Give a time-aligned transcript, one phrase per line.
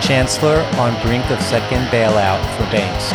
[0.00, 3.12] Chancellor on brink of second bailout for banks.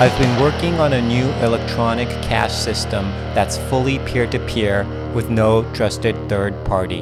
[0.00, 3.04] I've been working on a new electronic cash system
[3.34, 7.00] that's fully peer to peer with no trusted third party.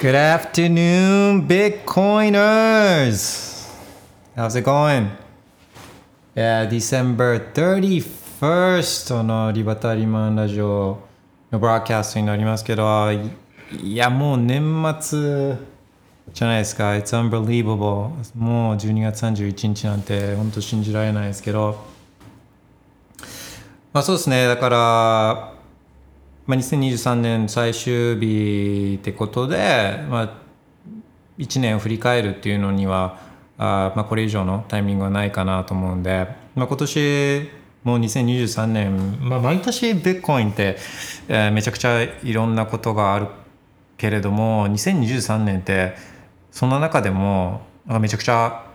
[0.00, 3.30] Good afternoon, Bitcoiners.
[4.36, 5.10] How's it going?
[6.36, 10.98] Yeah, December 31st first のリバタリマンラジオ
[11.52, 13.30] のブローキャストになりますけど、い
[13.80, 15.56] いや、もう年末
[16.32, 16.90] じゃないですか。
[16.90, 18.10] It's unbelievable.
[18.36, 21.84] もう12月31日なんて本当信じられないですけど、
[23.92, 24.48] まあそうですね。
[24.48, 24.78] だから、
[26.44, 30.32] まあ、2023年最終日ってことで、まあ、
[31.38, 33.20] 1年を振り返るっていうのには
[33.56, 40.76] あ、まあ、これ以上のタイミングはないかなと思うんで、まあ、今年もう2023年、まあ、毎年ビットコインって、
[41.28, 43.26] えーめちゃくちゃいろんなことがある
[43.96, 45.94] けれども2023年って
[46.50, 48.66] その中でもめちゃくちゃ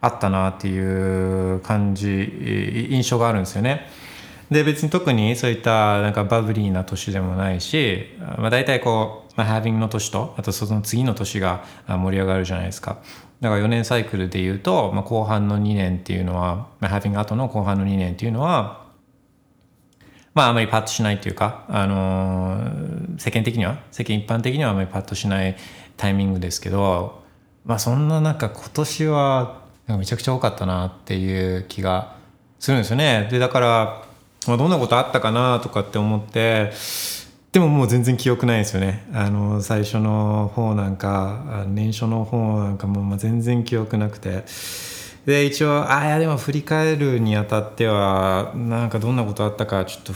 [0.00, 3.86] あったなっていう感じ印象があるんですよね。
[4.50, 12.98] で別に特にそういったなんかバブリーな年でもないし、まあ、大体こう、まあ、ハービングの年とあとその次の年が盛り上がるじゃないですか
[13.42, 18.86] だから4年サイクルでいうと、まあ、後半の2年っていうのは、まあ、ハービング後の後半の2年っていうのは
[20.32, 25.56] まああまりパッとしないというか、あのー世間的には世間一般的にはあまりパッとしない
[25.96, 27.22] タイミングですけど
[27.64, 32.16] まあそんな中今年はめちゃくちゃ多かったなっていう気が
[32.58, 33.28] するんですよね。
[33.30, 34.04] でだから、
[34.46, 36.72] まあ、どんなことあったかなとかって思って
[37.52, 39.06] でももう全然記憶ないですよね。
[39.12, 44.44] あの最初の方なんか年初の方なんかも全然記憶なくて。
[45.26, 50.12] で一応ああいやでも振り返るにあたってはなんかどんなことあったかちょっと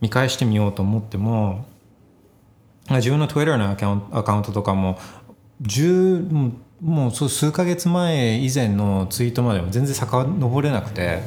[0.00, 1.66] 見返してみようと思っても
[2.88, 4.98] 自分の Twitter のアカウントとかも
[5.62, 11.20] 10もう数ヶ月前以前のツイートまでも全然遡れなくて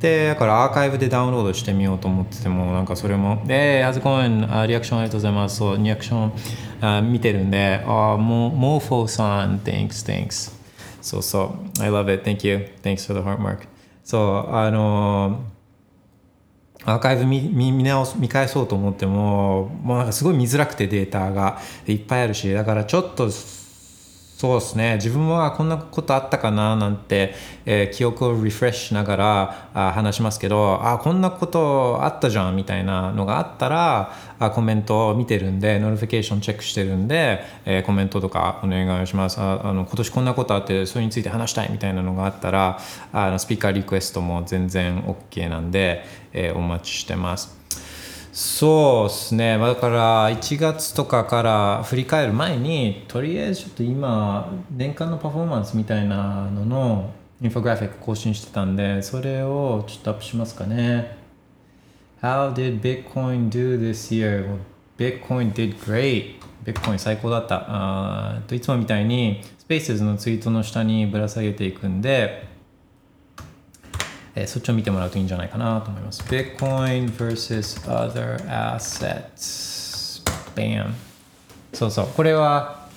[0.00, 4.66] でだからアーカイブでダウンロードしてみようと思っててもなんかそれも「えー、how's it going?
[4.66, 6.32] リアクションありがとうございます」そうリアクション
[6.80, 10.52] あ見てるんで「あもうモーフォーさん thanks thanks」
[11.02, 11.82] そうそう。
[11.82, 12.30] I love it.
[12.30, 12.68] Thank you.
[12.82, 13.66] Thanks for the heart mark
[14.02, 15.40] そうあの
[16.84, 21.58] アーカイブ見見見直す見返そうと思ってももうなんかすごい見づらくてデータが。
[21.86, 23.28] いっぱいあるしだからちょっと
[24.40, 27.34] そうですね自分はこんなことあったかななんて、
[27.66, 42.80] えー記憶をリフレッシュしながらあ話しますけどあこんなことあったじゃんみたいなのがあったらあコメントを見てるんで notification チェックしてるんで、えーコメントとかお願いしますああの今年こんなことあってそれについて話したいみたいなのがあったら
[43.12, 46.02] あのスピーカーリクエストも全然 OK なんで、
[46.32, 47.59] えーお待ちしてます。
[48.32, 57.10] そうですね、だから1月とかから振り返る前にとりあえずちょっと今年間のパフォーマンスみたいなのの
[57.42, 61.18] インフォグラフィック更新してたんでそれをちょっとアップしますかね
[62.22, 64.58] How did Bitcoin do this year?
[64.98, 66.34] Bitcoin did great.
[66.64, 67.64] Bitcoin 最高だった。
[67.66, 72.46] あといつもみたいに Spaces のツイートの下にぶら下げていくんで、
[74.40, 76.22] えーそっちを見てもらうといいんじゃないかなと思います。
[76.22, 80.22] Bitcoin versus other assets.
[80.54, 80.92] Bam.
[81.72, 82.06] そうそう。
[82.16, 82.88] これは、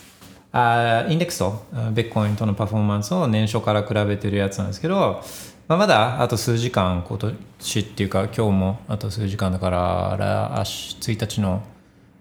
[0.53, 5.21] あインデックスとあー Bitcoin とのパフォーマンスを年初から比べてるやつなんですけど、
[5.67, 11.61] まあ、まだあと数時間、今年っていうか今日もあと数時間だから、あし1日の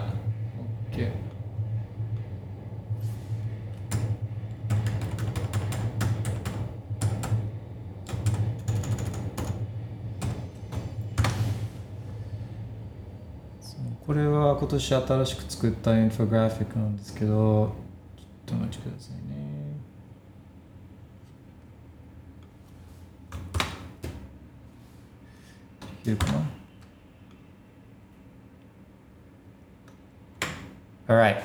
[0.92, 1.33] OK
[14.06, 17.74] これは今年新しく作ったインフォグラフィックなんですけど、
[18.18, 19.78] ちょっとお待ちくださいね。
[26.04, 26.42] できるかな
[31.08, 31.42] ？Alright.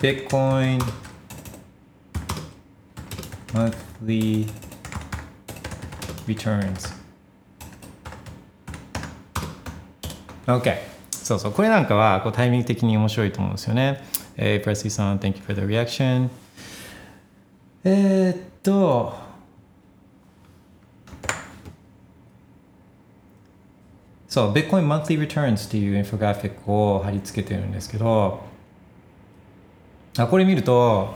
[0.00, 0.80] Bitcoin
[3.52, 4.46] monthly
[6.28, 6.94] returns.
[10.46, 10.97] Okay.。
[11.28, 11.52] そうそう。
[11.52, 14.02] これなんかはこうタイミング的に面白いと思うんですよね。
[14.38, 16.30] えー、プレスリーさん、Thank you for the reaction.
[17.84, 19.14] えー、っと、
[24.26, 28.40] そう、Bitcoin Monthly Returns っていうインフォグラフィックを貼り付けてるんですけど、
[30.16, 31.12] あこれ見ると、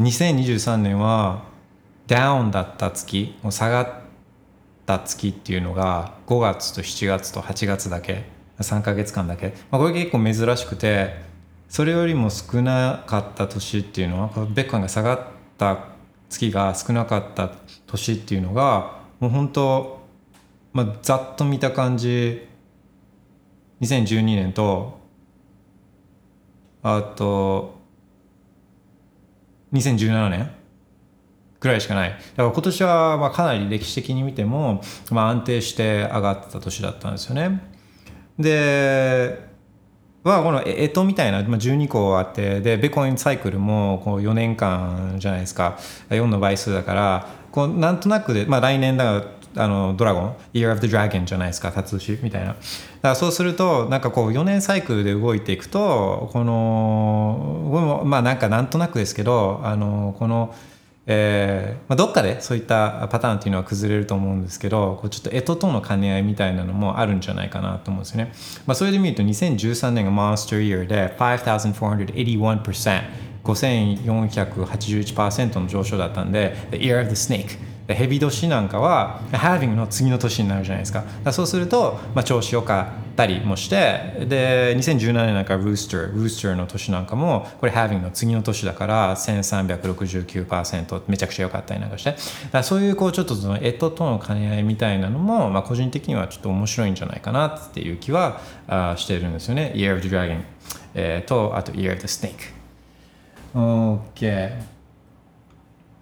[0.00, 1.44] 2023年は
[2.08, 3.92] ダウンだった月、もう下がっ
[4.86, 9.54] た月っていうのが5月と7月と8月だけ、3ヶ月間だけ。
[9.70, 11.14] まあ、これ結構珍しくて、
[11.68, 15.20] それよりも少なかった年っていうのは、ベッコンが下がっ
[15.58, 15.84] た
[16.28, 17.50] 月が少なかった
[17.86, 20.02] 年っていうのが、もう本当、
[20.72, 22.52] まあ、ざっと見た感じ。
[23.82, 25.00] 2012年と
[26.84, 27.80] あと
[29.72, 30.50] 2017年
[31.58, 32.10] ぐらいしかない。
[32.10, 37.71] だから今年はまあかなり歴史的に見ても、まあ、安定して上がってた年だったんですよね。
[38.38, 39.52] で
[40.24, 45.78] まあこのえとみたいな12個あってでベコインサイクルもこう4年間じゃないですか。
[46.10, 52.48] 4の倍数だからこうなんとなくで、まあ、来年だからあのドラゴン Year of the Dragon じゃないですか辰牛みたいな。
[52.48, 52.58] だか
[53.02, 60.54] らそうするとなんかこう4年サイクルで動いていくとこのまあなんかなんとなくですけどあのこの
[61.06, 68.32] えーまあ、どっかでそういったパターンっていうのは崩れると思うんですけどこうちょっと干支との兼ね合いみたいなのもあるんじゃないかなと思うんですよね、
[68.66, 73.02] まあ、それで見ると2013年が Monster Year で5481%
[73.42, 77.58] 5481%の上昇だったんで The Year of the Snake
[77.88, 81.02] ヘビ年なんかは Having の次の年になるじゃないですか。
[81.32, 92.16] そうすると、まあ、調子よかったりもしてで2017年なんか Rooster Rooster の年なんかもこれ Having の次の年だから1369%めちゃくちゃ良かったりなんかして。
[92.50, 99.72] だそういうこうちょっとその干支との兼ね合いみたいなのも、まあ、個人的にはちょっと面白いんじゃないかなっていう気はあしてるんですよね。
[99.76, 100.42] Year of the Dragon、
[100.94, 102.32] えー、とあと Year of the Snake
[103.54, 104.72] OK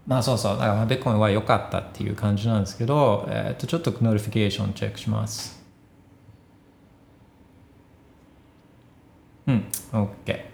[0.06, 5.59] まあそうそう、だからベッコンは良かったっていう感じなんですけど、えー、とちょっと notification チェックします。
[9.92, 10.50] うん、OK。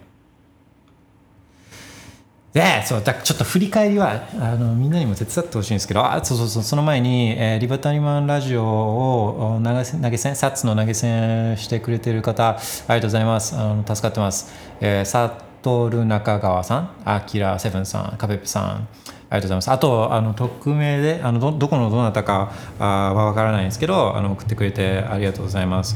[2.57, 13.55] で、そう、だちょっと振り返りはあのみんなにも手伝ってほしいんですけど、あ、そうそうそう、その前に、えー、リバタリマンラジオを投げ投げ銭、 sats の投げ銭してくれてる方、ありがとうございます。
[13.55, 14.51] あの助かってます。
[14.81, 15.31] えー、サ
[15.61, 18.81] トル中川さん、アキラセブンさん、カペプさん、あり
[19.29, 19.71] がとうございます。
[19.71, 25.95] あと、あの匿名で、あのどどこのどなたかあはわからないんですけど、あの送ってくれてありがとうございます。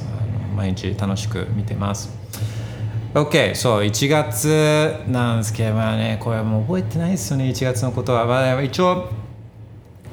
[0.56, 2.21] 毎日楽しく見てます。
[3.14, 8.26] OK、そう、1月なんですけど、まあね、これもう覚えてないですよね、1月のことは。
[8.26, 9.10] まあ、一応、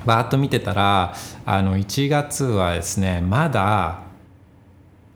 [0.04, 1.14] バーッと見てたら、
[1.46, 4.00] あの1月はですね、まだ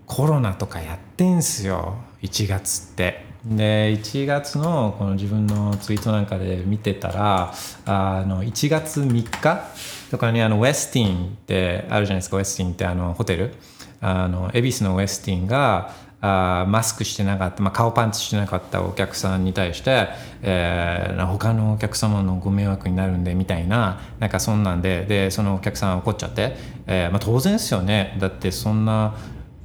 [0.06, 3.32] コロナとかやってんすよ、1月って。
[3.44, 7.52] で1月のこの自分のツイートなんかで見てたら
[7.84, 9.64] あの1月3日
[10.12, 13.52] とかにあのウェスティンってあるじゃないですかウェスティンってあのホテル
[14.00, 15.92] あの恵比寿のウェスティンが
[16.24, 20.08] あマスクしてなかった、まあ、顔パンツしてなかったお客さんに対して、
[20.42, 28.16] えー、他のお客様のご迷惑になるんでみたいななんかそんなんででそのお客さん怒っちゃって、えーまあ、当然ですよね。
[28.20, 29.16] だってそんな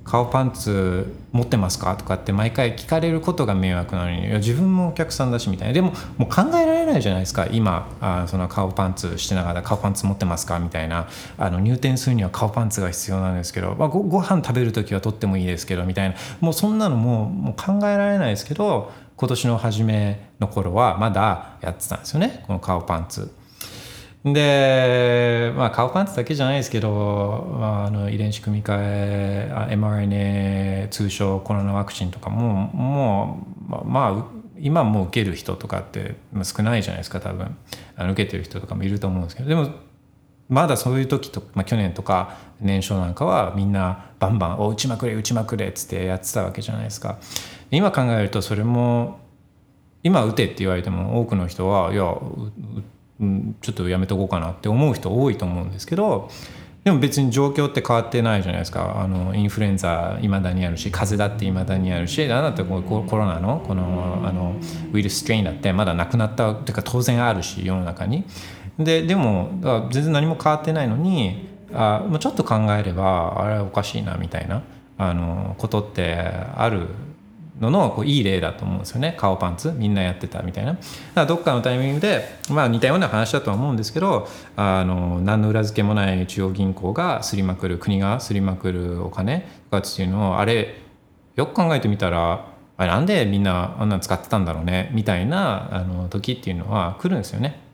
[0.07, 1.95] 顔パンツ持ってますか？
[1.97, 5.73] とかって毎回聞かれることが迷惑なのに自分もお客さんだしみたいな。
[5.73, 7.45] でももう考えられないじゃないですか。
[7.51, 10.59] 今あその顔パンツしてながら顔パンツ持ってますか？
[10.59, 11.07] みたいな。
[11.37, 16.15] あの入店するには顔パンツが必要なんですけど、まあ、ごご飯食べる時は取ってもいいですけどみたいな。
[16.39, 22.43] もうそんなのもうもう考えられないですけど今年の初めの頃はまだやってたんですよね。
[22.47, 23.29] この顔パンツ。
[24.33, 37.57] で、まあ、顔パンツだけじゃないですけど、まあ、あの遺伝子組み換え mRNA 通称コロナワクチンとかももうまあ今もう受ける人とかって少ないじゃないですか多分
[37.95, 39.69] あの受けてる人とかもいると思うんですけどでも
[40.49, 47.17] まだそういう時と、まあ、去年とか年少なんかはみんなバンバン「お打ちまくれ打ちまくれ」っつってやってたわけじゃないですか。
[47.69, 49.19] 今考えるとそれも
[50.03, 52.47] 今打てって言われても多くの人はいや打
[52.79, 52.96] って
[53.61, 56.29] ちょっとやめとこうかなって思う人多いと思うんですけど
[56.83, 62.81] でも別に状況って変わってないじゃないですかあのインフルエンザいまだにあるし風邪だっていまだにあるし何だってコ
[63.11, 64.55] ロナのこのあの
[64.93, 68.23] ウイルスストレインだってまだなくなったっていうか当然あるし世の中に。
[68.79, 69.49] ででも
[69.91, 74.61] 全然何も変わってないのにあちょっと考えればあれはおかしいなみたいな
[74.97, 76.15] あのことって
[76.55, 76.87] ある
[77.59, 80.83] ののこういい例だと思うんですよね顔パンツみんなやってたみたいなだか
[81.15, 90.75] らどっかのタイミングで、まあ、似たような話だとは思うんですけどあの何の裏付けもない中央銀行がすりまくる国がすりまくるお金とかっていうのをあれ
[91.35, 92.47] よく考えてみたら
[92.77, 97.66] あれなんでみんなあんなの使ってたんだろうねみたいなあの時っていうのは来るんですよね。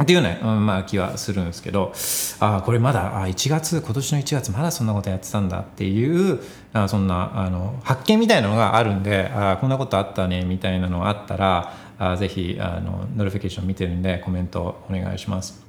[0.00, 1.92] っていうね、うん、まあ気はするんですけど
[2.40, 6.40] ああこれまだあ1月今年の1月まだそんなことやってたんだっていう
[6.72, 15.62] あそんなあの発見みたいなのがあるんであこんなことあったねみたいなのがあったらあぜひあの notification 見てるんでコメントお願いします。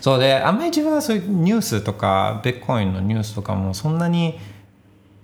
[0.00, 4.38] そうであんまり自分はそういうニュースとかベッコインのニュースとかもそんなに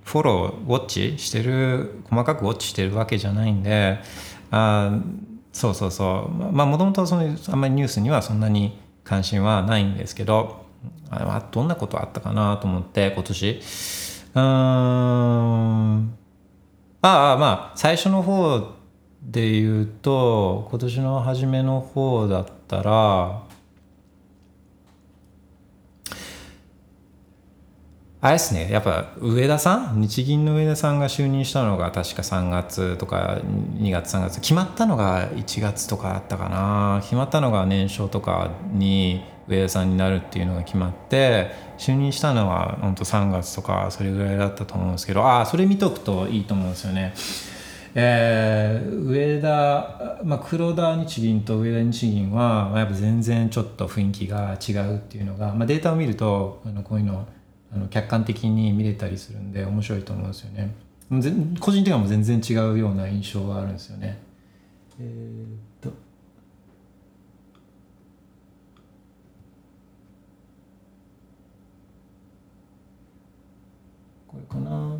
[0.03, 3.99] フォローウォッチしてる細かくウォッチしてるわけじゃないんで
[4.51, 4.99] あ
[5.53, 6.51] そうそうそう。
[6.51, 10.65] まあもともとそのあんまりニュースにはそんなに関心はないんですけど
[11.09, 13.61] あどんなことあったかなと思って今年。
[14.35, 14.41] うん。
[17.05, 18.73] ああまあ最初の方
[19.21, 23.42] で言うと今年の初めの方だったら
[28.25, 28.71] あれですね。
[28.71, 29.99] やっぱ上田さん？
[29.99, 34.39] 日銀の上田さんが就任したのが確か3月とか2月3月。
[34.39, 37.01] 決まったのが1月とかだったかな。
[37.01, 47.13] 決まったのが年少とかに上田さんになるっていうのが決まって就任したのは本当3月とかそれぐらいだったと思うんですけどああそれ見とくといいと思うんですよね。
[47.93, 57.27] えー、上田、まあ、黒田日銀と上田日銀は、まあ、やっぱ全然ちょっと雰囲気が違うっていうのが、まあ、データを見るとあのこういうの
[57.75, 60.73] あの客観的に見れたりするんで面白いと思うんですよね。
[61.59, 64.19] 個人的にはもう全然違うような印象があるんですよね。
[64.99, 66.03] えー、っと。
[74.27, 74.97] これかな。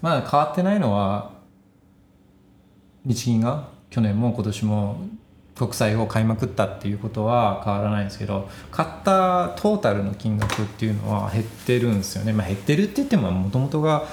[0.00, 1.32] まあ変わってないのは
[3.04, 4.96] 日銀が去年も今年も
[5.56, 14.04] 国債を買いまくったっていうことは変わらないんですけど買ったトータルの金額っていうのは減ってるんですよね、まあ、減ってるって言ってももともとが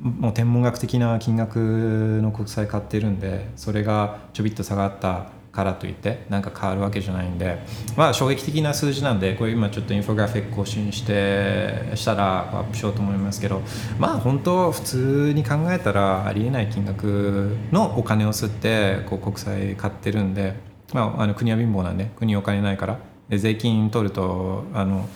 [0.00, 7.58] もう天文学的な金額の国債買ってるんでそれがちょびっと下がったからといってなんか変わるわけじゃないんで
[7.94, 13.60] まあ衝撃的な数字なんでこれ今ちょっとインフォグラフィック更新してしたらアップしようと思いますけど
[13.98, 20.54] まあ本当普通に考えたらありえない金額のお金を吸ってこう国債買ってるんで、
[20.94, 25.06] まあ、あの国は貧乏なんで国お金ないからで税金取るとあの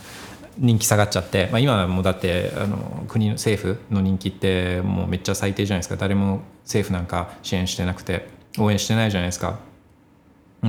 [0.58, 5.96] 人気下がっちゃって、まあ、今はもうだってあの国の政府の人気ってもうめっちゃ最低じゃないですか。
[5.96, 8.28] 誰も政府なんか支援してなくて
[8.58, 9.58] 応援してないじゃないですか。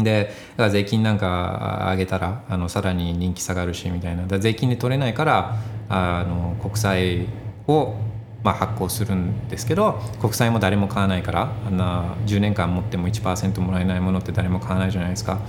[0.03, 4.27] でだから税金なんか上げたらあのさらに人気下がるしみたいな。
[4.39, 5.57] 税金で取れないから
[5.89, 7.27] あの国債
[7.67, 7.95] を
[8.43, 15.39] まあ発行するんですけど国債も誰も買わないからあんな10年間持っても1%もらえないものって誰も買わないじゃないですか。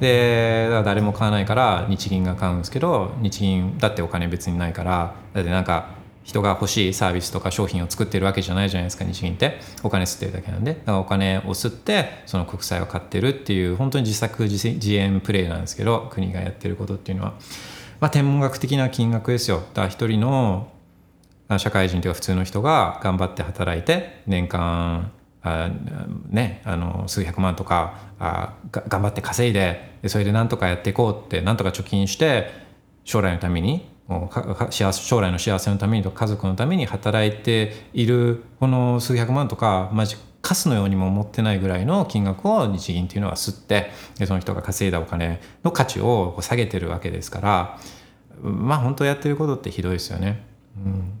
[0.00, 9.60] で誰も買わないから日銀が買うんですけど日銀だってお金別にないからだってなんか人が欲しいサービスとか商品を作ってるわけじゃないじゃないですか日銀って。
[9.82, 10.72] お金吸ってるだけなんで。
[10.72, 17.34] だからお金を吸ってその国債を買ってるっていう本当に自作自演プレイなんですけど国がやってることっていうのは、
[18.00, 19.58] まあ、天文学的な金額ですよ。
[19.58, 20.72] だから一人の
[21.58, 25.12] 社会人というか普通の人が頑張って働いて年間
[25.46, 25.70] あ
[26.30, 32.50] ね、あの数百万とかあ頑張って稼いでそれでなんとかやっていこうってなんとか貯金して
[33.04, 33.86] 将来のために
[34.70, 43.90] 幸せ将来の幸せのためにと家族のために働いているこの数百万とかマジカスのようにも思ってないぐらいの金額を日銀っていうのは吸って
[44.26, 47.78] その人が稼いだお金の価値を下げてるわけですから
[48.42, 50.44] まあ本当やってることってひどいですよね。
[50.76, 51.20] うん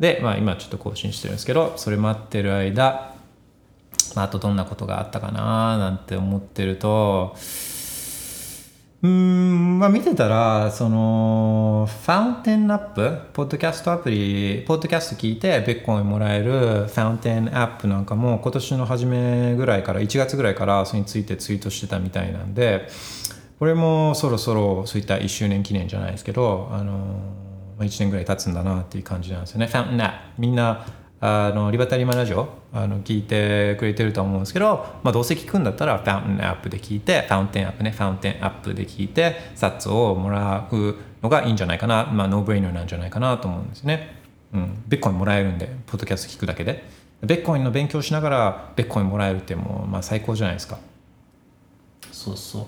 [0.00, 3.14] で、まあ、今ちょっと更新してるんですけどそれ待ってる間、
[4.16, 7.36] まあ、あとどんなことがあったかななんて思ってると
[9.02, 22.88] うんまあ見てたらそのファウンテンアップポッドキャストアプリポッドキャスト聞いてベッコインもらえるファウンテンアップなんかも今年の初めぐらいから1月ぐらいからそれについてツイートしてたみたいなんで
[23.58, 27.20] これもそろそろそういった1周年記念じゃないですけどあの
[27.78, 29.66] 1年ぐらい経つんだなっていう感じなんですよね。
[29.66, 30.84] Fountain app みんな
[31.22, 44.16] あのリバタリーマラジオあの聞いてくれてると思うんですけど、まあ、どうせ聞くんだったら Fountain app で聞いて Fountain app ね Fountain app で聞いて sats をもらうのがいいんじゃないかなまあ no-brainer なんじゃないかなと思うんですね、
[44.54, 47.00] うん、ビットコインもらえるんでポッドキャスト聞くだけで。
[47.22, 50.78] ビットコインの勉強しながらビットコインもらえるってもう、まあ、最高じゃないですか。
[52.10, 52.66] そうそ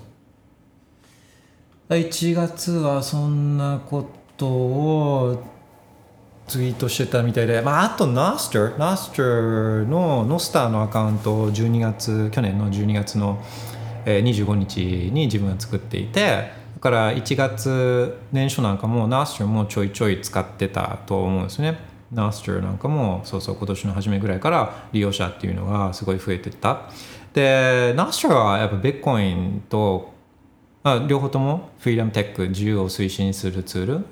[1.89, 1.93] う。
[1.93, 5.43] 1月はそんなことを
[6.47, 13.41] ツイートしてたみたいで、まあ、あと Noster Noster の Noster のアカウントを12月去年の12月の
[14.05, 21.77] 25日に自分が作っていてだから1月年初なんかも Noster もちょいちょい使ってたと思うんですね。
[22.13, 26.89] Noster なんかもそうそう今年の初めぐらいから利用者っていうのがすごい増えてった。
[27.33, 30.12] で Noster はやっぱビットコインと
[30.83, 34.05] あ、両方ともフリーダムテック自由を推進するツール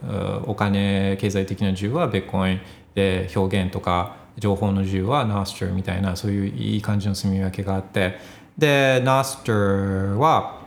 [0.50, 2.62] お金経済的な自由はベッコイン
[2.96, 8.20] で表現とか情報の自由は Nostr みたいなそういういい感じの住み分けがあって。
[8.58, 10.62] で Nostr は、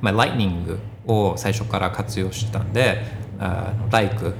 [0.00, 3.02] まあ、Lightning を最初から活用してたんで
[3.38, 4.34] あの Like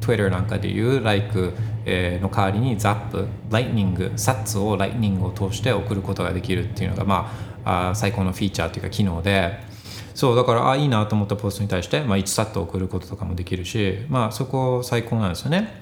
[0.00, 1.52] Twitter なんかでいう Like
[1.86, 9.70] の代わりに Zap Lightning SATS を Lightning を通して送ることができるっていうのがまああ最高のフィーチャーというか機能で。
[10.14, 15.80] そうだからあいいなと思ったポストに対して、まあ、1サット送ることとかもできるし、まあ、そこ最高なんですよね。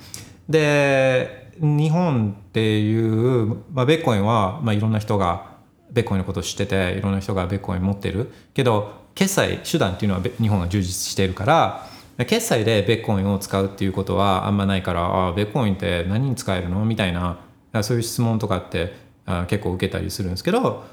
[0.49, 5.56] で日本っていう、まあ、ベッコインは、まあ、いろんな人が
[5.90, 8.30] ベッコインのことを知ってていろんな人がベッコイン持ってる。
[8.54, 11.87] けど決済手段っていうのは日本が充実しているから
[12.18, 16.85] 決済でベッコインを使うっていうことはあんまないからあベッコインって何に使えるの？
[16.85, 17.40] みたいな
[17.83, 18.94] そういう質問とかって
[19.26, 20.85] あ結構受けたりするんですけど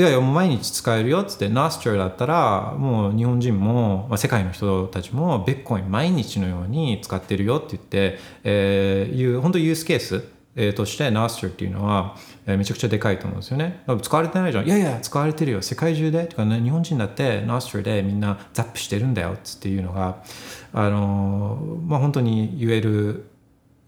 [0.00, 10.24] いやいやもう毎日使えるよっつってナスチューだったらもう日本人も、まあ、世界の人たちもベッコイン毎日のように使ってるよって言って、えー、いう本当ユースケース
[10.56, 13.84] えー、としてナースチューっていうのは、えー、めちゃくちゃでかいと思うんですよね。
[14.02, 14.66] 使われてないじゃん。
[14.66, 15.62] いやいや、使われてるよ。
[15.62, 16.24] 世界中で。
[16.24, 20.24] とかね、日本人だってナースチューでみんなザップしてるんだよっていうのが、
[20.72, 23.29] あのー、まあ本当に言える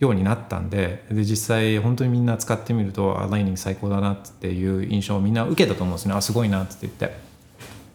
[0.02, 6.14] ようになったんでで実際本当にみんな使ってみるとあライニング最高だなっていう印象をみんな受けたと思うんですね。
[6.14, 7.16] あすごいなって言って。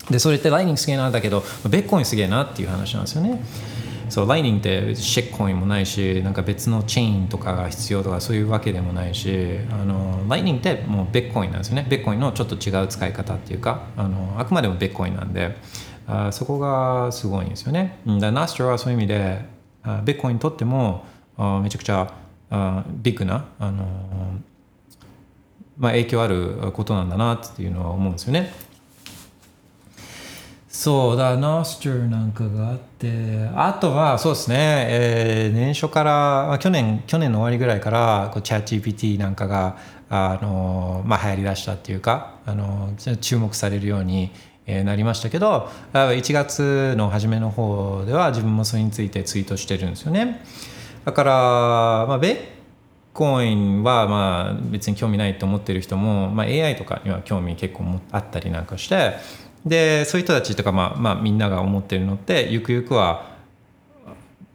[0.10, 3.42] でそれってライニングすげえなんだけどベッコインすげえなっていう話なんですよね。
[4.10, 11.86] そうライニングってシェッコインもないしなんか別のチェーンとかが必要とかそういうわけでもないしあのライニングってもうベッコインなんですよね。
[11.90, 15.58] ベッコインのちょっと違う使い方っていうかあのあくまでもベッコインなんで
[16.08, 18.00] あそこがすごいんですよね。
[18.06, 19.46] だナストはそういう意味で
[20.06, 21.06] ベッコインにとっても
[21.38, 22.14] あめちゃくちゃ
[22.50, 23.86] あビッグな、あの
[25.78, 28.52] まあ、影響あることなんだなっていうのは思うんですよね。
[30.70, 39.78] そうだ、ノースチューなんかがあって、あとはそうですね、えー、年初から、去年、去年の終わりぐらいから、こうチャット GPT なんかが、
[40.10, 44.32] あのまあ、流行りだしたっていうか、あの注目されるように
[44.68, 50.44] なりましたけど、1月の初めの方では自分もそれについてツイートしてるんですよね。
[51.08, 51.32] だから、
[52.06, 52.38] まあ、ベッ
[53.14, 59.14] コインはまあ別に興味ないと思ってる人も、まあ、AI とかには興味結構あったりなんかして
[59.66, 63.37] でそういう人たちとか、まあまあ、みんなが思ってるのってゆくゆくは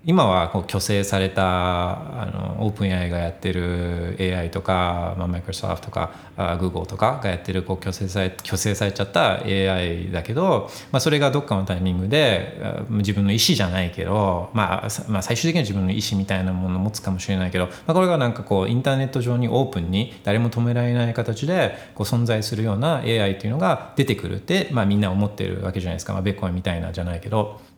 [0.05, 12.61] 今はこう虚勢されたあのオープン AI がやってる AI とか、まあ、マイクロソフトとかあ Google とかがやってるこう虚勢され虚勢されちゃった AI だけど、まあ、それがどっかのタイミングで
[12.91, 27.72] 自分の意思じゃないけど、まあ、まあ最終的には自分の意思みたいなものを持つかもしれないけど、まあ、これがなんかこうインターネット上にオープンに誰も止められない形でこう存在するような AI というのが出てくるって、まあ、みんな思ってるわけじゃないですか、まあ、ベッコンみたいなじゃないけど。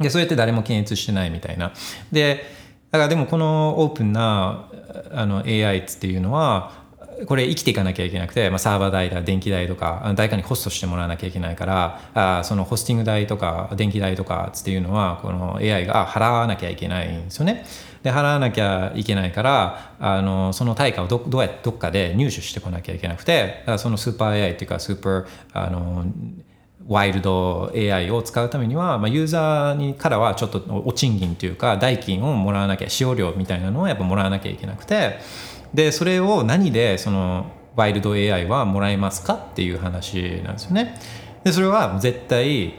[0.00, 1.72] でそうやって誰も検閲してないみたいな。
[2.12, 2.44] で
[2.90, 4.70] だからでもこのオープンな
[5.12, 6.88] あの AI っていうのは
[7.26, 17.64] これ生きていかなきゃいけなくて、まあ、サーバー代だ電気代とか誰かにホストしてもらわなきゃいけないからあそのホスティング代とか電気代とかっていうのはこの AI が払わなきゃいけないんですよね。
[18.02, 26.04] で払わなきゃいけないからあのその対価をどどうやってどっかで入手してこなきゃいけなくてそのスーパー AI っていうかスーパーあの
[26.88, 35.18] ワイルド AI を使うためには、まあ、ユーザーにからはちょっとお賃金というか代金をもらわなきゃ使用料みたいなのをやっぱもらわなきゃいけなくて
[35.74, 40.98] でそれを何でそのワイルド AI はもらえますかっていう話なんですよね。
[41.44, 42.74] でそれは絶対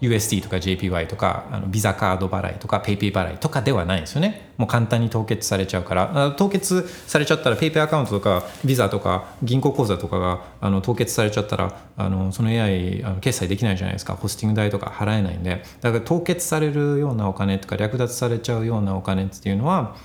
[0.00, 4.52] USD とか JPY とかあのビザカード払いとか PayPay 払いとかではないんですよね。
[4.58, 6.34] もう簡単に凍結されちゃうから。
[6.36, 14.14] 凍結されちゃったら PayPay アカウントとかビザとか銀行口座とかがあの凍結されちゃったらあのその AI あの決済できないじゃないですか。
[14.14, 15.62] ホスティング代とか払えないんで。
[15.80, 19.96] だから凍結されるようなお金とか略奪されちゃうようなお金っていうのは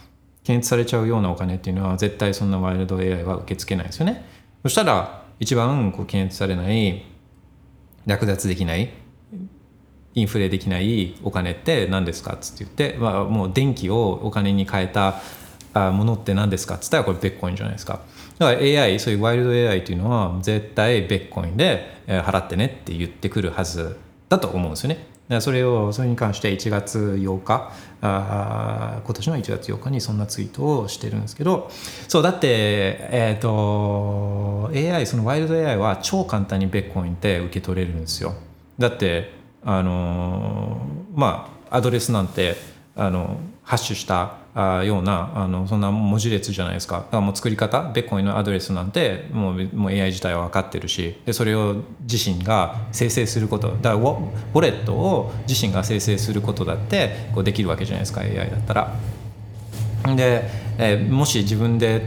[0.43, 4.25] 検出されちゃうようなお金っていうのは絶対そんなワイルド AI は受け付けないですよね。
[4.63, 7.03] そしたら一番こう検出されない
[8.05, 9.00] 略奪できない
[10.13, 15.21] インフレできないお金って何ですかっつって言って、まあ、もう電気をお金に変えた
[15.91, 18.01] ものって何ですかっつったらこれベッコインじゃないですか。
[18.37, 23.97] だから AI そういうワイルド AI っていうのは絶対ベッコインで払ってねって言ってくるはず
[24.29, 25.11] だと思うんですよね。
[25.39, 27.71] それをそれに関して1月8日
[28.01, 31.69] あ今年の1月8日にそんなツイートをしてるんですけど
[32.09, 38.33] そうだってえっ、ー、と AI そのワイルド AI は超簡単にベッコインって受け取れるんですよ。
[38.77, 40.81] だってあの
[41.13, 42.55] まあアドレスなんて
[42.95, 58.95] あのハッシュしたあようなあのそんな文字列じゃないですかだからもう作り方ベッコインのアドレスなんてもうもう AI 自体は分かってるしでそれを自身が生成することだからウォレットを自身が生成することだってこうできるわけじゃないですか AI だったら。
[60.15, 60.43] で、
[60.79, 62.01] えー、もし自分で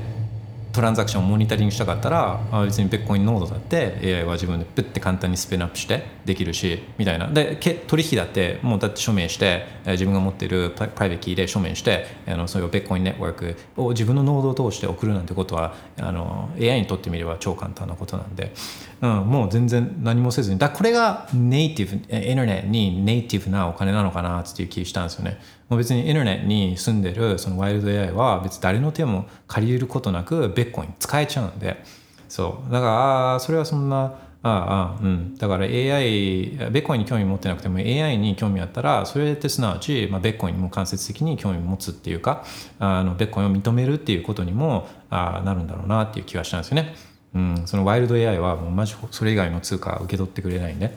[0.74, 7.28] トランザクションをモニタリングしたかったら別にビットコインノードだって AI は自分でプッて簡単に spin up してできるしみたいな。
[7.28, 7.56] で
[7.87, 18.52] 取引だってもうだって署名して自分が持ってる private key で署名してあのそういうビットコインネットワークを自分のノードを通して送るなんてことはあの AI にとってみれば超簡単なことなんで、
[19.00, 20.58] うん、もう全然何もせずに。
[20.58, 22.00] だこれがネイティブイン
[22.37, 25.38] ターネットにネイティブなお金なのかなっていう気したんですよね。
[25.76, 31.82] 別にインターネットに住んでるそのワイルド AI は別に誰の手も借りることなくベッコイ使えちゃうんで
[32.28, 34.14] そうだからそれはそんな
[34.46, 42.44] ああうん、だから AI ベッコインに興味持ってなくても AI に興味あったらそれってすなわち、まあ、ベッコインにも間接的に興味持つっていうか
[42.78, 46.94] あのベッコインを認めるっていうことにもあなるんだろうなっていう気はしたんですよね。
[47.34, 50.94] うん、そのワイルド AI はもうマジそれ以外の通貨受け取ってくれないんで。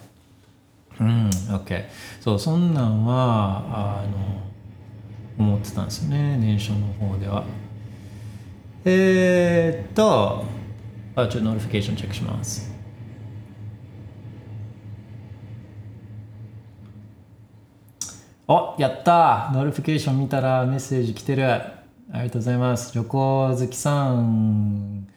[1.00, 1.86] うん、OK。
[2.20, 4.42] そうそんなんはあの
[5.38, 7.44] 思ってたんですよね年初の方では。
[8.86, 10.46] えー、っと
[11.16, 12.76] あちょっと notification チェックします。
[18.50, 19.52] おやった。
[19.54, 21.52] notification 見たらメッセージ来てる。
[21.52, 22.96] ありがとうございます。
[22.96, 25.08] 旅行好きさん。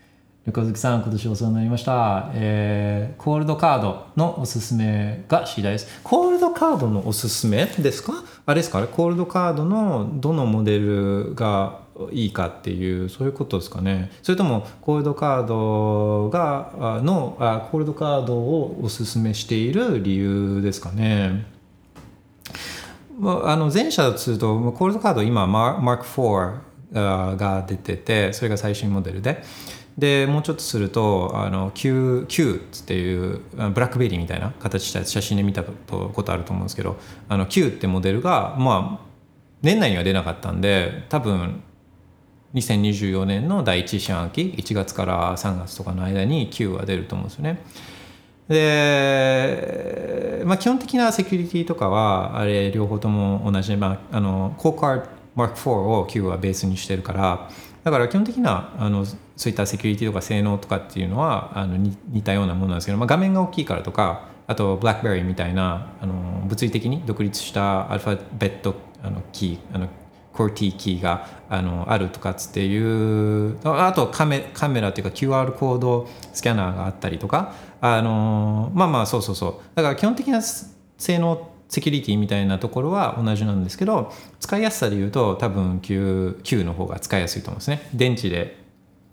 [0.46, 6.00] 旅行好きさん今年お世話になりました、えー、コールドカードのおすすめが次第です。
[6.02, 8.14] コールドカードのおすすめですか？
[8.46, 8.86] あれですか？
[8.86, 14.10] コールドカードのどのモデルがいいかっていうそういうことですかね。
[14.22, 21.44] それともコールドカードがのあコールドカードをおすすめしている理由ですかね。
[23.22, 29.44] あの前者だとするとコールドカード今マーク4が出ててそれが最新モデルで。
[29.98, 36.96] でもうちょっとするとあの Q, Q っていうブラックベリーみたいな形した写真で見たことあると思うんですけど
[37.28, 39.06] あの Q ってモデルがまあ
[39.62, 41.62] 年内には出なかったんで多分
[42.54, 47.62] 2024年の第一四半期1月から3月とかの間に Q は出ると思うんですよね。
[48.48, 57.48] で、まあ、基本的なセキュリティとかはあれ両方とも同じ、まあ、あのコーカード Mark4 を Q はベースにしてるから
[57.84, 59.06] だから基本的なあの
[59.40, 69.88] そういったセキュリティとか性能とかっていうのはあの似たようなものなんですけど、まあ、画面が大きいからとかあと BlackBerry みたいなあの物理的に独立したアルファベットあのキーあの
[70.34, 79.74] コーティキーがあのあるとかっていうあとカメカメラっていうか QR コードスキャナーがあったりとかあのまあまあそうそうそう。
[79.74, 87.88] だから基本的な性能セキュリティみたいなところは同じなんですけど使いやすさで言うと多分 Q, Q の方が使いやすいと思うんですね。
[87.94, 88.59] 電池で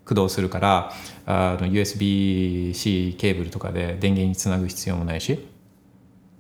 [0.08, 0.94] 駆動するから
[1.26, 5.46] あの USB-C ケーブルとかで電源につなぐ必要もないし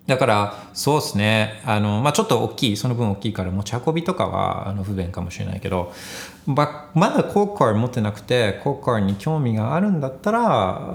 [0.07, 5.91] だからそうですねあの、まあ、ちょっと大きいその分大きいから持ち運びとかはあの不便かもしれないけど
[6.45, 10.39] ままだコーカー持ってなくてコーカーに興味があるんだったら、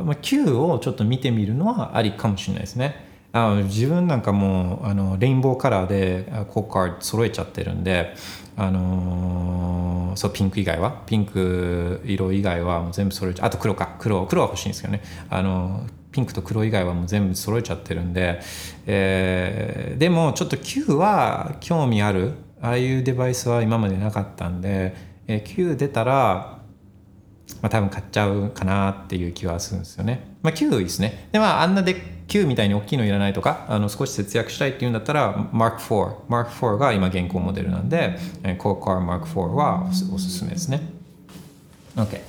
[0.03, 3.13] まあ、Q をちょっと見てみるのはありかもしれないですね。
[3.35, 8.15] あの自分なんかもうあのレインボーカラーでコーカー揃えちゃってるんで、
[8.57, 11.03] あのー、そうピンク以外は？
[11.07, 13.97] ピンク色以外はもう全部揃えちゃあと黒か。
[13.99, 15.03] 黒黒は欲しいんですけどね。
[15.31, 18.41] あのピンクと黒以外はもう全部揃えちゃってるんで、
[18.87, 22.35] えー、でもちょっと9は興味ある。
[22.61, 24.95] ああいうデバイスは今までなかったんで、
[25.27, 26.62] えー、Q 出たら、
[27.63, 30.37] まあ、多分買っちゃうかなっていう気はするんですよね。
[30.43, 31.29] まあ、Q ですね。
[31.31, 31.95] でまああんなで
[32.27, 40.81] Q みたいに大きいのいらないとかあの少し節約したいっていうんだったら Mark IV Mark IV が今現行モデルなんで Core Car Mark IV はおすすめですね。
[41.95, 42.21] OK。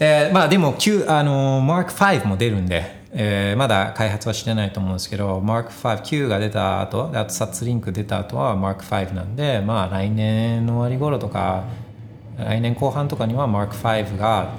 [0.00, 11.64] えー、まあでも Q あの Mark V も出るんで、えー、まだ開発はしてないと思うんですけど Mark V Q が出た後あとサッツリンク出た後は Mark V なんでまあ来年の終わり頃とか
[12.44, 14.54] 来年後半とかには Mark V が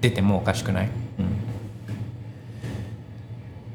[0.00, 0.88] 出てもおかしくない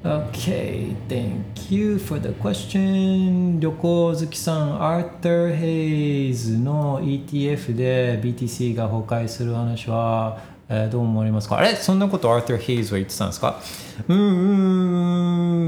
[0.03, 3.59] ？OK thank you for the question.
[3.59, 11.57] 旅行好きさん、アーター・ヘイズの ETF で BTC が崩壊する話は、えー、どう思われますか？
[11.57, 11.75] あれ？
[11.75, 13.61] そんなことアー r ー・ヘイズは言ってたんですか？
[14.09, 14.21] うん、う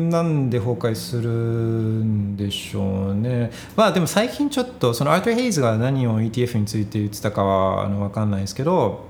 [0.08, 3.52] ん、なんで崩壊するんでしょうね。
[3.78, 9.08] まあでも最近ちょっと、そのアー r ー・ヘイズが何を ETF について言ってたかはあの分かんないですけど、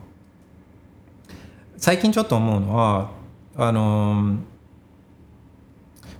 [1.77, 3.09] 最近ちょっと思うのは、
[3.55, 4.35] あの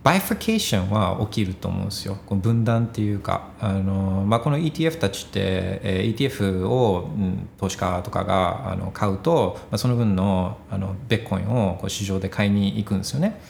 [0.02, 2.18] bifurcation は起きると思うんですよ。
[2.26, 5.40] この分断っていうか、あのまあ、この ETF たちって、
[5.84, 13.42] えー、ETF を、うん、投資家とかがあの買うと、まあ、その分のあのベッコインをこう市場で買いに行くんですよね。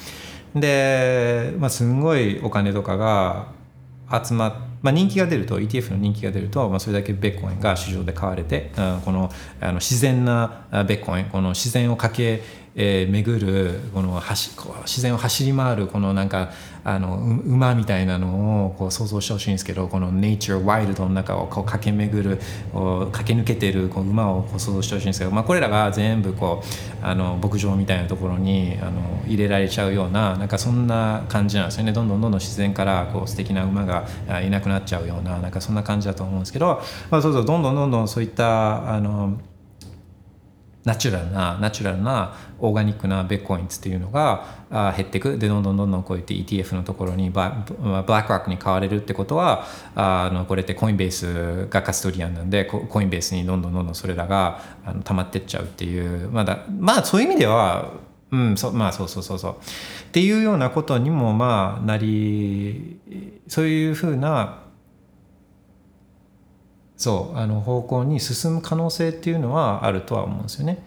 [0.56, 3.48] で、まあ、すんごいお金とかが
[4.12, 12.44] 集まって、まあ、人気が出ると ETF の人気が出ると、まあ、それだけベッコインが市場で買われて、うん、このあの自然なベッコインこの自然を駆け
[12.76, 16.52] えー、巡るこの走こう自然を走り回るこのなんか
[16.84, 22.40] あの馬みたいなのをこう想像してほしいんですけどこのネイチャーワイルドの中をこう駆け巡る
[23.12, 31.92] 駆け抜けてるこう馬をこう想像してほしいんですけど、まあ、これらが全部こうあの牧場みたいなところにあの入れられちゃうようななんかそんな感じなんですよね。
[31.92, 34.08] どんどんどんどん自然からこう素敵な馬が
[34.42, 39.40] いなくなっちゃうようななんかそんな感じだと思うんですけど、まあ、そうそうどんどんどんどんそういったあの
[40.86, 44.46] ナチュラルなナチュラルなオーガニックなベッコインっていうのが
[44.96, 45.38] 減っていく。
[45.38, 49.66] でどんどんどんどんこうやって ETF のところにブラックロックに買われるってことは
[49.96, 57.92] あのこれってコインベースがカストリアンなんでコインベースにどんどんどんどんそれらがあの溜まってっちゃうっていうまだまあそういう意味では
[58.32, 59.52] うんそまあそうそうそうそう。
[59.54, 59.56] っ
[60.12, 63.00] ていうようなことにもまあなり
[63.48, 64.69] そういうふうな
[67.00, 70.84] そうあの方向に進む可能性っていうのはあるとは思うんですよね。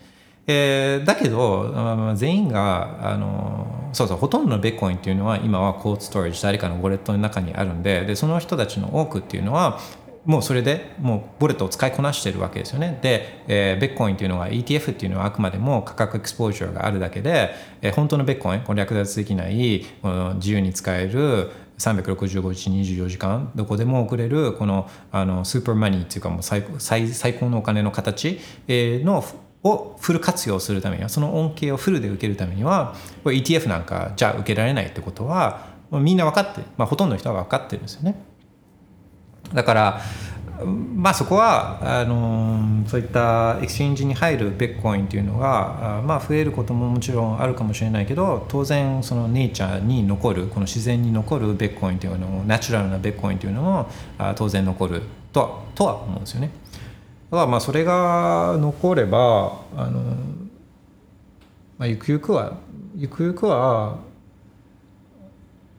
[0.46, 9.78] えー、だけど、全員があのそうそうほとんどのベッコインっていうのは今はコードストレージ誰かのウォレットの中にあるんででその人たちの多くっていうのは
[10.24, 12.98] もうそれでもうウォレットを使いこなしてるわけですよね。
[13.02, 19.84] で、えー、ベッコインっていうのは ETF っていうのはあくまでも価格エクスポージャーがあるだけで、えー、本当のベッコインこれ略奪できない
[20.34, 29.24] 自由に使える365日24時間どこでも送れるこのあのスーパーマニーっていうかもう最最最高のお金の形の
[29.64, 38.16] をフル活用するためにはその恩恵をフルで受けるためには ETF なんかじゃあ受けられないってことはみんな分かって、まあ、ほとんどの人は分かってるんですよね。
[39.52, 40.00] だから
[40.64, 53.90] まあそこはあのそういった exchange に入るビットコインというのがまあ増えることももちろんあるかもしれないけど当然その nature に残るこの自然に残るビットコインというのもナチュラルなビットコインというのも
[54.36, 56.50] 当然残るとはとは思うんですよね。
[57.30, 60.00] だからまあそれが残ればあの、
[61.78, 62.58] まあ、ゆくゆくは
[62.96, 63.98] ゆくゆくは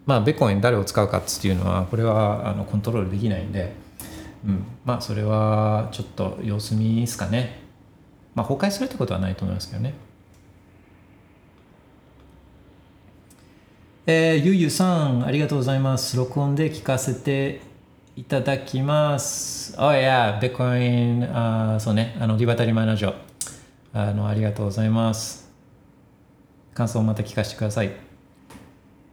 [0.06, 3.83] まあベッコイン誰を使うかっていうのはこれはあのコントロールできないんで。
[4.45, 7.62] うん、まあそれはちょっと様子見ですかね。
[8.36, 9.93] まあ崩壊するってことはないと思いますけどね。
[14.06, 16.17] えー、ゆうゆうさん、ありがとうございます。
[16.17, 17.62] 録音で聞かせて
[18.17, 19.73] いただきます。
[19.82, 23.13] あ、いや、ベッコイン、あそうね、あの、リバタリマナジョ。
[23.93, 25.49] あの、ありがとうございます。
[26.73, 27.91] 感想をまた聞かせてください。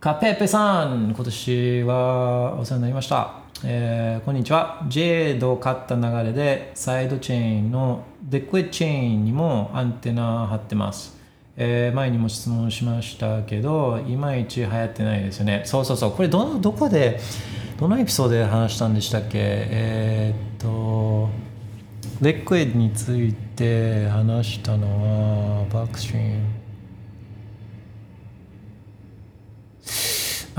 [0.00, 3.39] カペペさん、今年はお世話になりました。
[3.62, 4.86] えー、こんにちは。
[4.88, 11.18] ジェードを買った流れで、サイドチェーンのデクエチェーンにもアンテナ貼ってます。
[11.58, 15.60] えー、前にも質問しましたけど、いまいち流行ってないですよね。
[15.66, 16.12] そうそうそう。
[16.12, 17.20] これど、どこで、
[17.78, 19.28] どのエピソードで話したんでしたっけ？
[19.34, 21.28] えー、っと、
[22.22, 26.59] レックエについて話したのは、バックストリーム。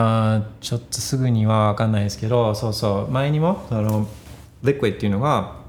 [0.01, 3.11] あちょっとすぐには分かんないですけどそうそう。
[3.11, 4.07] 前にもあの
[4.63, 5.61] レックエっていうのが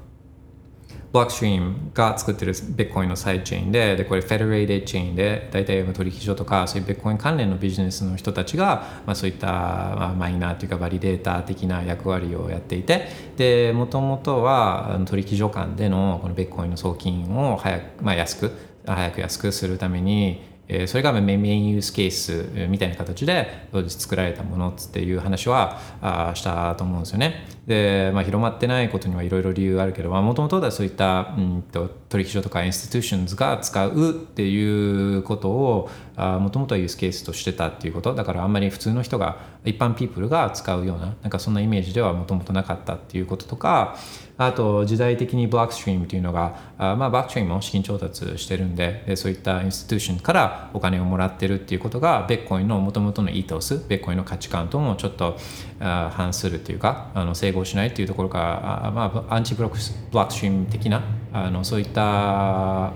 [1.13, 18.51] ブロックストリームが作ってるビットコインのサイドチェーンででこれ federated chain で大体取引所とかそういうビットコイン関連のビジネスの人たちが、まあ、そういった、まあ、マイナーというかバリデータ的な役割をやっていてでもともとは取引所間でのこのビットコインの送金を早く、まあ、安く
[18.87, 20.41] 早く安くするために
[20.75, 27.45] えそれがメインユースケースみたいな形で当時作られたものっていう話はあしたと思うんですよね。
[27.67, 43.95] で、まあ、広まってないことにはいろいろ理由あるけどもともとはそういった、うんと、取引所とか institutions が使うっていうことをもともとはユースケースとしてたっていうことだからあんまり普通の人が一般ピープルが使うようななんかそんなイメージではもともとなかったっていうこととか
[44.37, 55.37] あと時代的にブロックストリームというのがあまあブロックストリームも資金調達してるんででそういった institution からお金をもらってるっていうことがビットコインのもともとの ethos ビットコインの価値観ともちょっと
[55.79, 59.77] あ反するっていうかあの整合しないっていうところがあ、まあ、アンチブロック
[60.11, 62.91] ブロックストリーム的なあのそういった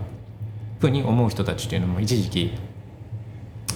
[0.79, 2.66] ふうに思う人たちというのも一時期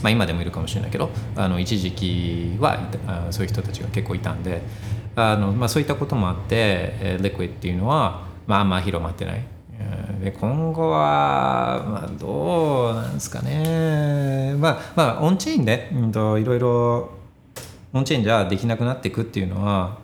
[0.01, 2.79] まあ、今でもいるかもしれないけどあの一時期は
[3.31, 4.61] そういう人たちが結構いたんで
[5.15, 9.43] あの、まあ、そういったこともあって、 Liquid っていうのは、まあ、あんま広まってない。
[10.23, 14.53] で今後は、まあ、どうなんですかね。
[14.57, 17.09] まあ、まあ、オンチェーンで、うんと、いろいろ
[17.93, 19.97] オンチェーンじゃできなくなっていくっていうのは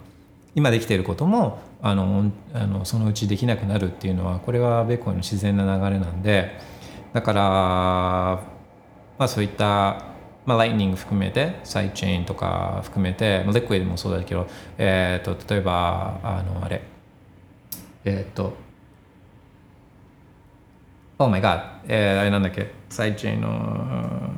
[0.55, 6.59] 今できていることもあのあのそのうちできなくなるっていうのはこれはベーコンの自然な流れなんで
[7.13, 8.56] だから、
[9.17, 16.81] まあ、そういったまあ、ライニング含めて、サイチェーンとか含めて、まあ、レクエドもそうだけど、えー、と例えば、あの、あれ、
[18.05, 18.53] えっ、ー、と、
[21.19, 24.37] Oh my god、えー、あれなんだっけ、サイチェーンの、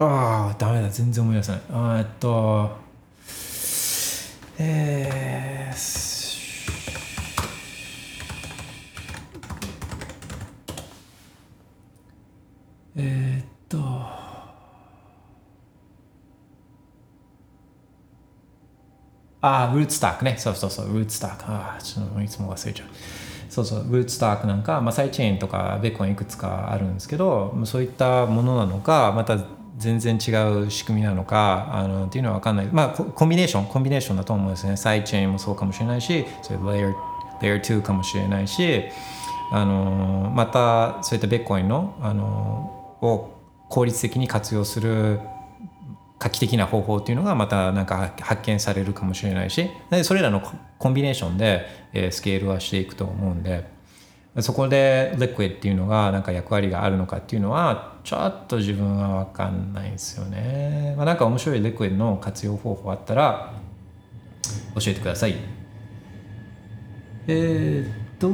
[0.00, 1.60] ああ、ダメだ、全然思い出せない。
[2.00, 2.76] えっと、
[4.58, 6.05] えー、
[12.96, 13.78] えー、っと
[19.42, 20.36] ああ、ウーツタークね。
[20.38, 21.44] そうそうそう、ウーツターク。
[21.46, 22.88] ああ、ちょっといつも忘れちゃう。
[23.48, 29.38] そうそう、ウーツタークなんか、まあ、サイチェーンとかベーコンいくつかあるんですけど、そういったものなのか、また
[29.78, 30.30] 全然違
[30.64, 32.68] う仕組みなのかあのっていうのは分かんない。
[32.72, 34.76] まあ、コンビネーション、コンビネーションだと思うんですね。
[34.76, 36.94] サイチェーンもそうかもしれないし、それレイヤー、
[37.42, 38.84] レイヤー2かもしれないし、
[39.52, 42.75] あのまたそういったベッコインの、あの
[43.06, 43.36] を
[43.68, 45.20] 効率的に活用する
[46.18, 49.68] 画期的な方法っていうのがまたなんか発見されるかもしれないし
[50.02, 50.40] それらの
[50.78, 51.66] コンビネーションで、
[52.10, 53.68] スケールはしていくと思うんで
[54.40, 60.94] そこでレクエっていうのがなんか役割があるのかっていうのはちょっと自分は分かんないですよね。
[60.96, 63.54] まあ、なんか面白いレクエの活用方法あったら
[64.74, 65.36] 教えてください。
[67.28, 68.28] えー、っと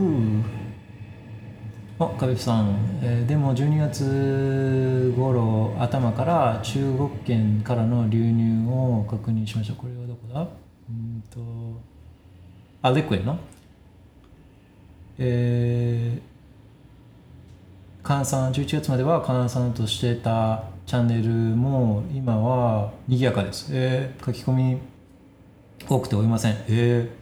[1.98, 9.74] あ、かべさん、えー、でも12月頃頭から中国圏からの流入を確認しました。
[9.74, 10.48] これはどこだ？
[10.90, 11.40] うんと、
[12.82, 13.38] あ、レクエの？
[15.18, 23.68] えー、換算、11月までは換算としてたチャンネルも今は賑やかです。
[23.70, 24.78] えー、書き込み
[25.88, 26.56] 多くておりません。
[26.68, 27.21] えー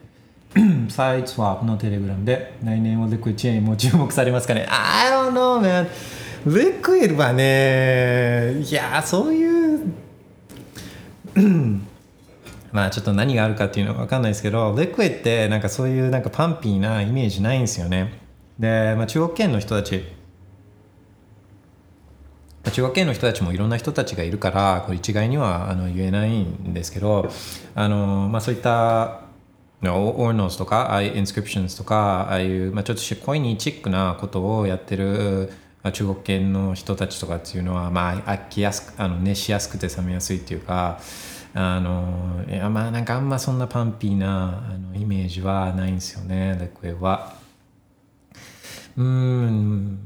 [0.89, 5.89] サイドスワップのテレグラムで来年はリクイドチェーンも注目されますかね ?I don't know, man.
[6.47, 9.93] リクイドはね、いや、そういう
[12.73, 18.21] まあちょっと何があるかっていうのは分かんないですけど、リクイドってなんかそういうなんかパンピーなイメージないんですよね。
[18.59, 20.05] で、まあ、中国圏の人たち、
[22.73, 27.31] 中国圏の人たちもいろんな人たちがいるからこれ一概にはあの言えないんですけど
[27.75, 29.20] あの、まあ、そういった
[29.89, 35.53] Ordinals とか、ああいう inscriptions とか、ああいう、まあ、ちょっとコイニーチックなことをやってる
[35.93, 41.01] 中国系の人たちとかっていうのは、まあ、飽きやすく、あの熱しやすくて冷めやすいっていうか、
[41.55, 47.35] あの、いやまあなんかあんまそんなパンピーなあのイメージはないんですよね、 Liquid は。
[48.97, 49.99] うん、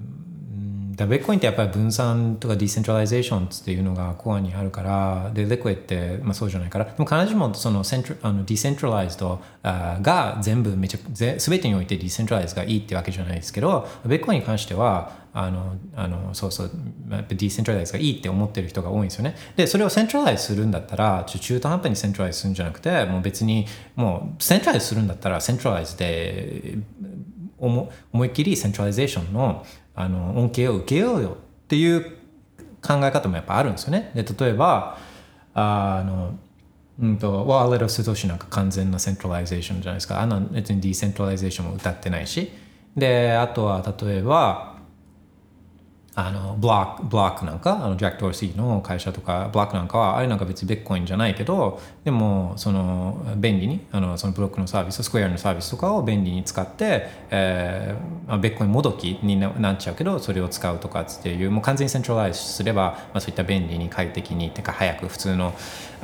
[0.96, 6.84] だビットコインってやっぱり分散とか decentralization っていうのがコアにあるからで Liquid って、まあ、そうじゃないから。
[6.84, 16.70] でも必ずしもその cent あの decentralized が全部めちゃぜ全てにおいて decentralize がいいってわけじゃないですけどビットコインに関してはあのあのそうそう
[17.08, 19.34] decentralize がいいって思ってる人が多いんですよね。
[19.56, 23.66] でそれを centralize するんだったら中途半端に centralize するんじゃなくてもう別に
[23.96, 26.78] もう centralize するんだったら centralize で
[27.66, 32.02] 思いっきり centralization のあの恩恵を受けようよっていう
[32.82, 34.10] 考え方もやっぱあるんですよね。
[34.14, 34.98] で例えば
[35.54, 36.34] あの
[37.00, 40.20] うんと、 Wallet of Satoshi なんか完全な centralization じゃないですか。
[40.20, 42.52] あの別に decentralization も歌ってないし。
[42.96, 44.73] で、あとは例えば、
[46.16, 65.52] あのブロックブロックなんかあのジャック・ドーシーの会社とかブロックなんかはあれなんか別にビットコインじゃないけどでもその便利にあのそのブロックのサービススクエアのサービスとかを便利に使って、えー、ビットコインもどきになっちゃうけどそれを使うとかっていうもう完全に centralize すれば、まあ、そういった便利に快適にてか早く普通の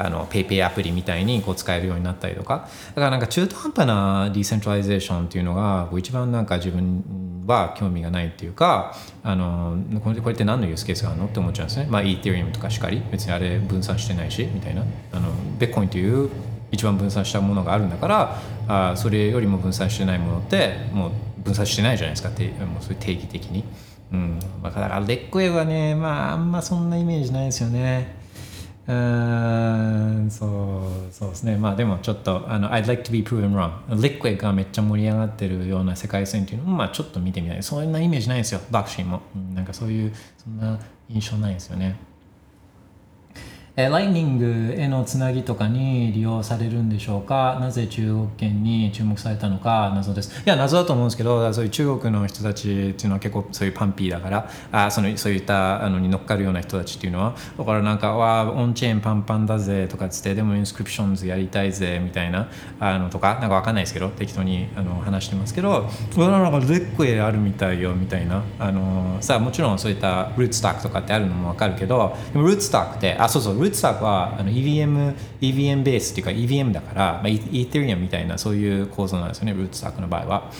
[0.02, 2.68] あのペイペイアプリみたいにこう使えるようになったりとか。
[2.88, 11.86] だからなんか中途半端な decentralization っていうのが一番なんか自分は興味がないっていうかあのこれこれって何のユースケースがあるのって思っちゃうんですね。
[11.90, 13.02] まあイーテリウムとかしかり。
[13.12, 14.82] 別にあれ分散してないしみたいな。
[15.12, 15.28] あの
[15.58, 16.30] ベッコインという
[16.72, 21.10] 一番分散したものがあるんだからあそれよりも分散してないものってもう
[21.42, 22.30] 分散してないじゃないですか。
[22.30, 23.64] てもうそういう定義的に。
[24.12, 28.19] うん、だからレックウェブはねまああんまそんなイメージないですよね。
[28.90, 31.56] うんそうそうですね。
[31.56, 33.72] まあでもちょっとあの I'd like to be proven wrong
[34.02, 37.62] リックエがめっちゃ盛り上がってるような世界線っていうのもまあちょっと見てみたい。
[37.62, 38.60] そんなイメージないですよ。
[38.70, 39.22] バクシーも、
[39.54, 40.78] なんかそういうそんな
[41.08, 41.96] 印象ないですよね。
[43.86, 47.58] えライトニングへのつなぎとかに利用されるんでしょうか？
[47.60, 49.92] なぜ中国圏に注目されたのか？
[49.94, 50.40] 謎です。
[50.40, 80.50] いや謎だと思うんですけどそういう中国の人たちっていうのは結構そういうパンピーだからあそのそういったあのに乗っかるような人たちっていうのはだからなんかわあオンチェーンパンパンだぜとかっつってでも Inscriptions やりたいぜみたいなあのとかなんかわかんないですけど適当にあの話してますけどうわなんかレックへあるみたいよみたいなあのさあもちろんそういったルーツタックとかってあるのもわかるけどでもルーツタックってあそうそうルーツスタックはあの EVM, EVM ベースっていうか EVM だから、まあ、イーテリアムみたいなそういう構造なんですよねルーツスタックの場合は。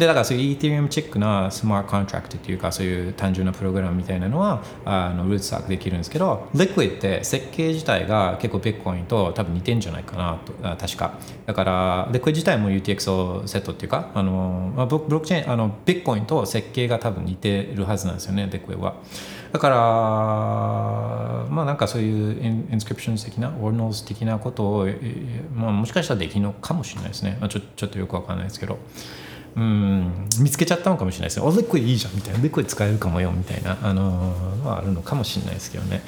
[0.00, 11.18] でだからそういうイーテリアムチェックなスマートコントラクトっていうかそういう単純なプログラムみたいなのはあのルーツスタックできるんですけど Liquid って設計自体が結構ビットコインと多分似てんじゃないかなと確か。
[11.44, 18.94] だから Liquid 自体も UTXO セットっていうかあの、まあ、ブロックチェーンあのビットコインと設計が多分似てるはずなんですよね Liquid は。
[19.52, 19.76] だから
[21.50, 24.88] まあなんかそういうインスクリプション的なオーノーズ的なことを、
[25.54, 28.78] まあ、もしかしたらできるのかもしれないですね、まあ、ちょちょっとよくわかんないですけど。
[29.56, 31.46] うん見つけちゃったのかもしれないですね。
[31.46, 32.40] あレコイいいじゃんみたいな。
[32.40, 33.78] レコイ使えるかもよみたいな。
[33.82, 36.02] あのー、はあるのかもしれないですけどね。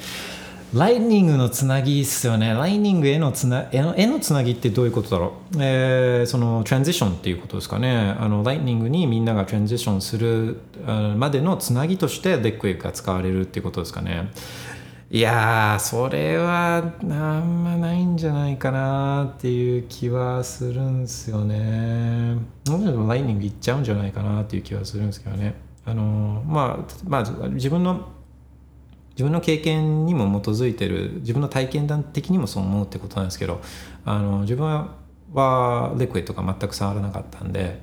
[0.73, 2.51] ライニングのつなぎっすよね。
[2.51, 8.15] ライニングへのつな絵の絵のつなぎってどういうことだろう、えー、そのトランジションっていうことですかね。
[8.19, 10.61] あのライニングにみんながトランジションする
[11.15, 14.31] までのつなぎとしてデックエが使われるっていうことですかね。
[15.11, 22.33] いやそれはあんまないんじゃないかなっていう気はするんですよね。
[22.67, 25.53] もうちょっとライニングいっちゃうんじゃないかなっていう気はするんですけどね。
[25.85, 28.12] あのまあ、まあ、自分の
[29.13, 33.61] 自分の経験にも基づいてる自分の体験談的にもそう思うってことなんですけど
[34.05, 34.65] あの自分
[35.33, 37.81] はレクエとか全く触らなかったんで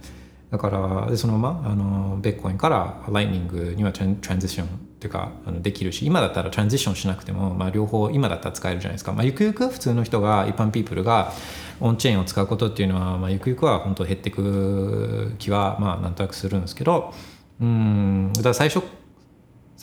[0.50, 4.68] だからでそのままあのベッコインからライニングにはトランジションっ
[5.00, 11.32] ていうかあのできるし今だったらトランジションしなくても、まあ、両方今だったら使えるじゃないですか、まあ、ゆくゆく普通の人が一般ピープルが
[11.80, 17.14] オンチェーンを使うことっていうのは、まあ、ゆくゆくは本当減っていく気はまあなんとなくするんですけど
[17.60, 18.84] うんだから最初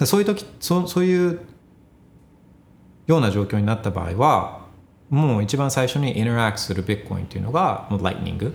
[0.05, 1.39] そういう時そそういう
[3.07, 4.67] ような状況になった場合は
[5.09, 8.53] もう一番最初にインタラクするビットコインっていうのがもうライトニング、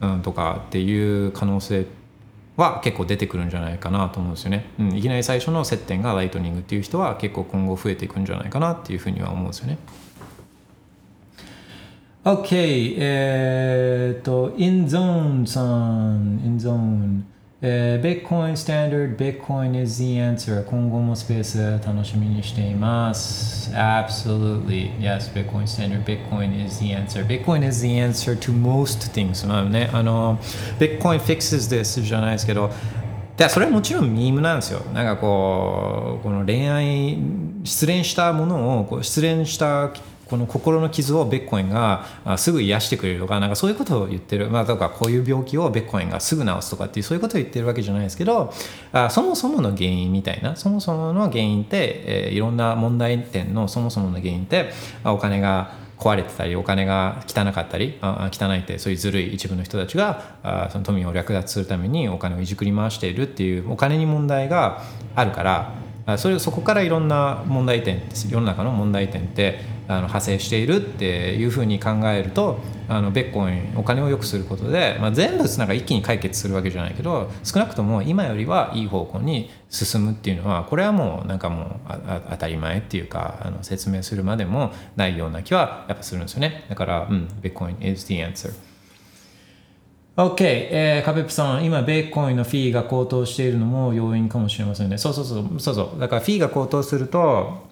[0.00, 1.86] うん、とかっていう可能性
[2.56, 9.78] は結構出てくるんじゃないかなと思うんですよね、うん、いきなり最初の接点がライトニングっていう人は結構今後増えていくんじゃないかなっていうふうには思うんですよね。
[12.22, 17.22] OK えー、っと InZone さん InZone
[17.62, 27.22] えー、Bitcoin Standard Bitcoin is the answer 今後もスペース楽しみにしています Absolutely Yes Bitcoin Standard Bitcoin is the answer
[27.22, 30.38] Bitcoin is the answer to most things まあねあの
[30.78, 32.70] Bitcoin fixes this じゃないですけど
[33.36, 37.18] でそれはもちろんミームなんですよなんかこうこの恋愛
[37.64, 39.92] 失恋したものをこう失恋した
[40.30, 42.06] この心の傷をベッコインが
[42.38, 48.52] すぐ癒してくれるとかなんかそういうことを言ってる、まあ、とかこういう病気をベッコインがすぐ治すとかっていうそういうことを言ってるわけじゃないですけど
[48.92, 54.72] あそもそもの原因みたいなそもそもの原因って、えー、いろんな問題点のそもそもの原因って
[55.04, 64.82] お金が壊れてたりお金が汚かったりあ汚いってそういうずるい一部の人たちがあその富を略奪するためにお金をいじくり回しているっていうお金に問題が
[65.14, 65.74] あるから
[66.18, 86.64] それそこからいろんな問題点世の中の問題点ってあの派生しているっていうふうに考えるとあのベッコインお金を良くすることで、まあ、全部なんか一気に解決するわけじゃないけど少なくとも今よりはいい方向に進むっていうのはこれはもうなんかもう当たり前っていうかあの説明するまでもないような気はやっぱするんですよね。
[86.68, 88.69] だからうんベッコイン is the answer.
[90.16, 94.98] OK、えー、カペプさん、今、ベーコンのフィーが高騰しているのも要因かもしれませんね。
[94.98, 96.00] そうそうそう、そうそう。
[96.00, 97.70] だからフィーが高騰すると、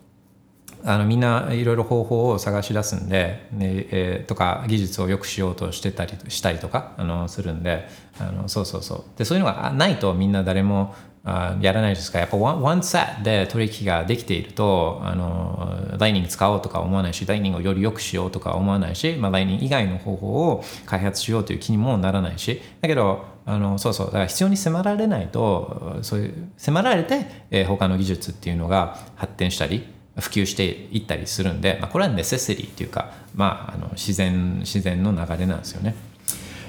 [0.84, 7.88] あのみんないろいろ方法を探し出すんで、ねえー、とか技術を良くしようとしてたりしたりとかあのするんで
[8.20, 10.94] あのそうそうそうでそういうのがないとみんな誰も
[11.28, 29.86] あやらないですかやっぱワンワンセットで取引ができているとあのライニング使おうとか思わないしライニングをより良くしようとか思わないし、まあ、ライニング以外の方法を開発しようという気にもならないしだけどあのそうそうだから必要に迫られないとそういう迫られて、えー、他の技術っていうのが発展したり
[30.20, 35.94] 普及していったりするんで、まあ、これはネセシティっていうか、まあ、あの自然自然の流れなんですよね。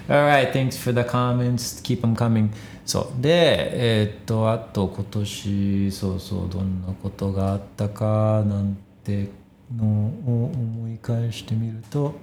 [0.07, 1.83] Alright, thanks for the comments.
[1.83, 2.49] Keep them coming.
[2.89, 3.21] そう。
[3.21, 9.29] で、えー、っと、あと今年、そうそう、どんなことがあったかなんて
[9.77, 12.15] のを思い返してみると、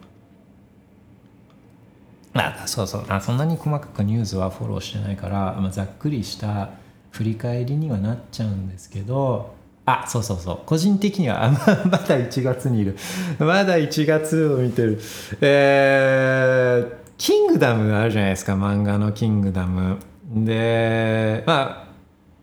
[2.35, 3.05] あそうそう。
[3.09, 6.71] あ、そんなに細かくニュースはフォローしてないから、まあ、ざっくりした
[7.13, 9.55] 振り返りにはなっちゃうんですけど、
[9.85, 10.59] あそうそうそう。
[10.67, 11.59] 個人的にはあま
[11.97, 12.97] だ1月にいる。
[13.39, 14.99] まだ1月を見てる。
[15.41, 18.55] えー、キングダムあるじゃないですか。
[18.55, 19.99] 漫画のキングダム
[20.29, 21.83] でま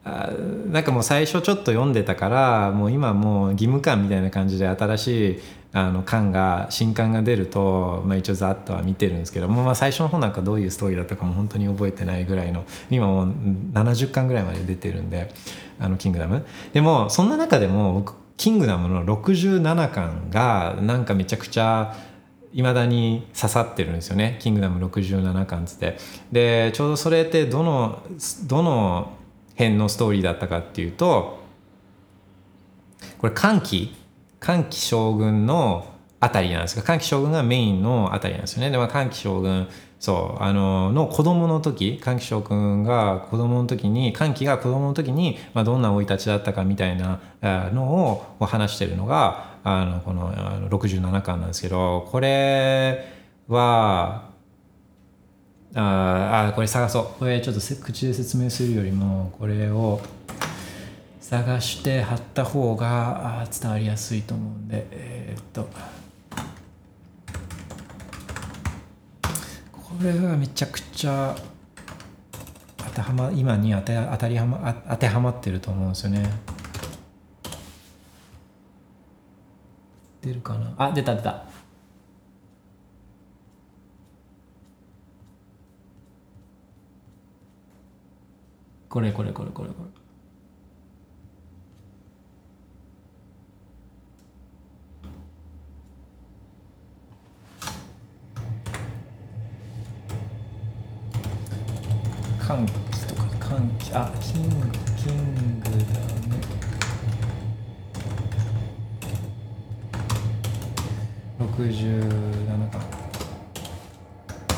[0.06, 0.32] あ
[0.70, 5.40] なんかもう最初ちょっと読んでたからもう今もう義務感みたいな感じで新しい
[5.72, 13.28] あの巻が新刊が出ると、まあ、一応ざっとは見てるんですけども、まあ、最初の方なんかどういうストーリーだったかも本当に覚えてないぐらいの今もう
[13.74, 15.34] 70巻ぐらいまで出てるんで
[15.80, 16.46] あのキングダム。
[16.74, 21.96] でもそんな中でも僕キングダムの67巻がなんかめちゃくちゃ
[22.54, 25.97] いまだに刺さってるんですよね「キングダム67巻」つって。
[26.32, 28.01] でちょうどそれってどの
[28.45, 29.14] どの
[29.58, 31.39] 辺のストーリーだったかっていうと
[33.18, 33.95] これ歓喜。
[34.43, 35.88] 歓喜将軍の
[36.20, 38.72] あたりなんですが歓喜将軍がメインのあたりなんですよね。
[38.72, 39.70] で、まあ、歓喜将軍
[40.04, 47.22] そうあのの子供の時歓喜将軍が子供の時に歓喜が子供の時に、まあ、どんな生い立ちだったかみたいな
[47.72, 53.08] のを話してるのがあのこのあの67巻なんですけどこれ
[53.47, 54.30] は
[55.74, 57.20] ああこれ探そう。
[57.20, 60.01] これちょっと口で説明するよりもこれを
[61.22, 65.70] 探して貼った方が伝わりやすいと思うんでえー、っと
[69.83, 71.36] これがめちゃくちゃ
[72.78, 76.30] 当てはま今に当て当たりはま当てはまってると思うんですよね。
[80.22, 80.74] 出るかな？
[80.78, 81.46] あ出た出た。
[88.89, 90.03] これこれこれこれこれ。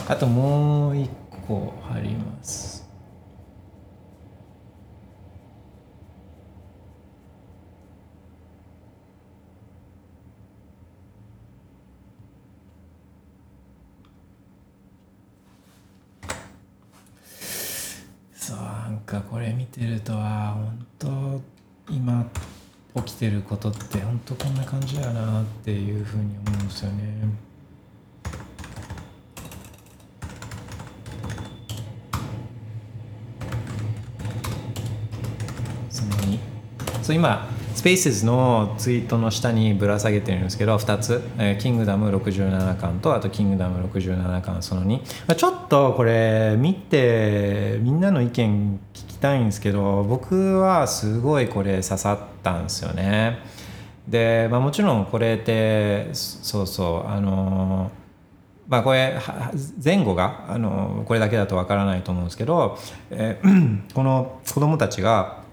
[0.08, 1.10] あともう一
[1.47, 2.88] 個貼ります
[18.36, 21.41] そう何かこれ見てるとは本当
[21.91, 22.26] 今
[22.95, 27.56] 起きてることって本当こんな感じやなっていうふうに思うんですよね。
[35.89, 36.39] その2
[37.06, 53.38] そう今スペースのツイートの下にぶら下げてるんですけど2つ、えー、キングダム67巻とあとキングダム67巻その2、ちょっとこれ見てみんなの意見聞きたいんですけど僕はすごいこれ刺さったんですよね。
[54.08, 57.91] で、まあ、もちろんこれってそうそうあの
[58.68, 59.20] まあこれ
[59.84, 62.80] 前後があのこれだけだとわからないと思うんですけど、
[63.12, 63.39] え、
[63.93, 65.45] この子供たちが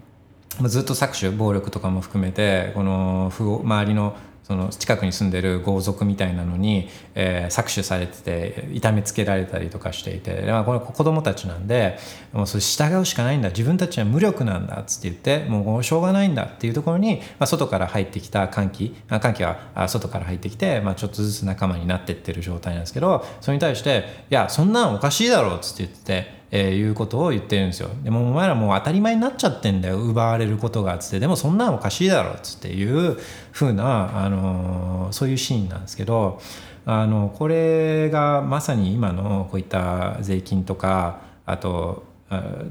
[0.69, 11.99] ずっと搾取暴力とかも含めてこの周りのその近くに住んでる豪族みたいなのに、えー搾取されてて痛めつけられたりとかしていて、まあ、これ子供たちなんで
[12.33, 26.42] もうそれ従うしかないんだ自分たちは無力なんだっつって言ってもうしょうがないんだっていうところに、まあ、外から入ってきた歓喜歓喜は外から入ってきて、まあ、ちょっとずつ仲間になってってる状態なんですけどそれに対して「いやそんなんおかしいだろ」っつって言ってて。
[26.55, 27.89] えーいうことを言ってるんですよ。
[28.05, 29.99] でもお前らもう当たり前になっちゃってんだよ。
[29.99, 31.19] 奪われることがっつって。
[31.19, 33.17] でもそんなんおかしいだろっつっていう
[33.53, 36.41] 風な、あのーそういうシーンなんですけど
[36.87, 42.05] あのこれがまさに今のこういった税金とかあと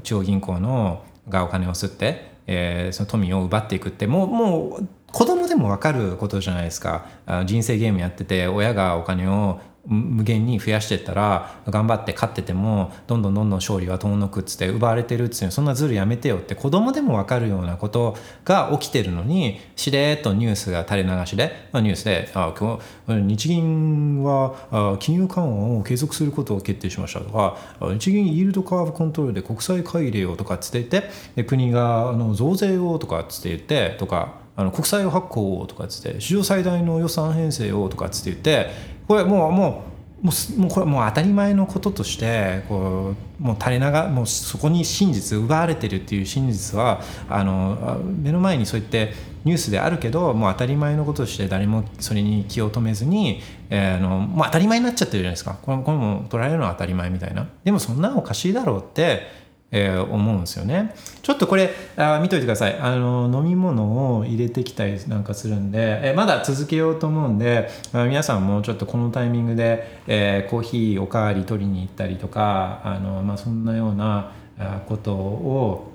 [0.04, 7.06] 中央銀行のがお金を吸って、えーその富を奪っていくってもうもう子供でも分かることじゃないですか。
[7.46, 22.78] 人生ゲームやってて親がお金を無限に増やしてったら頑張って勝っててもどんどんどんどん勝利は遠のくっつって奪われてるっつってそんなズルやめてよって子供でも分かるようなことが起きてるのにしれっとニュースが垂れ流しで、ニュースであ今
[23.08, 39.92] 日日銀は金融緩和を継続することを決定しましたとか日銀イールドカーブコントロールで国債買い入れようとかっつって言ってで国があの増税をとかっつって言ってとかあの国債を発行をとかっつって史上最大の予算編成をとかっつって言ってこれもうもう
[40.22, 49.12] もうもうこれもう当たり前のこととしてこうもう垂れ流もうそこに真実奪われてるっていう真実はあの目の前にそう言って
[49.44, 59.41] ニュースであるけどもう当たり前のこととして誰もそれに気を止めずに、えーあのもう当たり前になっちゃってるじゃないですかこれこれも捉えるのは当たり前みたいなでもそんなおかしいだろうって
[59.74, 60.94] えー思うんですよね。
[61.22, 75.92] ちょっとこれあ見といてくださいあの飲み物を入れてきたりなんかするんで、えーまだ続けようと思うんであ皆さんもちょっとこのタイミングで、えーコーヒーおかわり取りに行ったりとかあの、まあ、そんなようなあことを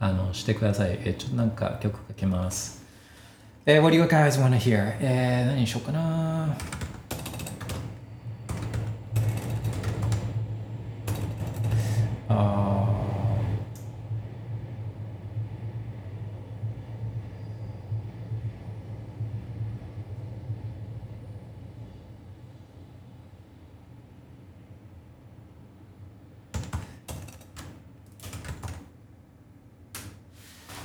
[0.00, 0.98] あのしてください。
[1.04, 2.82] えーちょっとなんか曲かけます。
[3.66, 4.96] えー What do you guys wanna hear?
[5.00, 6.56] えー何にしようかな？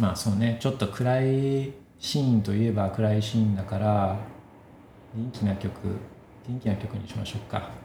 [0.04, 4.18] まあそうねちょっと暗いシーンといえば暗いシーンだから
[5.16, 5.72] 元気な曲
[6.46, 7.83] 元気な曲にしましょうか。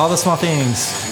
[0.00, 1.09] All the small things.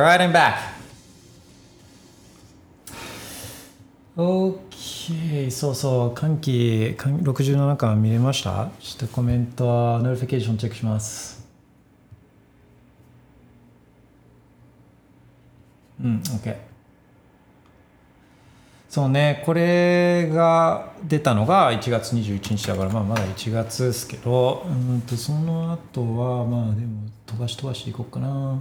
[0.00, 0.54] Alright, I'm back.
[4.16, 8.70] OK そうそう寒気67巻見れました？
[8.80, 11.46] ちょっとコメントは notification チェックします。
[16.02, 16.56] うん OK
[18.88, 28.58] そうねこれが出たのが1月21日だから、まあ、まだ1月ですけどうんとその後はまあでも飛ばし飛ばしていこうかな。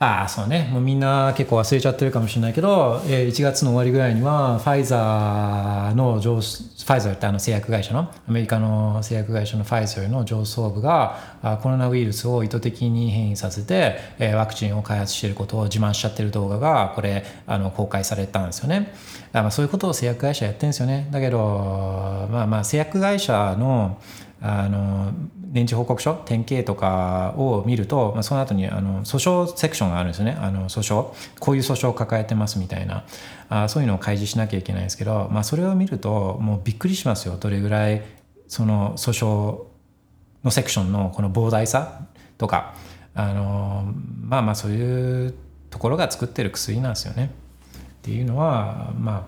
[0.00, 0.70] ああそうね。
[0.72, 13.98] もうみんな結構忘れちゃってるかもしれないけど、えー1月の終わりぐらいにはファイザーの上ファイザーってあの製薬会社のアメリカの製薬会社のファイザーの上層部がコロナウイルスを意図的に変異させて、
[14.36, 18.94] ワクチンを開発していることを自慢しちゃってる動画がこれあの公開されたんですよね。
[19.32, 21.08] あまあそういうことを製薬会社やってるんですよね。
[21.10, 23.98] だけどまあまあ製薬会社の
[24.40, 25.12] あの
[25.50, 30.36] 年次報告書典型とかを見ると、まあ、その後にあの訴訟セクションがあるんですね。
[30.40, 31.12] あの訴訟。
[31.40, 33.04] こういう訴訟を抱えてますみたいな。
[33.48, 37.36] あそういうのを開示しなきゃいけないんですけど、まあ、それを見るともうびっくりしますよ。
[37.38, 38.02] どれぐらい
[38.46, 39.64] その訴訟
[40.44, 42.74] のセクションのこの膨大さとか。
[43.14, 45.34] あのまあまあそういう
[45.70, 47.32] ところが作ってる薬なんですよね。
[47.98, 49.22] っていうのは、まあ、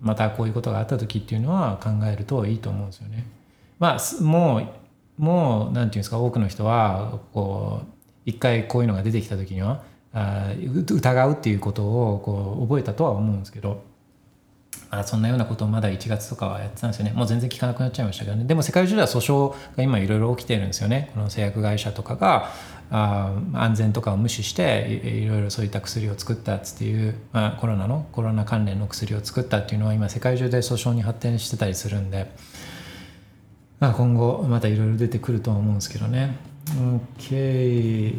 [0.00, 3.26] またこういうことがあった時っていうのは考えるといいと思うんですよね。
[3.78, 4.58] まあも
[5.18, 7.86] うもうなんていうんですか多くの人はこう
[8.24, 10.52] 一回こういうのが出てきた時にはあ
[10.90, 13.96] 疑うっていうことをこう覚えたとは思うんですけど。
[14.88, 17.12] あそんなようなことをまだ1月とかはやってたんですよね。
[17.12, 18.44] もう全然聞かなくなっちゃいましたけどね。
[18.44, 21.10] でも世界中では訴訟が今いろいろ起きてるんですよね。
[21.14, 22.52] この製薬会社とかが
[22.90, 32.30] あ安全とかを無視していいろいろそういった薬を作ったっつっていう、まあ、コロナのコロナ関連の薬を作ったっていうのは今世界中で訴訟に発展してたりするんで、
[33.78, 36.36] まあ、今後またいろいろ出てくるとは思うんですけどね。
[36.68, 37.30] OK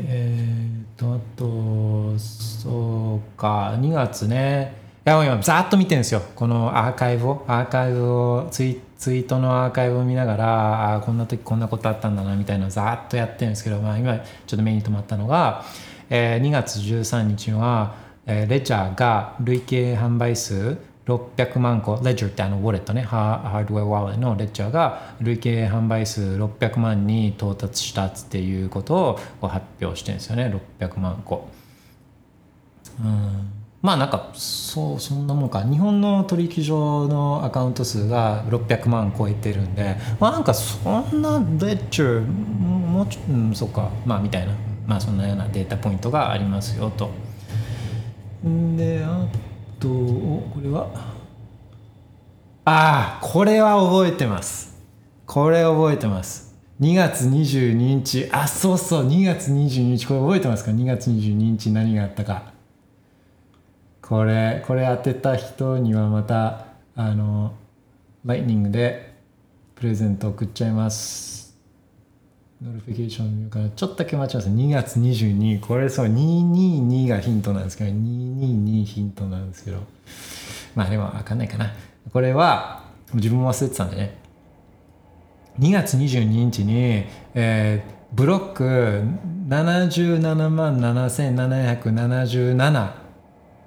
[0.07, 3.75] えー、っとあとそうか。
[3.79, 4.75] 2月ね。
[5.05, 6.21] いや今ざっと見てるんですよ。
[6.35, 7.45] このアーカイブを。
[7.47, 14.23] アーカイブをツイツイートのアーカイブを見ながらあこんな時こんなことあったんだなみたいなざっとやってるんですけど、まあ、今ちょ
[14.55, 15.63] っと目に留まったのが、
[16.09, 17.95] えー2月13日は、
[18.25, 20.77] えーレジャーが累計販売数
[21.07, 31.47] 600万個、レジャーってあのウォレットね、ハードウェアウォレットのレジャーが累計販売数600万に到達したっていうことを発表してるんですよね、600万個。
[32.99, 33.51] うん。
[33.81, 35.63] まあなんかそうそんなもんか。
[35.63, 43.89] 日本の取引所のアカウント数が600万超えてるんでまあなんかそんなレッチャーもうちょうんそっか。
[44.05, 44.53] まあみたいな。
[44.87, 47.11] まあそんなようなデータポイントがありますよと。
[48.43, 49.27] であ
[49.79, 50.89] とこれは？
[52.65, 54.77] ああこれは覚えてます。
[55.25, 56.55] これ覚えてます。
[56.81, 58.29] 2月22日。
[58.31, 59.07] あそうそう。
[59.07, 60.05] 2月22日。
[60.05, 61.71] これ覚えてますか？2月22日。
[61.71, 62.53] 何があったか。
[64.01, 67.53] これこれ当てた人にはまたあの
[68.25, 69.15] ライトニングで
[69.75, 71.36] プレゼント送っちゃいます。
[72.61, 79.83] notification 見ようかなちょっとだけ待ちます2月22これそう222がヒントなんですけど222ヒントなんですけど
[80.75, 81.71] まあでも分かんないかな
[82.11, 82.83] これは
[83.13, 84.17] 自分も忘れてたんでね
[85.59, 89.03] 2月22日に、えーブロック
[89.49, 92.91] 77万7777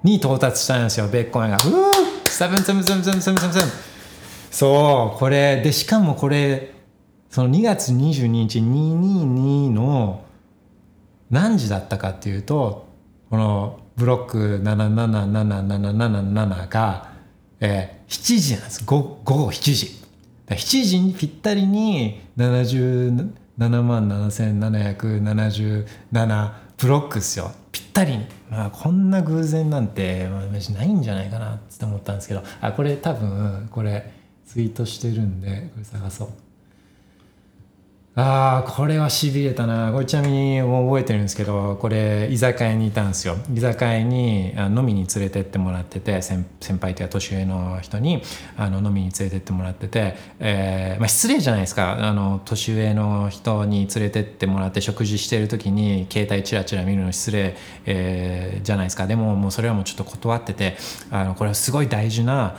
[0.03, 1.57] に到達したんですよ、ベッコンが。
[1.57, 1.91] うー
[2.25, 3.61] !777777!
[4.49, 6.70] そう、これ、で、しかもこれ、
[7.31, 10.23] その2月22日222の
[11.31, 12.87] 何時だったかっていうと、
[13.29, 17.11] このブロック777777が、
[17.61, 18.83] えー7時なんです。
[18.85, 19.87] 午後7時。
[20.47, 27.53] 7時にぴったりに77万7777ブロックですよ。
[27.71, 28.25] ぴったりに。
[28.49, 34.11] まあ、こんな偶然なんて、まあ、ないんじゃないかなって思ったんですけど、あ、これ多分、これ
[34.45, 36.29] ツイートしてるんで、これ探そう。
[38.13, 39.93] ああこれはしびれたな。
[39.93, 43.37] これちなみに覚えてるんですけどこれ居酒屋にいたんですよ。
[43.55, 48.21] 居酒屋にあ飲みに連れてってもらってて先先輩というか年上の人に
[48.57, 52.05] あの飲みに連れてってもらってて、えーまあ、失礼じゃないですか。
[52.05, 57.55] あの年上の人に連れてってもらって食事してる時に携帯チラチラ見るの失礼、
[57.85, 59.07] えーじゃないですか。
[59.07, 60.75] でももうそれはもうちょっと断ってて
[61.11, 62.57] あのこれはすごい大事な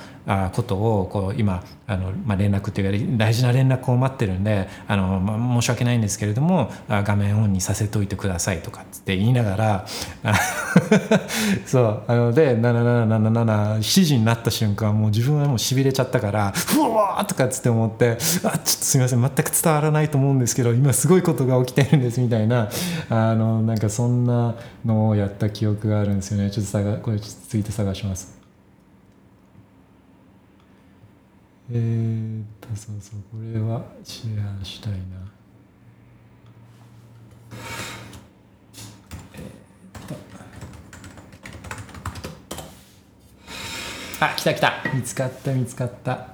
[0.52, 9.86] ことをこう今あの、まあ、連絡というか大事な連絡を待ってるんであの、まあ、申し訳ないんですけれどもあ画面オンにさせておいてくださいとかって言いながら
[11.66, 22.68] そうあので7777時になった瞬間もう自分はもうしびれちゃったからうわーとかっつって思ってあちょっとすみません全く伝わらないと思うんですけど今すごいことが起きてるんですみたいな
[23.10, 24.54] あのなんかそんな
[24.84, 26.50] のをやった記憶があるんですよね。
[26.50, 28.41] ちょっと探これちょっとツイート探します。
[31.74, 34.98] えー、っとそうそうこれはシェアしたいな。
[39.32, 40.14] えっと。
[44.20, 44.84] あ来た来た。
[44.92, 46.28] 見つかった見つかった。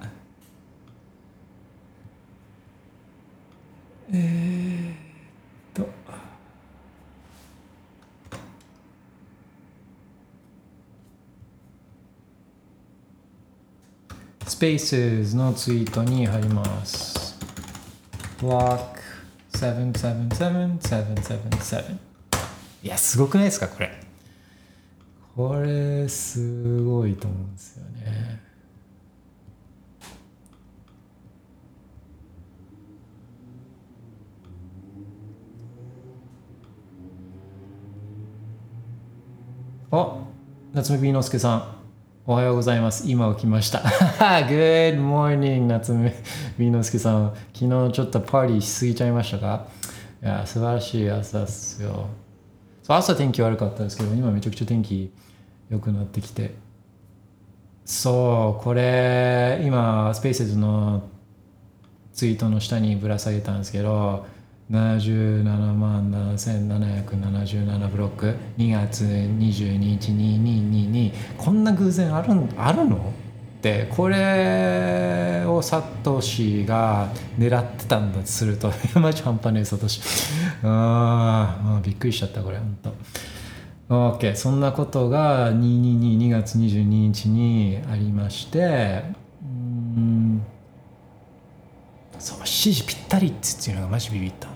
[4.12, 5.07] えー、
[14.48, 17.38] Spaces のツイートに貼ります。
[18.38, 18.96] Block
[19.52, 21.98] 777777
[22.82, 23.90] いや、すごくないですか、これ。
[25.36, 28.40] これ、すごいと思うんですよね。
[39.90, 40.16] あ、
[40.72, 41.77] 夏目美之助さん。
[42.30, 43.10] おはようございます。
[43.10, 43.78] 今起きました。
[44.46, 46.14] Good morning, 夏目
[46.58, 47.34] 美之助さん。
[47.54, 49.66] 昨日ちょっとパーティーしすぎちゃいましたか？
[50.22, 52.08] いや、素晴らしい朝っすよ。
[52.82, 55.10] そう朝天気悪かったですけど、今めちゃくちゃ天気
[55.70, 56.54] 良くなってきて。
[57.86, 61.04] そう、これ、今、スペースズの
[62.12, 64.26] ツイートの下にぶら下げたんですけど、
[64.70, 65.44] 77
[65.78, 77.08] 万7777ブロック2月22日2222こんな偶然あるあるのってこれをサトシが
[77.38, 80.00] 狙ってたんだとするとマジ半端ねえサトシ
[80.62, 82.78] あーあーびっくりしちゃったこれ本
[83.88, 89.02] 当 OK そんなことが2222月22日にありまして
[89.42, 90.42] うん
[92.18, 94.47] そう7時ぴったりっていうのがマジビビった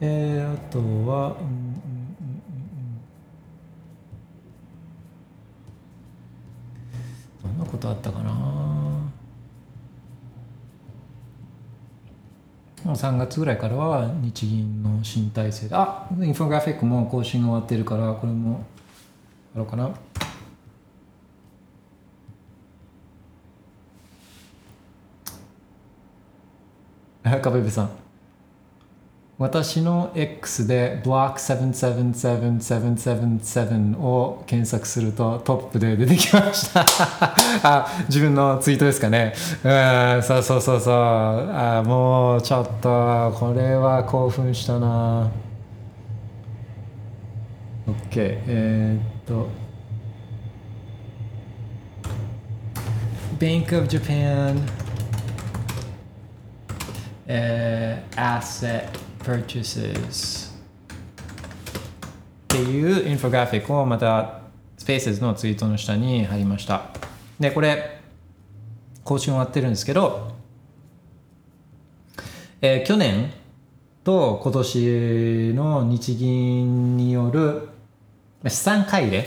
[0.00, 1.34] えー、あとは、うんうんうん
[7.42, 8.30] うん、どんなことあったかな？
[12.84, 15.74] もう3月ぐらいからは日銀の新体制で。
[15.74, 18.64] あインフォグラフィックも更新が終わってるからこれも
[19.54, 19.90] あろうかな。
[27.24, 27.90] 赤ベベさん。
[29.38, 36.84] 私の X で Block777777 を検索するとトップで出てきました。
[37.62, 39.34] あ自分のツイートですかね。
[39.62, 39.70] うん
[40.24, 40.94] そうそうそうそう。
[40.94, 45.30] あもうちょっとこれは興奮したな。
[47.86, 49.46] OK えー、っと。
[53.38, 54.60] Bank of Japan
[57.28, 60.48] えー、asset purchases.
[62.44, 64.40] っていうインフォグラフィックをまた
[64.78, 66.84] Spaces のツイートの下に貼りました。
[67.38, 68.00] でこれ
[69.04, 70.32] 更新終わってるんですけど、
[72.62, 73.30] えー去年
[74.02, 77.68] と今年の日銀による
[78.46, 79.26] 資産買い入れ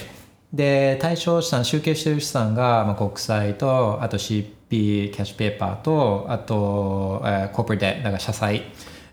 [0.51, 8.63] で対象資産集計している資産が、まあ、国債とあと CP キャッシュペーパーとあと、えー、コープレデだから社債、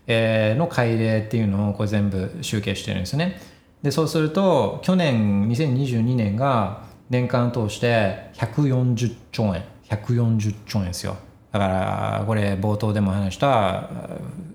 [0.09, 3.39] えの買い入れっていうのをこれ全部集計してるんですよね。
[3.81, 9.63] でそうすると去年2022年が年間通して140兆円。
[9.89, 11.15] 140兆円ですよ。
[11.51, 13.89] だからこれ冒頭でも話した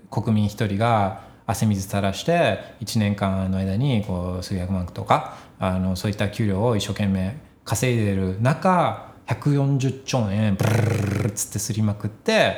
[0.09, 12.57] 国民一人が汗水垂らして1年間の間にこう数百万とかあのそういった給料を一生懸命稼いでる中140兆円ブルルルルルっつってすりまくって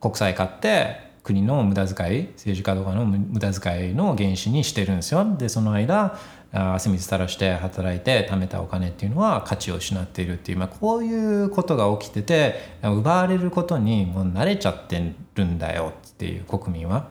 [0.00, 5.24] 国債買って国の無駄遣い政治家とかの無駄遣いの原資にしてるんですよ。
[5.38, 6.18] でその間
[6.52, 17.08] 汗水垂らして働いて貯めたお金っていうのは価値を失っているっていう、まあ、こういうことが起きてて奪われることにもう慣れちゃってるんだよっていう国民は。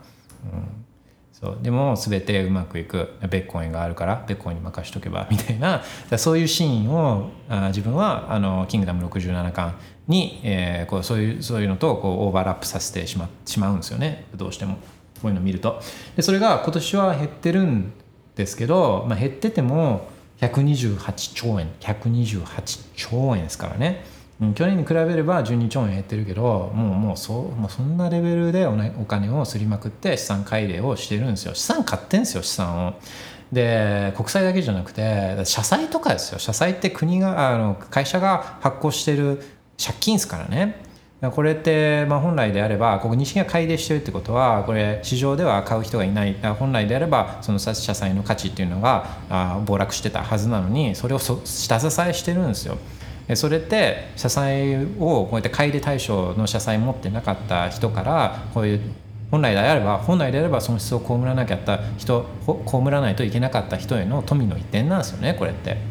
[0.54, 0.86] うん。
[1.32, 1.58] そう。
[1.60, 3.14] でも全てうまくいく。
[3.30, 5.82] ベッコインがあるからベッコインに任しとけばみたいな。
[6.18, 9.76] そういうシーンをあ自分はあのキングダム67巻
[10.12, 14.26] に、えーこうそういうそういうのとこうオーバーラップさせてしましまうんですよね。
[14.36, 14.78] どうしても。
[15.22, 15.80] こういうのを見ると。
[16.16, 17.94] でそれが今年は減ってるん
[18.36, 20.10] ですけど、まあ、減ってても
[20.40, 21.70] 128兆円。
[21.80, 24.04] 128兆円ですからね。
[24.42, 31.54] うん去年に比べれば12兆円減ってるけどもうもうそもうそんなレベルでお,、ね、お金をすりまくって資産改良をしてるんですよ。
[31.54, 32.94] 資産買ってんですよ資産を。
[33.52, 36.40] で国債だけじゃなくて社債とかですよ。
[36.40, 39.44] 社債って国があの会社が発行してる
[39.84, 40.92] 借金ですからね。
[41.30, 46.36] これって、まあ、本来であればここ日銀が買い入れしてるってことはこれ市場では買う人がいない。
[46.58, 52.78] 本来であればその社債の価値っていうのがあ暴落してたはずなのにそれを下支えしてるんですよ。
[53.36, 58.82] それって社債をこうやって買い入れ対象の社債持ってなかった人からこういう
[59.30, 62.26] 本来であれば本来であれば損失を被らなきゃった人
[62.66, 65.91] 被らないといけなかった人への富の移転なんですよねこれって。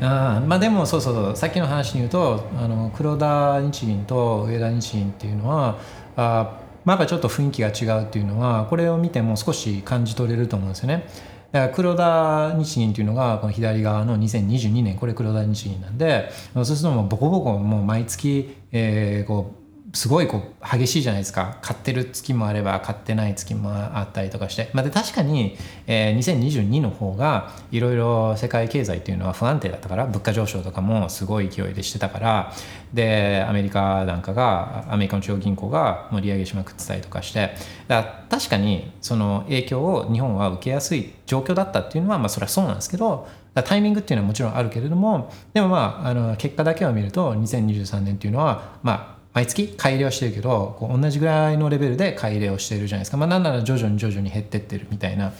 [0.00, 5.78] あまあでもそうそうそうさっきの話に言うとあの黒田日銀と上田日銀っていうのは
[6.16, 11.06] あまだちょっと雰囲気が違うっていうのはこれを見ても少し感じ取れると思うんですよね。
[11.52, 19.63] だから黒田日銀というのがこの左側の2022年これ黒田日銀なんでそうするともうボコボコもう毎月、えーこう
[19.94, 21.56] すごいこう激しいじゃないですか。
[21.62, 32.52] 買ってる月もあれば買ってない月もあったりとかして、まあ、で確かに、えー2022の方がいろいろ世界経済っていうのは不安定だったから物価上昇とかもすごい勢いでしてたから
[32.92, 37.54] でアメリカなんかがアメリカの中央銀行がもう利上げしまくってたりとかして。
[37.86, 55.32] だ確かにその影響を日本は受けやすい状況だったっていうのはまあそれはそうなんですけどタイミングっていうのはもちろんあるけれどもでもまああの結果だけを見ると2023年っていうのはまあ毎月買い入れはしてるけどこう同じぐらいのレベルで買い入れをしてるじゃないですか、まあ、なんなら徐々に徐々に減ってってるみたいな。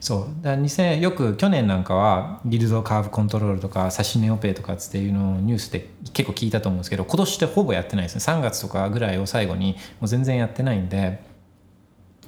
[0.00, 0.42] そう。
[0.42, 8.20] だから2000よく去年なんかはギルドカーブコントロールとか指値オペとかっていうのをニュースで結構聞いたと思うんですけど今年ってほぼやってないですね。
[8.20, 11.22] 3月とかぐらいを最後にもう全然やってないんで。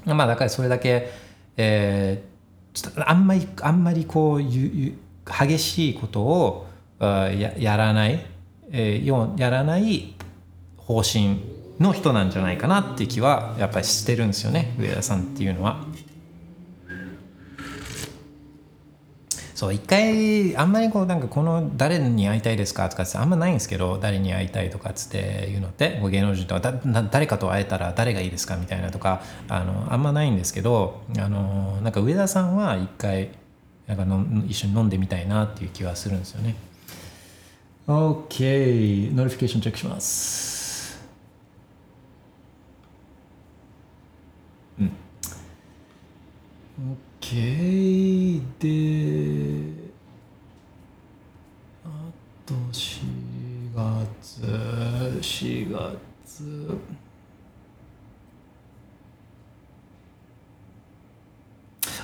[0.06, 1.10] まあだからそれだけ、
[1.56, 2.38] えー
[2.74, 6.66] ちょっとあんまりあんまりこうゆゆ激しいことを
[7.00, 8.24] ややらない、
[8.70, 10.14] えーようやらない
[10.89, 11.43] 方針
[11.78, 15.84] の人なんじゃないかなっていう気はやっぱりしてるんですよね上田さんっていうのは。
[19.55, 33.30] そう一回あんまりこうなんかこの誰に会いたいですかとかってあんまないんですけど誰に会いたいとかっつっていうのって芸能人とかだな誰かと会えたら誰がいいですかみたいなとかあのあんまないんですけどあのなんか上田さんは一回
[33.89, 36.55] なんかの一緒に飲んでみたいなっていう気はするんですよね。
[37.89, 41.01] OK notification チェックします。
[44.78, 44.93] うん
[47.28, 49.92] OK で
[51.84, 51.88] あ
[52.46, 53.02] と4
[53.74, 54.40] 月
[55.20, 56.78] 4月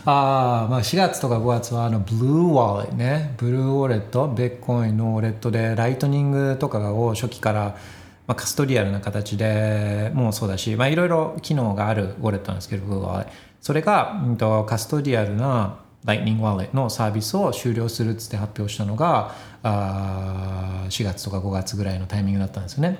[0.04, 7.78] あまあ4月とか5月はあのブルーウォレットねブルーウォレットベッコインのウォレットでライトニングとかを初期から、
[8.26, 22.98] まあ、 custodial な形でもうそうだしいろいろ機能があるウォレットなんですけどブルーウォレットそれが、うん、と custodial なライトニングウォレットのサービスを終了するっつって発表したのがあ4月とか5月ぐらいのタイミングだったんですよね。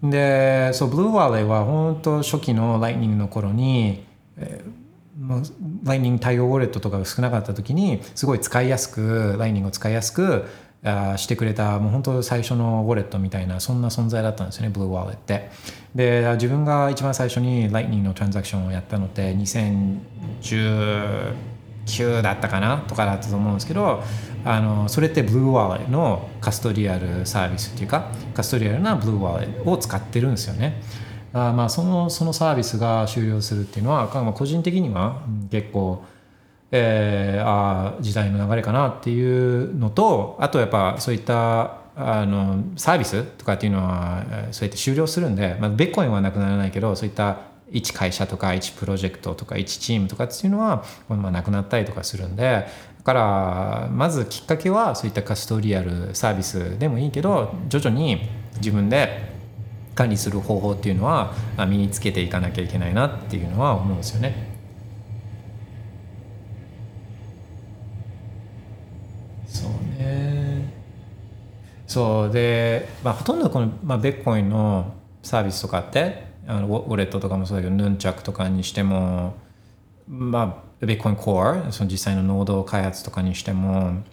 [0.00, 4.80] でそうブルーワレは本当初期のライトニングの頃に、えー
[5.26, 5.40] まあ、
[5.82, 10.46] ライトニング対応ウォレットとかが少なかった時にすごい使いやすくライトニングを使いやすく
[10.82, 15.50] あしてくれたもう本当最初のウォレットみたいなそんな存在だったんですよねブルーワレットって。
[15.94, 24.02] で自分が一番最初にライニングのトランザクションをやったのって2019だったかなとかだったと思うんですけど
[24.44, 30.80] あのそれってブルーワーレットのカストリアルサービスっていうかカストリアルなブルーワーレットを使ってるんですよね。
[31.32, 36.04] あまあそのそのサービスが終了するっていうのは個人的には結構
[36.72, 52.66] えー、あ時代の流れかなっていうのとあとやっぱそういったあのサービスとかっていうのはそうやって終了するんで、まあ、ベットコインはなくならないけどそういった一会社とか一プロジェクトとか一チームとかっていうのは、まあ、なくなったりとかするんで
[52.98, 59.30] だからまずきっかけはそういったカストリアルサービスでもいいけど徐々に自分で
[59.94, 61.34] 管理する方法っていうのは
[61.68, 64.50] 身につけていかなきゃいけないなっていうのは思うんですよね。
[69.46, 70.72] そうね
[71.90, 79.34] そうで、まあ、ほとんどこの、まあ、ビットコインのサービスとかってあのウォレットとかもそうだけどヌンチャクとかにしても
[80.06, 84.04] まあビットコインコアその実際のノード開発とかにしても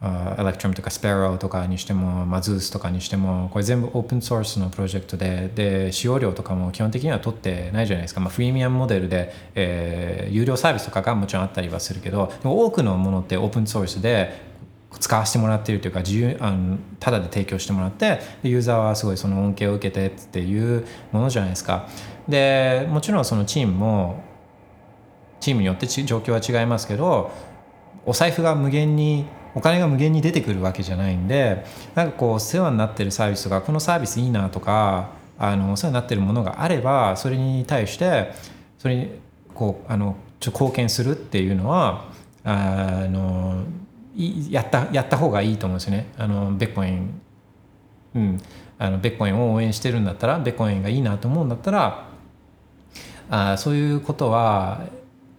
[0.00, 14.48] エレクトラムとかスパローとかにしても、まあ、 Zeus とかにしてもこれ全部オープンソースのプロジェクトでで使用料とかも基本的には取ってないじゃないですか、まあ、フリーミアムモデルで、えー有料サービスとかがもちろんあったりはするけどでも多くのものってオープンソースで
[14.98, 21.88] 使わせてもらってるというか自由あのただで提供してもらってユーザーはすごいその恩恵を受けてっていうものじゃないですか。
[22.26, 24.22] でもちろんそのチームも
[25.40, 27.30] チームによって状況は違いますけど
[28.04, 31.64] お財布が無限にお金が無限に出てくるわけじゃないんで
[31.94, 38.32] なんかこう世話になってるサービスとかこのサービスいいなとかあのお世話になってるものがあればそれに対して
[38.78, 39.10] それに
[39.54, 42.10] こうあのちょ貢献するっていうのは
[42.44, 43.64] あの
[44.50, 46.06] やったやった方がいいと思うんですよね。
[46.18, 47.20] あのベッコイン
[48.14, 48.40] うん、
[48.78, 52.08] あのベッコインを応援してるんだったらベッコインがいいなと思うんだったら
[53.30, 54.86] あそういうことは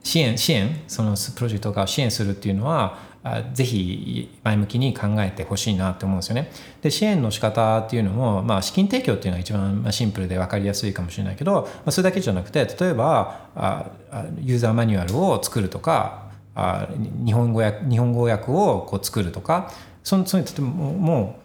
[0.03, 6.51] 支援支援そのプロジェクトが支援するっていうのはあぜひ前向きに考えてほしいなと思うんですよね。
[6.81, 13.91] で支援の仕方っていうのも、まあ、資金提供っていうのが一番シンプルで分かりやすいかもしれないけど、まあ、それだけじゃなくて例えばあ
[14.39, 16.28] ユーザーマニュアルを作るとか
[16.59, 16.89] あ
[17.25, 19.71] 日本語訳日本語訳をこう作るとか
[20.03, 21.39] そのそういう例えばもも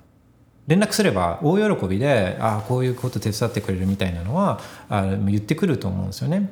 [0.66, 6.50] う連絡すれば大喜びでああこういうこと手伝ってくれるみたいなのはあ言ってくると思うんですよね。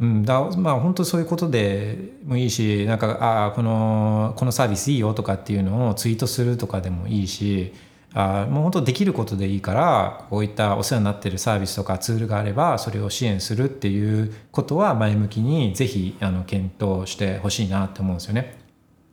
[0.00, 7.74] うん、だまあ本当そういうことでもいいしなんかああこのこのサービスいいよとかっていうのをツイートするとかでもいいし
[8.12, 18.58] あもう本当できることでいいからこういったお世話になってるサービスとかツールがあればそれを支援するっていうことは前向きにぜひあの検討してほしいなって思うんですよね。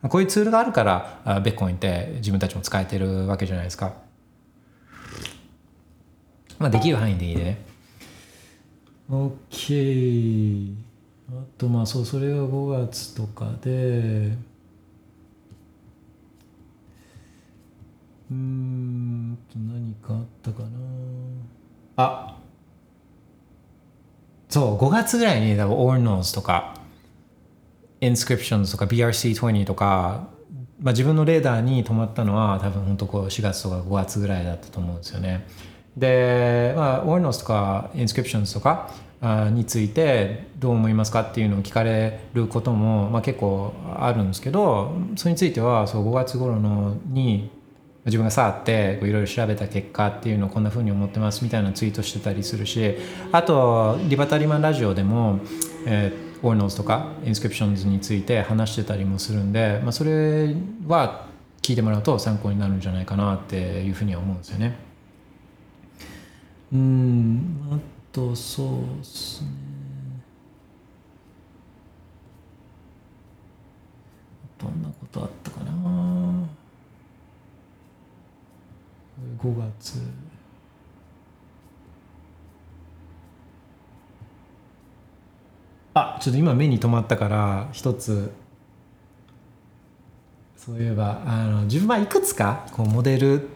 [0.08, 3.94] こういうツールがあるからあベッコンって自分たちも使えてるわけじゃないですか。
[6.58, 7.64] まあできる範囲でいいでね。
[9.10, 10.74] OK。
[11.30, 14.32] あとまあそうそれが5月とかで
[18.30, 20.68] うんと何かあったかな
[21.96, 22.36] あ
[24.48, 26.74] そう5月ぐらいに多分 Ornos とか
[28.00, 30.28] Inscriptions とか BRC20 とか、
[30.80, 35.46] まあ、自分のレーダーに止まったのは多分本当こう4月とか5月ぐらいだったと思うんですよね。
[35.96, 38.90] で、まあ、Ornos とか Inscriptions とか
[39.50, 47.50] についてどう思いますかっていうのを聞かれることも、まあ、結構あるんですけどそれについてはそう5月頃のに
[48.08, 52.96] 自分がさあっていろいろ調べた結果っていうのをこんな風に思ってますみたいなツイートしてたりするし
[53.32, 55.40] あとリバタリマンラジオでも、
[55.86, 60.54] えー Ordinals とか Inscriptions について話してたりもするんで、まあ、それ
[60.86, 61.26] は
[61.62, 64.76] 聞いてもらうと参考になるんじゃないかなっていうふうには思うんですよね。
[66.72, 67.78] うんあ
[68.12, 69.48] とそうですね
[74.58, 76.57] どんなことあったかな
[79.38, 80.00] 5月。
[85.94, 88.32] あちょっと今目に留まったから一つ。
[90.56, 93.48] そういえばあの自分はいくつかこうモデル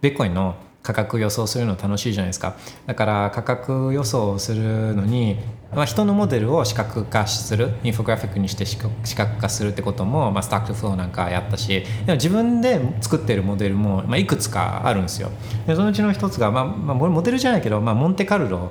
[0.00, 2.56] ベッコインの価格予想するの楽しいじゃないですか。
[2.86, 5.38] だから価格予想するのに、
[5.74, 15.30] まあ、人のモデルを視覚化するインフォグラフィックにして視覚化するってことも、まあ、スタックフローなんかやったしでも自分で作ってるモデルも、まあ、いくつかあるんですよ。
[15.66, 18.70] でそのうちの一つが、まあまあ、モデルじゃないけど、まあ、モンテカルロ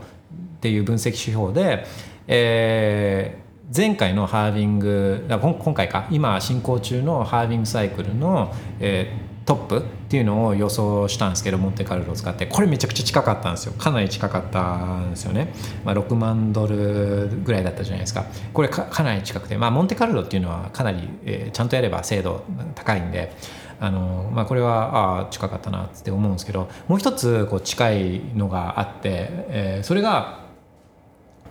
[0.57, 1.85] っていう分析指標で、
[2.27, 6.07] えー前回のハービング今今回か。
[6.09, 12.45] 今進行中のハービングサイクルの、えートップっていうのを予想したんですけどモンテカルロを使って。
[12.47, 13.71] これめちゃくちゃ近かったんですよ。
[13.71, 15.53] かなり近かったんですよね、
[15.85, 18.25] まあ、6万ドルぐらいだったじゃないですか。
[18.53, 22.43] これかなり近くて、まあ、モンテカルロっていうのはかなり、えーちゃんとやれば精度
[22.75, 23.33] 高いんで。
[23.79, 30.47] あの、まあ、これはあ近かったなって思うんですけどもう一つこう近いのがあって、えーそれが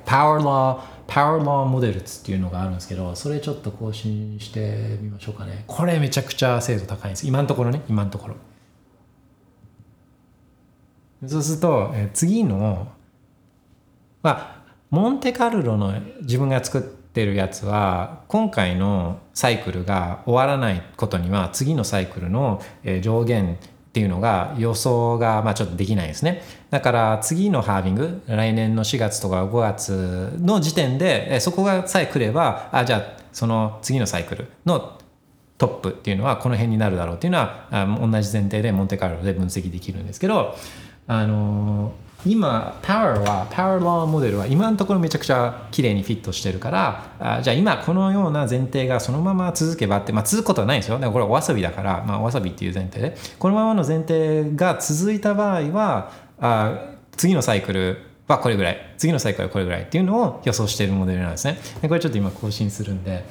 [0.05, 5.65] パワーラー Power Law Power Law Models っていうのがあるんですけどそれちょっと更新してみましょうかね。
[5.67, 7.27] これめちゃくちゃ精度高いんです。
[7.27, 7.83] 今のところね。
[7.89, 8.37] 今のところ。
[11.27, 12.89] そうすると、え次の
[14.23, 23.59] まあモンテカルロの自分が作ってるやつは今回のサイクルが終わらないことには次のサイクルのえ上限
[23.97, 26.43] っていうのが予想がまあちょっとできないですね。
[26.69, 34.99] だから次のハービング来年の4月とか5月の時点でえそこがさえ来ればあじゃあその次のサイクルの
[35.57, 40.55] トップっていうのはこの辺になるだろうっていうのはあ同じ前提でモンテカルロで分析できるんですけど
[41.07, 41.95] あの
[42.27, 50.95] 今 Power は Power Law モデルは今のところめちゃくちゃ綺麗にフィットしてるからあじゃあ今このような前提がそのまま続けばって、まあ、続くことはないですよ。
[50.95, 53.17] だからこれはお遊びだから、まあ、お遊びっていう前提で。
[53.39, 58.95] このままの前提が続いた場合はあ次のサイクルはこれぐらい。
[58.99, 61.59] 次のサイクルはこれぐらいっていうのを予想しているモデルなんですね。
[61.81, 63.25] でこれちょっと今更新するんで。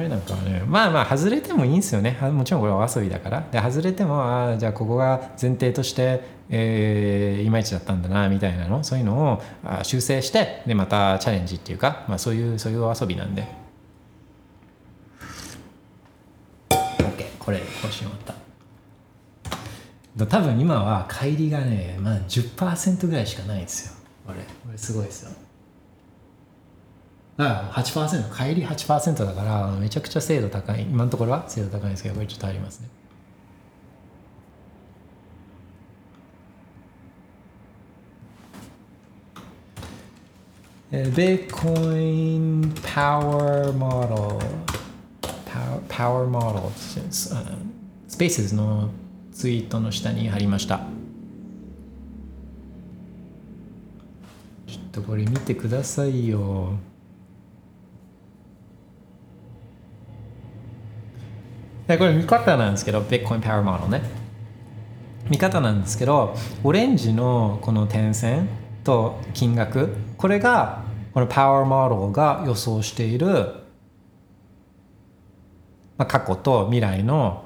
[0.00, 2.16] これなんかねまあまあ外れてもいいんですよね。
[2.32, 3.46] もちろんこれはお遊びだから。
[3.52, 8.82] で外れてもあーじゃあここが前提として、えーいまいちだったんだなみたいなの？
[8.82, 13.46] そういうのをあ修正してでまたチャレンジっていうか、まあ、そういうそういうお遊びなんで。
[16.70, 18.18] OK これ更新終わっ
[20.16, 20.26] た。
[20.26, 23.92] 多分今は乖離がね、まあ、10%ぐらいしかないんですよ。
[24.26, 25.32] これこれすごいですよ。
[27.40, 30.82] だから8%帰り8%だからめちゃくちゃ精度高い。
[30.82, 32.88] 今のところは精度高いんですけどこれちょっとありますね。
[40.92, 41.14] えー
[41.48, 44.38] Bitcoin Power Model
[45.46, 46.70] Power, Power Model
[47.10, 47.56] スあの
[48.06, 48.90] スペースの
[49.32, 50.80] ツイートの下に貼りました。
[54.66, 56.74] ちょっとこれ見てくださいよ。
[61.90, 64.02] でこれ見方なんですけど Bitcoin Power Model ね。
[65.28, 68.48] 見方なんですけどオレンジのこの点線
[68.84, 73.26] と金額これがこの Power Model が予想している、
[75.98, 77.44] まあ、過去と未来の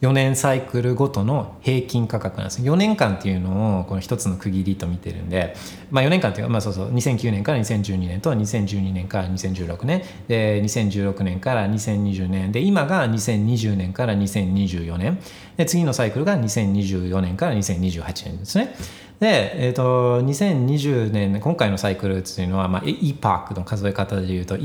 [0.00, 2.62] 4年サイクルごとの平均価格なんです。
[2.62, 5.56] 4年間っていうのをこの一つの区切りと見てるんで、
[5.90, 10.02] まあ、4年間っていうか、まあ、そうそう2009年から2012年と2012年から2016年。
[10.28, 12.52] で2016年から2020年。
[12.52, 15.18] で今が2020年から2024年。
[15.56, 18.76] で次のサイクルが2024年から2028年ですね。
[19.18, 24.56] で、えー、と2020年今回のサイクルっていうのは、まあ、EPOC の数え方でいうと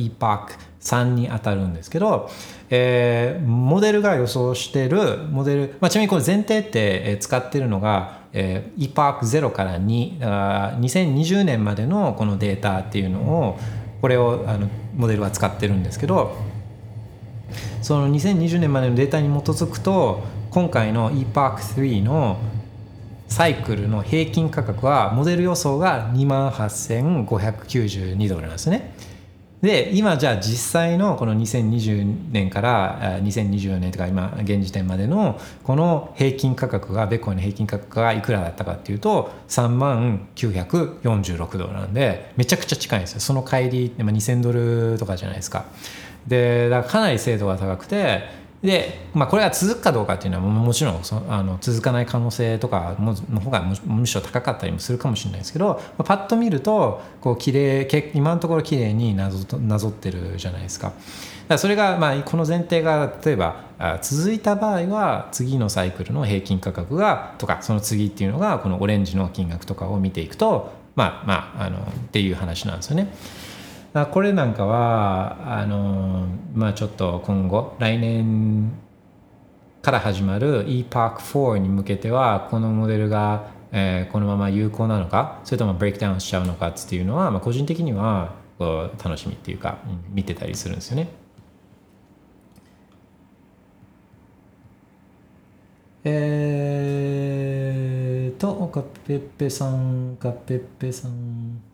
[0.84, 2.30] 3に当たるんですけど、
[2.70, 13.60] えーモデルが予想してるモデル、まあ、ちなみにこれ前提って、使ってるのが、えー、EPOC0 から2だから2020年までのこのデータっていうのを
[14.02, 16.36] これをあのモデルは使ってるんですけど
[17.82, 22.38] その2020年までのデータに基づくと今回の EPOC3 の
[23.28, 28.94] サイクルの平均価格はモデル予想が2万8592ドルなんですね。
[29.64, 43.22] で今じゃあ実際のこの2020年から2024年とか今現時点までのこの平均価格がベッコイの平均価格がいくらだったかっていうと3万946ドルなんでめちゃくちゃ近いんですよ。
[43.22, 45.64] その帰りま2000ドルとかじゃないですか。
[46.28, 60.88] でだからかなり精度が高くてで、まあ、これが続くかどうかっていうのはもちろんそあの続かない可能性とかもの方がむしろ高かったりもするかもしれないですけど、まあパッと見るとこう綺麗今のところ綺麗になぞなぞってるじゃないですか。
[60.88, 60.98] だか
[61.50, 63.66] らそれが、まあ、この前提が例えば
[64.02, 71.82] 続いた場合は次のサイクルの平均価格がとかその次っていうのがこのオレンジの金額とかを見ていくとまあまああのっ
[72.12, 73.14] ていう話なんですよね。
[73.94, 78.72] だこれなんかはあのまあちょっと今後来年
[79.82, 91.08] から始まる EPOC4 に向けてはこのモデルが、えーこのまま有効なのかそれともブレイクダウンしちゃうのかっていうのは、まあ、個人的にはこう楽しみっていうか、うん見てたりするんですよね。
[96.06, 101.73] えーと、ガペッペさん、ガペッペさん。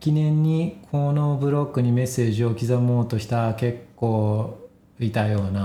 [0.00, 4.68] 記念にこのブロックにメッセージを刻もうとした結構
[5.00, 5.64] いたような、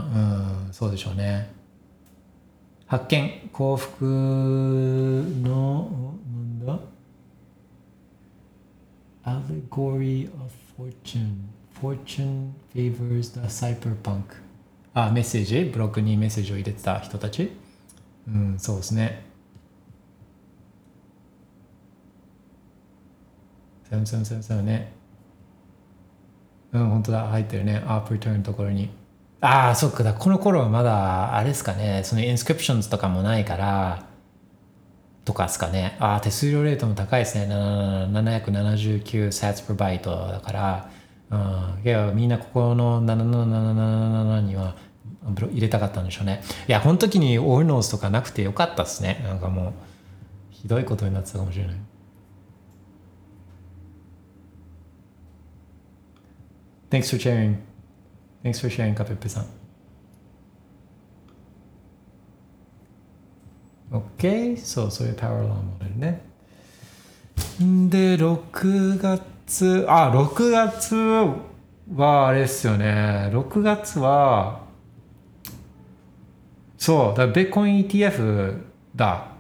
[0.68, 1.54] うん、そうでしょうね。
[2.88, 4.06] 発見、幸福
[5.42, 6.80] の、なんだ
[9.26, 11.36] ？Allegory of Fortune.
[11.82, 14.24] Fortune favors the cyberpunk.
[14.94, 15.66] あ、メッセージ？
[15.66, 17.52] ブロックにメッセージを入れてた人たち？
[18.28, 19.26] うん、そうですね。
[23.94, 24.94] 7777ね。
[26.72, 27.84] うん、本当だ、入ってるね。
[27.86, 28.90] OP_RETURN のところに。
[29.42, 30.14] ああ、そっかだ。
[30.14, 32.02] この頃はまだ、あれですかね。
[32.04, 34.06] その Inscriptions とかもないから、
[35.26, 35.96] とかですかね。
[36.00, 37.48] ああ、手数料レートも高いですね。
[37.48, 40.90] 779 sats per byte だから、
[41.30, 41.82] うん。
[41.86, 44.76] いや、みんなここの7777には
[45.52, 46.42] 入れたかったんでしょうね。
[46.68, 49.22] いや、この時にオールノーズとかなくてよかったですね。
[49.24, 49.74] なんかもう、
[50.50, 51.76] ひどいことになってたかもしれない。
[56.94, 57.58] Thanks for sharing.
[58.44, 59.48] Thanks for sharing, カペッペさん。
[63.92, 64.56] OK?
[64.58, 66.22] そう、そういうパワーローモデルね。
[67.90, 70.96] で、6月、あ、6月
[71.96, 73.32] はあれですよね。
[73.34, 74.62] 6月は、
[76.78, 78.62] そう、だからベッコイン ETF
[78.96, 79.33] だ。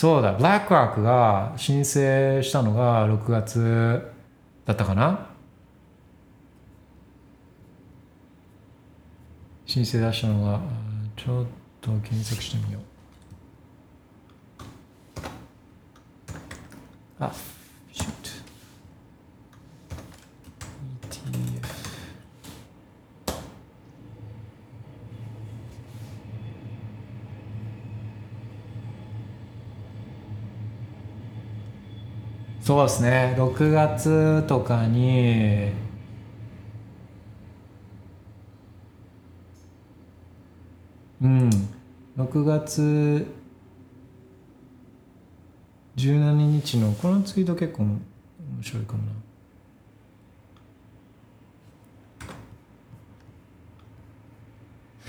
[0.00, 4.02] そうだ、ブラックロックが申請したのが6月
[4.64, 5.28] だったかな？
[9.66, 10.58] 申請出したのが、
[11.16, 11.44] ちょっ
[11.82, 12.82] と検索してみよう。
[17.18, 17.30] あ、
[17.92, 18.30] シュート。
[21.10, 21.80] ETF。
[32.62, 35.72] そうですね、6月とかに、
[41.22, 41.50] うん、
[42.16, 43.26] 6月
[45.96, 48.00] 17日のこのツイート結構面
[48.62, 49.12] 白いかもな。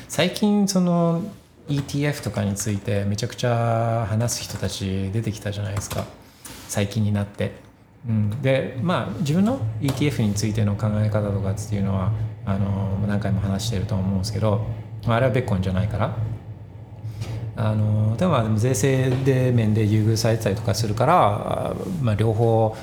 [0.07, 1.23] 最近その
[1.67, 6.05] ETF とかについてめちゃくちゃ話す人たち出てきたじゃないですか。
[6.71, 7.51] 最近になって。
[8.07, 12.11] うん、でまあ自分の ETF についての考え方とかっていうのは
[12.47, 14.65] あの何回も話してると思うんですけど
[15.05, 16.15] あれはベッコンじゃないから
[17.57, 22.75] あのでも税制で面で優遇されてたりとかするから、まあ、両方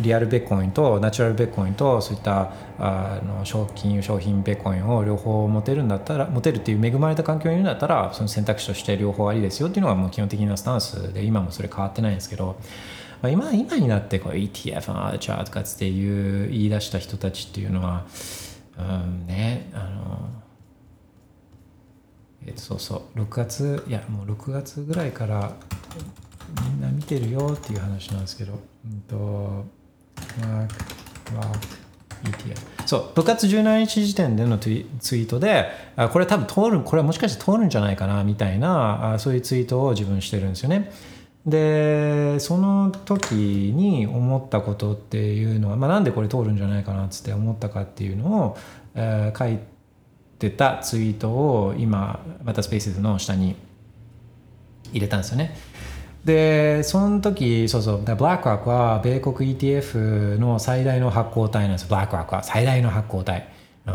[0.00, 12.56] リアルベッコインとナチュラルベッコインとそういったあの商金商品ベッコインを両方持てるんだったら持てるっていう恵まれた環境にいるんだったらその選択肢として両方ありですよっていうのがもう基本的なスタンスで今もそれ変わってないんですけど、
[13.22, 18.06] まあ、今今になってこう ETF ああチャーとかっていう言い出した人たちっていうのは、
[18.78, 20.28] うんねあの
[22.46, 25.52] えっとそうそう6月いやもう6月ぐらいから
[26.70, 28.52] みんな見てるよっていう話なんですけど、
[28.84, 29.16] うんと、
[30.40, 31.66] マーク、ワーク、
[32.30, 32.86] ETF。
[32.86, 40.92] そう、6月17日時点でのツイツイートで、あこれ多分通る、これはもしかして通るんじゃないかなみたいな、あそういうツイートを自分してるんですよね。
[41.46, 48.56] で、その時に思ったことっていうのは、まあ、なんでこれ通るんじゃないかなっつって思ったかっていうのを、
[48.94, 49.58] えー書い
[50.38, 53.56] てたツイートを今、またスペースの下に
[54.90, 55.56] 入れたんですよね。
[56.26, 63.48] でその時そうそうブラックロックは米国 ETF の最大の発行体なんですブラックロックは最大の発行体、
[63.86, 63.94] うん、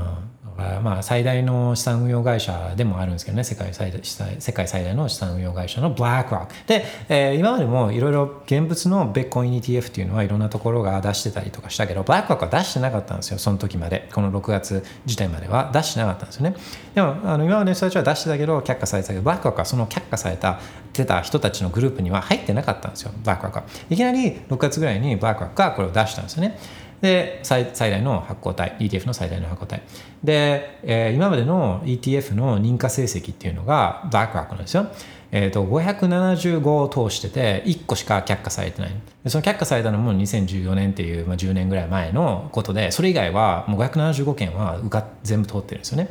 [0.58, 14.10] まあ最大の資産運用会社でもあるんですけどね世界最大世界最大の資産運用会社のブラックロックで、えー今までもいろいろ現物のベッコイン ETF っていうのはいろんなところが出してたりとかしたけどブラックロックは出してなかったんですよその時まで。
[14.14, 16.56] この6月時点までは出してなかったんですよね。
[16.94, 20.60] でもあの今までの人たちは出してたけど却下されてたけどブラックロックはその却下された
[20.94, 23.64] てた人たちのグループには入ってなかったんですよブラックロックは。
[23.90, 26.58] いきなり6月ぐらいにブラックロックがこれを出したんですよね。
[27.02, 29.82] で最大の発行体 ETF の最大の発行体
[30.24, 34.88] で、えー今までの ETF の認可成績っていうのがブラックロックなんですよ
[35.34, 38.92] えー、と575を通してて1個しか却下されてない
[39.28, 46.10] その却下されたのも2014年っていう、まあ、10年ぐらい前のことでそれ以外はもう575件は受か全部通ってるんですよね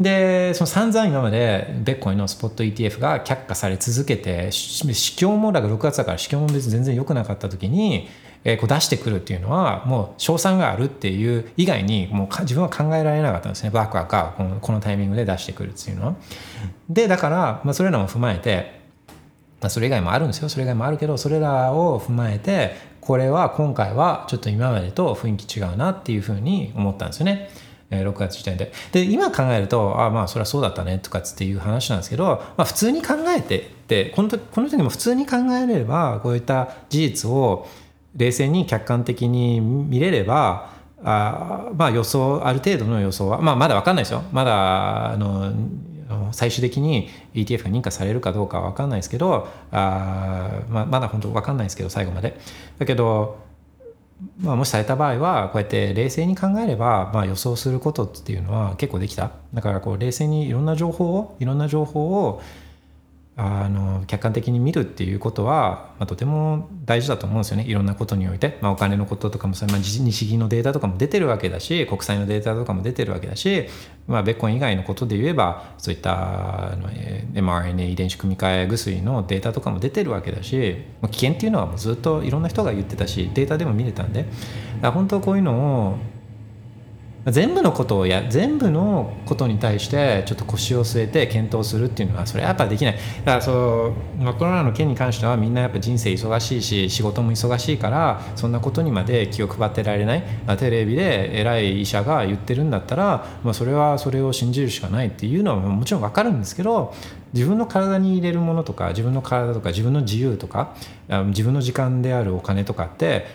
[0.00, 8.08] でその散々今までベッコイのスポット ETF が却下され続けて市況もだから6月だから市況も別に全然良くなかった時に、
[8.44, 16.14] えこう出してくるっていうのはもう賞賛があるっていう以外にもう自分は考えられなかったんですねバックワーがこのこのタイミングで出してくるっていうのは。
[16.88, 18.78] でだから、まあ、それらも踏まえて
[19.60, 27.50] まあ、それ以外もあるんですよそれ以外もあるけどそれらを踏まえてこれは今回はちょっと今までと雰囲気違うなっていうふうに思ったんですよね。
[27.90, 28.70] 6月時点で。
[28.92, 37.66] で今考えるとあまあそれはそうだったねとかっていう話なんですけど、まあ、普通に考えてってこの時この時も普通に考えればこういった事実を
[38.18, 40.70] 冷静に客観的に見れれば
[41.02, 44.24] あまあ予想ある程度の予想は、まあ、まだ分かんないですよ。
[44.32, 45.52] まだあの
[46.32, 52.38] 最終的に ETF が認可されるかどうかは分かんないですけどあー、まあ、まだ本当分かんないですけど最後まで。
[52.78, 53.38] だけど、
[54.40, 59.32] まあ、もしされた場合はこうやって冷静に考えれば、まあ、予想することっていうのは結構できた。
[59.54, 62.42] だからこう冷静にいろんな情報をいろんな情報を
[63.40, 67.62] あの客観的に見るっていうことは、まあ、とても大事だと思うんですよね。
[67.68, 73.68] いろんなことにおいて、まあ、お金のこととかもそれ、まあ、日銀のデータとかも出てるわけだし国債のデータとかも出てるわけだし、
[74.08, 84.26] まあ、ベッコン以外のことで言えばそういったあの mRNA 遺伝子組み換え薬のデータとかも出てるわけだし、まあ、危険っていうのはもうずっといろんな人が言ってたしデータでも見れたんで。
[84.82, 85.98] 本当こういうのを
[87.26, 92.94] 全部のことをや全部のことに対してちょっと腰を据えて検討するっていうのはそれはやっぱできない。
[92.94, 100.24] だからそう、まあ、コロナの件に関してはみんなやっぱ人生忙しいし仕事も忙しいからそんなことにまで気を配ってられない。
[100.58, 106.94] テレビで偉い医者が言ってるんだったら、まあ、それはそれを信じるしかないっていうのはもちろん分かるんですけど
[107.34, 110.74] 自分の体に入れるものとか自分の体とか自分の自由とか
[111.26, 113.26] 自分の時間であるお金とかって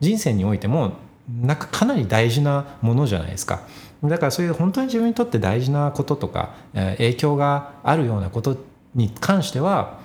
[0.00, 0.94] 人生においても
[1.28, 3.62] なんかかなり大事なものじゃないですか
[4.02, 8.58] だからそういう本当に自分にとって大事なこととか、え影響があるようなこと
[8.94, 9.98] に関しては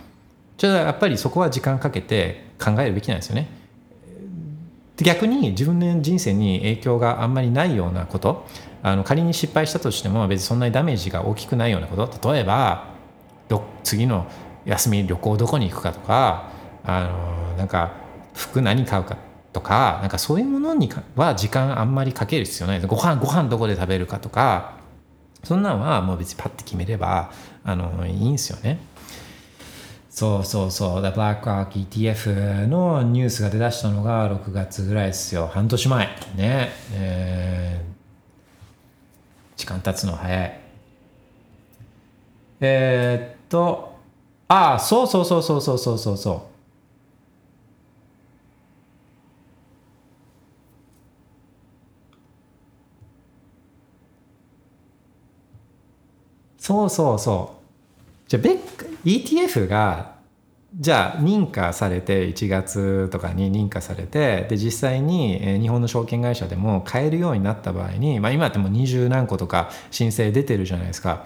[0.58, 3.50] ちょっとやっぱりそこは時間かけて考えるべきなんですよね。
[4.98, 8.46] 逆に自分の人生に影響があんまりないようなこと
[8.84, 12.88] あの仮に失敗したとしても別にそんなにダメージが大きくないようなこと例えば
[13.84, 14.28] 次の
[14.66, 16.52] 休み旅行どこに行くかとか
[16.84, 17.94] あのなんか
[18.34, 19.18] 服何買うか
[19.54, 24.78] とかなんかそういうものには時間あんまりかける必要ないですご飯ご飯どこで食べるかとか
[25.44, 27.32] そんなんはもう別にパッて決めれば
[27.64, 28.80] あのいいんですよね。
[30.10, 31.02] そうそうそう。
[31.02, 35.48] だ BlackRock ETF のニュースが出だしたのが6月ぐらいですよ。
[35.48, 36.08] 半年前。
[36.36, 36.70] ね。
[36.94, 37.90] えー
[39.56, 40.60] 時間経つの早い。
[42.62, 43.98] えーっと、
[44.48, 46.49] ああ、そうそうそうそうそうそうそうそう。
[56.70, 57.58] そうそうそ
[58.28, 58.30] う。
[58.30, 60.18] じゃあ、ベック ETF が、
[60.76, 71.26] じゃあ認可されて1月とかに認可されてで実際に日本の証券会社でも買えるようになった場合に、まあ、今ってもう二十何個とか申請出てるじゃないですか。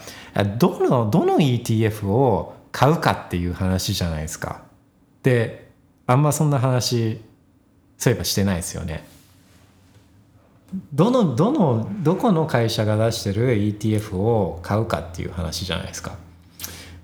[0.59, 4.61] どのどの ETF を買うかっていう話じゃないですか。
[5.23, 5.69] で
[6.07, 7.19] あんまそんな話
[7.97, 9.03] そういえばしてないですよね。
[10.93, 16.15] どのどのどこの会社が出してる ETF を買うかっていう話じゃないですか。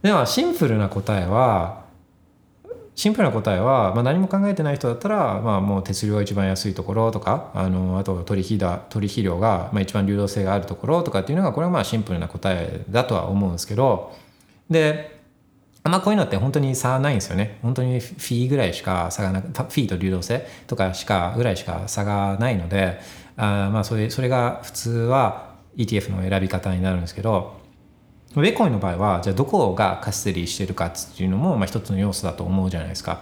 [0.02, 1.84] ではシンプルな答えは
[2.96, 14.14] シンプルな答えは、まあ、何も考えてない人だったら、まあ、もう手数料が一番安いところとかあのあと取引だ取引量が、まあ、一番流動性があるところとかっていうのがこれはまあシンプルな答えだとは思うんですけど
[14.70, 15.20] で
[15.84, 17.58] あまこういうのって本当に差ないんですよね。
[17.62, 23.00] 本当にフィーぐらいしか差がなくフィーと流動性とかしかぐらいしか差がないので
[23.40, 27.58] あまあそれそれが普通は ETF の選び方になるんですけど
[28.36, 33.22] ウェコインの場合はじゃあどこがカステリーしてるかっていうのもまあ一つの要素だと思うじゃないですか。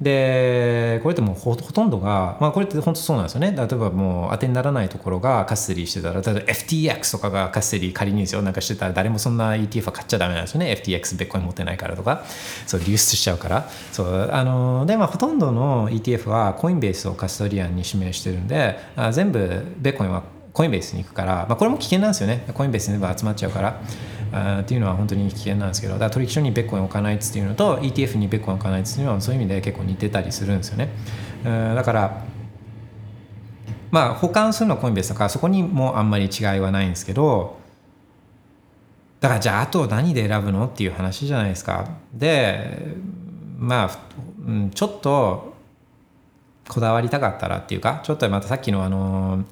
[0.00, 3.52] でこれってもうほとんどが、まあ、これって本当そうなんですよね。
[3.52, 10.72] 例えばもう当てにならないところがカステリーしてたら例えば FTX とかがカステリー仮にですよなんかしてたら誰もそんな ETF は買っちゃダメなんですよね。
[10.84, 12.24] FTX ベッコン持ってないからとか。
[12.66, 13.68] そう流出しちゃうから。
[13.92, 20.22] そうあのでまあほとんどの ETF はコインベースをカストリアンに指名してるんであ全部ベッコインは
[20.52, 22.44] コインベースに行くから、まあ、これも危険なんですよね。
[22.54, 23.80] コインベースに全部集まっちゃうから。
[24.34, 30.88] っていうのは本当に危険なんですけどだから取引所にベッコイン置かないっていうのと ETF にベッコイン置かないっていうのはそういう意味で結構似てたりするんですよね。
[31.44, 32.24] だから
[33.92, 37.58] まあ保管するのはコインベースだからそこにもあんまり違いはないんですけど
[39.20, 41.88] だからじゃああと何で選ぶのっていう話じゃないですか。
[42.12, 42.96] で
[43.56, 43.98] まあ
[44.46, 45.54] うんちょっと
[46.68, 49.44] こだわりたかったらっていうかちょっとまたさっきのあの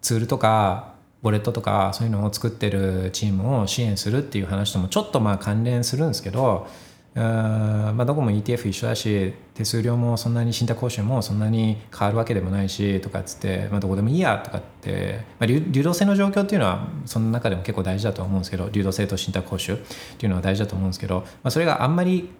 [0.00, 0.95] ツールとか
[1.26, 6.68] ウォレットとかそういうのを作ってるチームを支援するっていう話ともちょっとまあ関連するんですけど
[7.16, 19.80] うーんまあどこも ETF 一緒だし手数料もそんなに信託報酬もそんなに変わるわけでもないしとかっつって、まあ、どこでもいいやとかって、まあ、流動性の状況っていうのはその中でも結構大事だと思うんですけど流動性と信託報酬っ
[20.18, 22.30] ていうのは大事だと思うんですけど、まあ、それがあんまり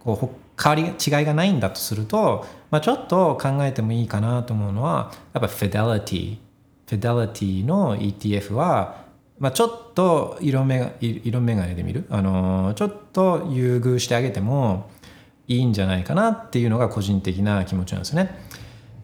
[0.00, 6.43] こう変わり違いがないんだとすると、まあ、ちょっと考えてもいいかなと思うのはやっぱフィデリティ
[6.86, 9.04] フィデリティの ETF は、
[9.38, 14.90] まあ、ちょっと色目がい色眼鏡で見る、あのちょっと優遇してあげても
[15.48, 18.38] いいんじゃないかなっていうのが個人的な気持ちなんですね。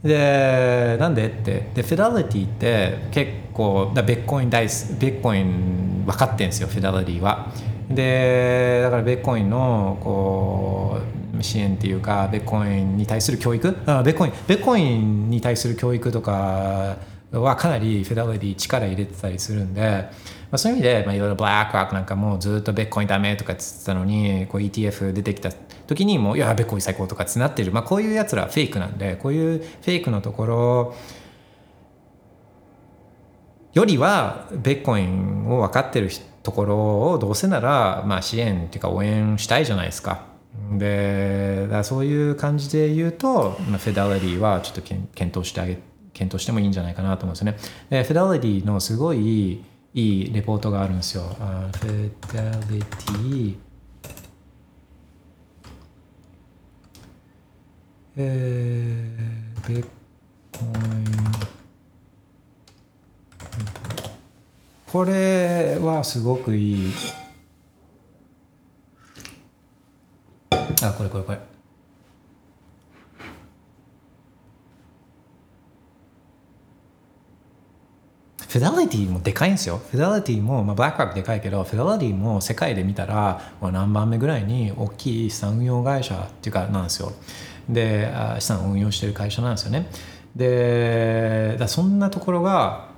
[0.02, 1.70] でなんでって？
[1.74, 7.52] でフィデリティって結構だベッコイン大好きベッコイン分かってんですよフィデリティは。
[7.90, 11.00] でだからベッコインのこ
[11.38, 13.76] う支援っていうかベッコインに対する教育？
[13.84, 16.96] あベッコインベッコインに対する教育とか
[17.32, 25.52] はかなりフィデリティ力入れてたりするんで、まあ、そういう意味で、まあ、いろいろブラックロックなんかもずっとベッコインダメとかって言ってたのにこう ETF 出てきた
[25.86, 30.94] 時にもういやベッコイン最高とかってなってる、まあ、こういうやつらフェイクなんでこういうフェイクのところ
[33.74, 36.10] よりはベッコインを分かってる
[36.42, 40.28] ところをどうせならまあ支援っていうか応援したいじゃないですか。
[40.72, 45.89] でそういう感じで言うと、まあ、フェダリティはちょっと検討してあげ検
[46.20, 47.58] 検討してもいいんじゃないかなと思うんですよね。
[47.88, 49.64] で、フィデリティのすごいい
[49.94, 51.24] いレポートがあるんですよ。
[51.40, 52.10] あフィ
[52.68, 53.56] デリティ
[58.16, 59.82] えー、ビッ
[60.52, 61.04] トコイン
[64.92, 66.92] これはすごくいい
[70.82, 71.49] あこれこれこれ
[78.50, 79.80] フェデリティもでかいんですよ。
[79.92, 87.12] フェデリティも、まあ、ブラックロックでかいけど、フェデリティも世界で見たら、何番目ぐらいに大きい資産運用会社っていうかなんですよ。
[87.68, 89.88] で、資産運用してる会社なんですよね。
[90.34, 92.88] で、だそんなところが、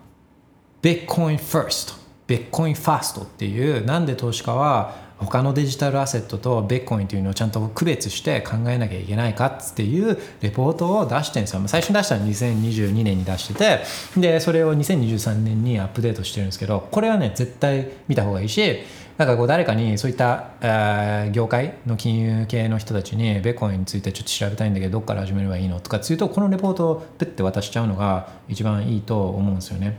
[0.80, 11.62] ビットコインファーストビ、ットコインファーストっていう、なんで投資家は他のデジタルアセットとベッコインというのをちゃんと区別して考えなきゃいけないかっていうレポートを出してるんですよ。
[11.66, 13.80] 最初に出したのは2022年に出してて
[14.16, 18.80] でそれを2023年にアップデートしてるんですけどこれはね絶対見た方がいいし
[19.18, 29.98] なんかこう誰かにそういった、えー業界の金融系の人たちにベッコインについてちょっと調べたいんだけどどっから始めればいいのとかっていうとこのレポートをプッて渡しちゃうのが一番いいと思うんですよね。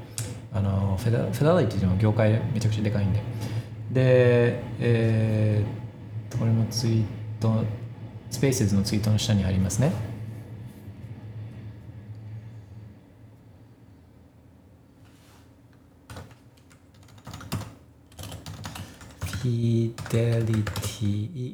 [0.53, 3.21] あのフェダフェダリティの業界めちゃくちゃでかいんで。
[3.91, 7.05] で、えー、これもツイー
[7.39, 7.63] ト
[8.31, 9.91] スペースズのツイートの下にありますね
[19.43, 21.53] フィデリティ、ビ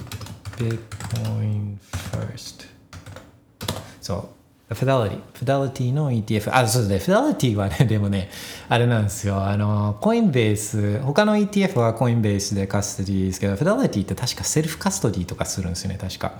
[0.60, 0.80] ッ
[1.26, 2.65] コイン、ファースト。
[3.99, 4.39] そう。
[4.70, 6.56] フィデリティ、フィデリティの ETF。
[6.56, 7.16] あ、そうですね。
[7.16, 8.30] フィデリティはね、でもね、
[8.68, 9.44] あれなんですよ。
[9.44, 16.34] あの、コインベース、他の ETF はコインベースでカストディですけど、フィデリティって確かセルフカストディとかするんですよね、確か。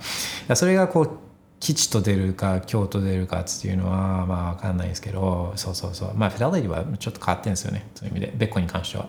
[0.54, 1.10] それがこう、
[1.58, 6.14] 吉と出るか、凶と出るかっていうのは、まあわかんないですけど、そうそうそう。
[6.14, 7.86] まあ、フィデリティはちょっと変わってるんですよね。
[7.96, 8.32] そういう意味で。
[8.36, 9.08] ベッコに関しては。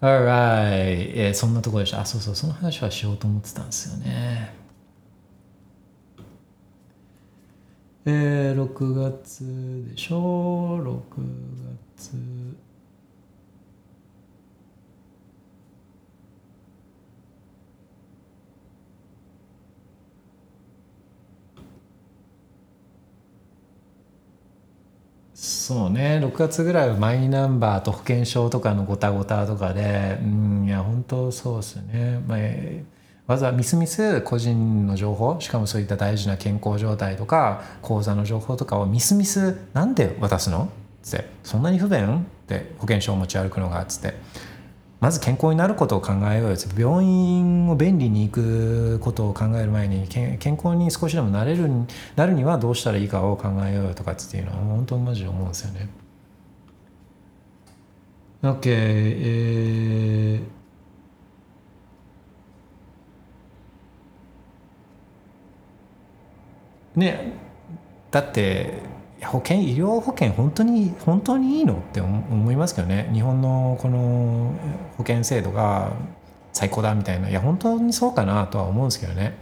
[0.00, 2.00] Alright、えーそんなところでした。
[2.00, 4.52] あ、そうそう、その話はしようと思ってたんですよね。
[8.10, 9.44] えー、6月
[9.90, 11.02] でしょ ?6
[11.96, 12.16] 月。
[25.34, 32.97] そうね6月ぐらいはマイナンバーと保険証とかのごたごたとかでうんいや本当そうですね、まあえー
[33.28, 40.70] わざわざみすみす個人の情報しかもそういった大事な健康状態とか口座の情報とかをみすみすなんで渡すの？
[41.06, 42.20] ってそんなに不便？
[42.20, 44.16] って保険証を持ち歩くのがつって。
[45.00, 51.70] まず健康になることを考えようよ病院を便利に行くことを考える前に健健康に少しでもなれる
[52.16, 55.88] なるにはどうしたらいいかを考えようよとかっていうのは本当にマジで思うんですよね。
[58.42, 60.58] OK、えー
[66.98, 67.32] ね
[68.10, 68.74] だって
[69.22, 73.10] 保険医療保険本当に本当にいいのって思いますけどね。
[73.12, 74.54] 日本のこの
[74.96, 75.92] 保険制度が
[76.52, 77.28] 最高だみたいな。
[77.28, 79.36] いや本当にそうかなとは思うんですけどね。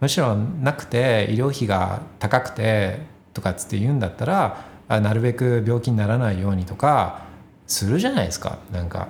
[0.00, 2.98] むしろなくて医療費が高くて
[3.32, 7.22] とかっつって言うんだったらなるべく病気にならないようにとか
[7.66, 8.58] するじゃないですか。
[8.70, 9.08] なんか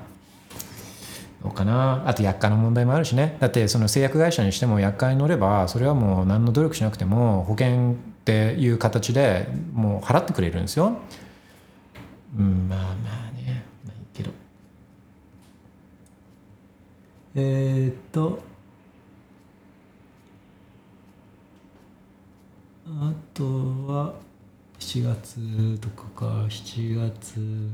[1.43, 2.07] どうかな？
[2.07, 3.37] あと薬価の問題もあるしね。
[3.41, 7.95] だってその製薬会社にしても薬価に乗ればそれはもう何の努力しなくても保険っ
[8.25, 10.97] ていう形でもう払ってくれるんですよ。
[12.39, 12.91] うんまあまあ
[13.33, 13.65] ね。
[13.85, 14.31] まあいいけど。
[17.35, 18.39] えー、っと。
[22.87, 24.15] あとは
[24.79, 26.27] 7月とかか。
[26.49, 27.71] 7月。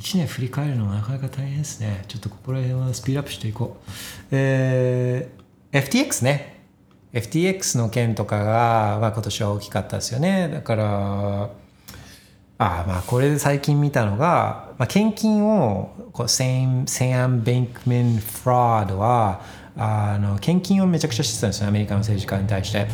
[0.00, 2.04] 1年振り返るのはなかなか大変ですね。
[2.08, 3.90] ちょっとここら辺はスピードアップしていこう。
[4.30, 6.60] えー、FTX ね。
[7.12, 10.48] FTX の件とかが、まあ、今年は大きかったですよね。
[10.48, 11.50] だから、
[12.62, 19.40] ああまあこれで最近見たのが、まあ、献金をこうセンセアン・ベンクメン・フラードは
[19.76, 22.86] あの献金をめちゃくちゃしてたんですよアメリカの政治家に対して。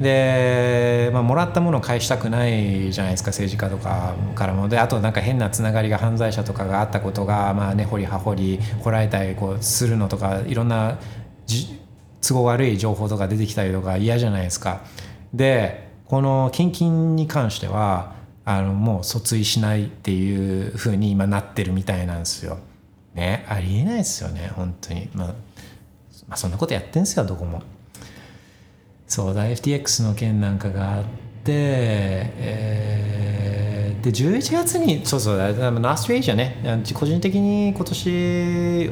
[0.00, 10.98] で、まあ、もらったものを返したくないじゃないですか政治家とかからもであとなんか変なつながりが犯罪者とかがあったことが、まあ、根掘り葉掘りこらえたりこうするのとかいろんな
[12.22, 14.80] 都合悪い情報とか出てきたりとか嫌じゃないですか。
[15.34, 18.14] でこの献金に関しては
[18.44, 22.58] あのもう訴追しないっていうふうに今なってるみたいなんですよ。
[23.14, 25.34] ねありえないですよね本当に、まあ、ま
[26.30, 27.62] あそんなことやってんすよどこも。
[29.10, 29.44] そうだ。
[29.44, 31.04] FTX の件なんかがあっ
[31.46, 38.90] えーで11月にそうそうあのナーストレージャね個人的に今年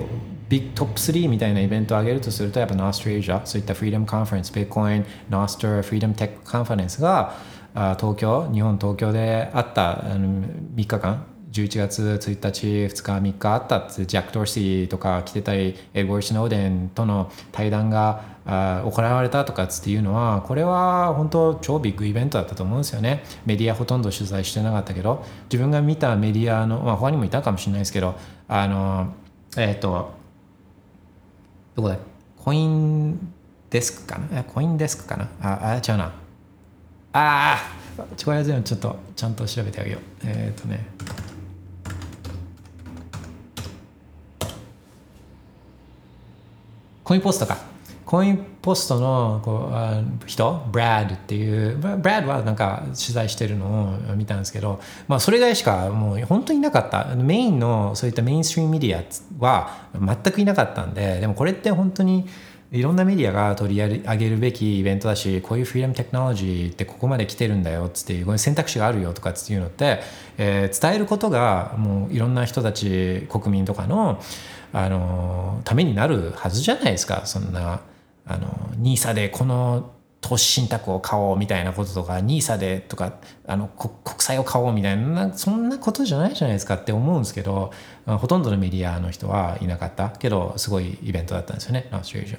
[0.49, 7.37] ビッグトップ3みたいなイベントを上げるとするとやっぱノーストレージャそういったフリーダムカンファレンスビットコインノーストフリーダムテックカンファレンスが
[7.99, 10.43] 東京日本東京であったあの
[10.75, 23.23] 3日間11月1日2日3日あったってジャック・ドーシーとか来てたりエドワード・スノーデンとの対談があ行われたとかっていうのはこれは本当超ビッグイベントだったと思うんですよね。
[23.45, 28.15] メディアほとんど取材してなかったけど自分が見たメディアの、まあ、他にもいたかもしれないですけど
[28.49, 29.13] あの
[29.59, 30.15] えっ、と
[31.77, 31.99] どこだ
[32.39, 33.35] コイン
[33.69, 34.43] デスクかな？
[34.45, 35.29] コインデスクかな？
[35.43, 36.05] ああ違うな。
[36.07, 37.59] ああ
[38.25, 40.01] これは全部ちょっとちゃんと調べてあげよう。
[40.25, 40.87] えっ、とね。
[47.05, 47.68] コインポストか。
[48.09, 57.15] コインポストのこうあ人、ブラッドっていう、ブラッドはなんか取材してるのを見たんですけど、まあ、それぐらいしかもう本当になかった。
[57.17, 62.27] メインのそういったメインストリームメディアは全くいなかったんで、でもこれって本当に
[62.73, 70.01] いろんなメディアが取り上げるべきイベントだし、こういうフリーダムテクノロジーってここまで来てるんだよっていう、こういう選択肢があるよとかっていうのって、
[70.39, 74.19] えー伝えることがもういろんな人たち、国民とかの、
[74.73, 77.81] あのためになるはずじゃないですかそんな
[78.29, 78.49] あの
[78.81, 83.15] NISA でこの投資信託を買おうみたいなこととか NISA でとか
[83.47, 87.73] あのこ国債を買おうみたいなそんなことじゃないじゃないですかって思うんですけど
[88.07, 91.89] ほとんどのメディアの人はいなかったけどすごいイベントだったんですよね。
[91.91, 92.39] ラストレージャ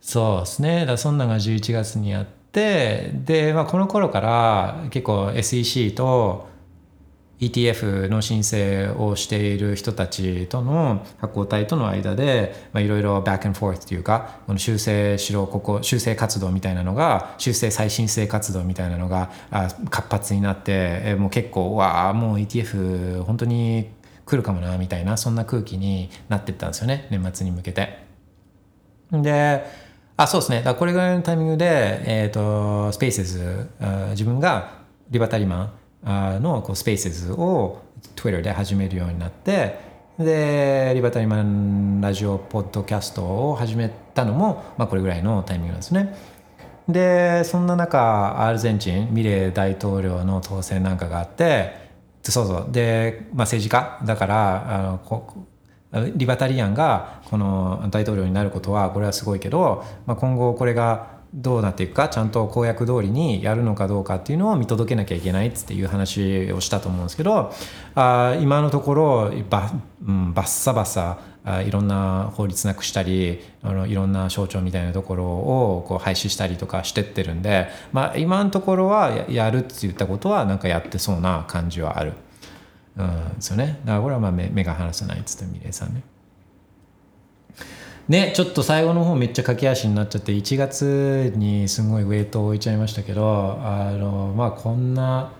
[0.00, 0.84] そうですね。
[0.84, 6.48] だそんなのが11月にあってで、まあ、この頃から結構 SEC と
[7.40, 19.30] ETF の申請をしている人たちとの発行体との間でいろいろバックンフォースというかこの修正しろここ修正活動みたいなのが修正再申請活動みたいなのが
[19.90, 23.90] 活発になってえもう結構わあもう ETF 本当に
[24.26, 28.04] 来るかもなみたいなそんな空気になってったんですよね年末に向けて。
[29.12, 29.64] で
[30.16, 33.68] あそうですねだこれぐらいのタイミングで、えー、とスペースズ
[34.10, 35.72] 自分がリバタリマン
[36.04, 37.82] のこうスペースを
[38.16, 39.78] Twitter で始めるようになって
[40.18, 46.14] でリバタリマンラジオポッドキャストを始めたのも、まあ、これぐらいのタイミングなんですね。
[46.88, 51.72] でそんな中アルゼンチンミレー大統領の当選なんかがあって
[52.22, 55.46] そうそうで、まあ、政治家だからあのこ
[56.14, 67.52] リバタリアンがこの大統領になることはこれはすごいけど、まあ、今後これがどうなっていくかちゃんと公約通りにやるのかどうかっていうのを見届けなきゃいけないっていう話をしたと思うんですけど
[67.96, 69.72] あ今のところば、
[70.06, 82.12] うん、バッサバサあいろんな法律なくしたりあのいろんな省庁みたいなところをこう廃止したりとかしてってるんで、まあ、今のところはややるって言ったことはなんかやってそうな感じはある。
[82.96, 83.80] うんですよね。
[83.84, 86.02] だからこれはまあ目目が離せないっつってミレイさんね。
[88.06, 95.32] ね、ちょっと最後の方めっちゃ駆け足になっちゃって1月にすごいウェイトを置いちゃいましたけどあのまあこんな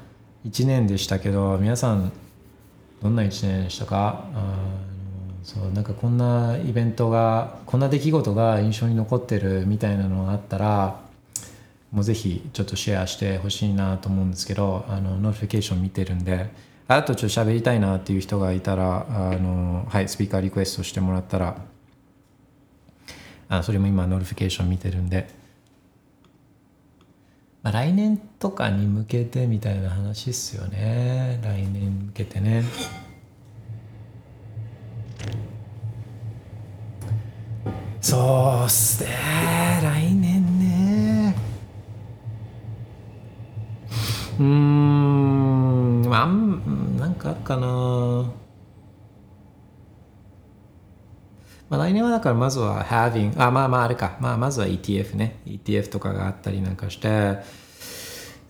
[0.47, 2.11] 1年でしたけど皆さん
[3.03, 4.25] どんな1年でしたか？
[4.35, 4.85] あ
[5.43, 11.01] そうなんかこんなイベントがこんな出来事が印象に残ってるみたいなのがあったら
[11.93, 16.49] もうぜひちょっとシェアしてほしいなと思うんですけどあの notification 見てるんで
[16.89, 21.59] あとちょっと喋りたいなっていう人がいたらあの、はい、スピーカーリクエストしてもらったら
[23.59, 25.29] あそれも今 notification 見てるんで、
[27.63, 31.41] まあ、来年とかに向けてみたいな話っすよね。
[31.43, 32.65] 来年に向けてね。
[38.01, 39.11] そうっすね。
[39.83, 41.35] 来年ね。
[44.39, 48.44] うんまあんなんかあっかな。
[51.71, 55.41] まあ、来年はだからまずは having あまあまああれか、まあ、まずは ETF ね。
[55.47, 57.39] ETF とかがあったりなんかして。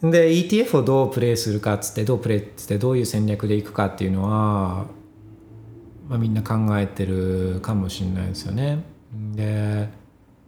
[0.02, 4.86] で ETF をどうプレイするかっつってどうプレイっつってどういう戦略でいくかっていうのは、
[6.08, 8.84] まあ、みんな考えてるかもしれないですよね。
[9.34, 9.88] で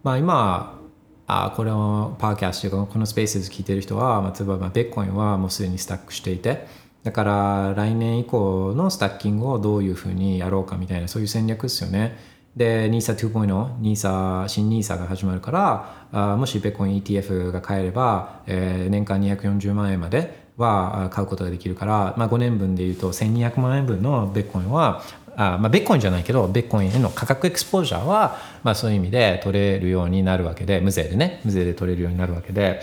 [0.03, 0.79] まあ今
[1.27, 6.67] あこれをパーキャスというかこのスペースで聞いてる人は、まあ、例えばまあベッコインはもうすでにスタックしていて
[7.03, 12.36] だから来年以降のスタッキングをどういうふうにやろうかみたいなそういう戦略ですよね。
[12.57, 25.03] で NISA2.0 NISA 新 NISA が始まるからあもしベッコン ETF が買えれば、えー年間240万円までは買うことができるから、まあ、5年分でいうと1200万円分のベッコンは
[25.39, 32.81] あまあ、ベッコンじゃないけどベッコンへの価格エクスポージャーは、まあ、そういう意味で取れるようになるわけで無税でね無税で取れるようになるわけで。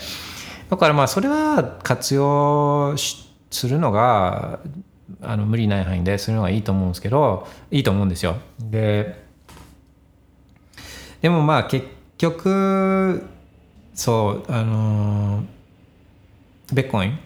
[0.70, 4.60] だからまあそれは活用するのが
[5.20, 8.36] あの無理ない範囲でするのがいいと思うんですけどいいと思うんですよ。
[8.60, 9.23] で
[11.24, 11.86] でもまあ結
[12.18, 13.26] 局
[13.94, 15.42] そうあの
[16.70, 17.18] ベッコイン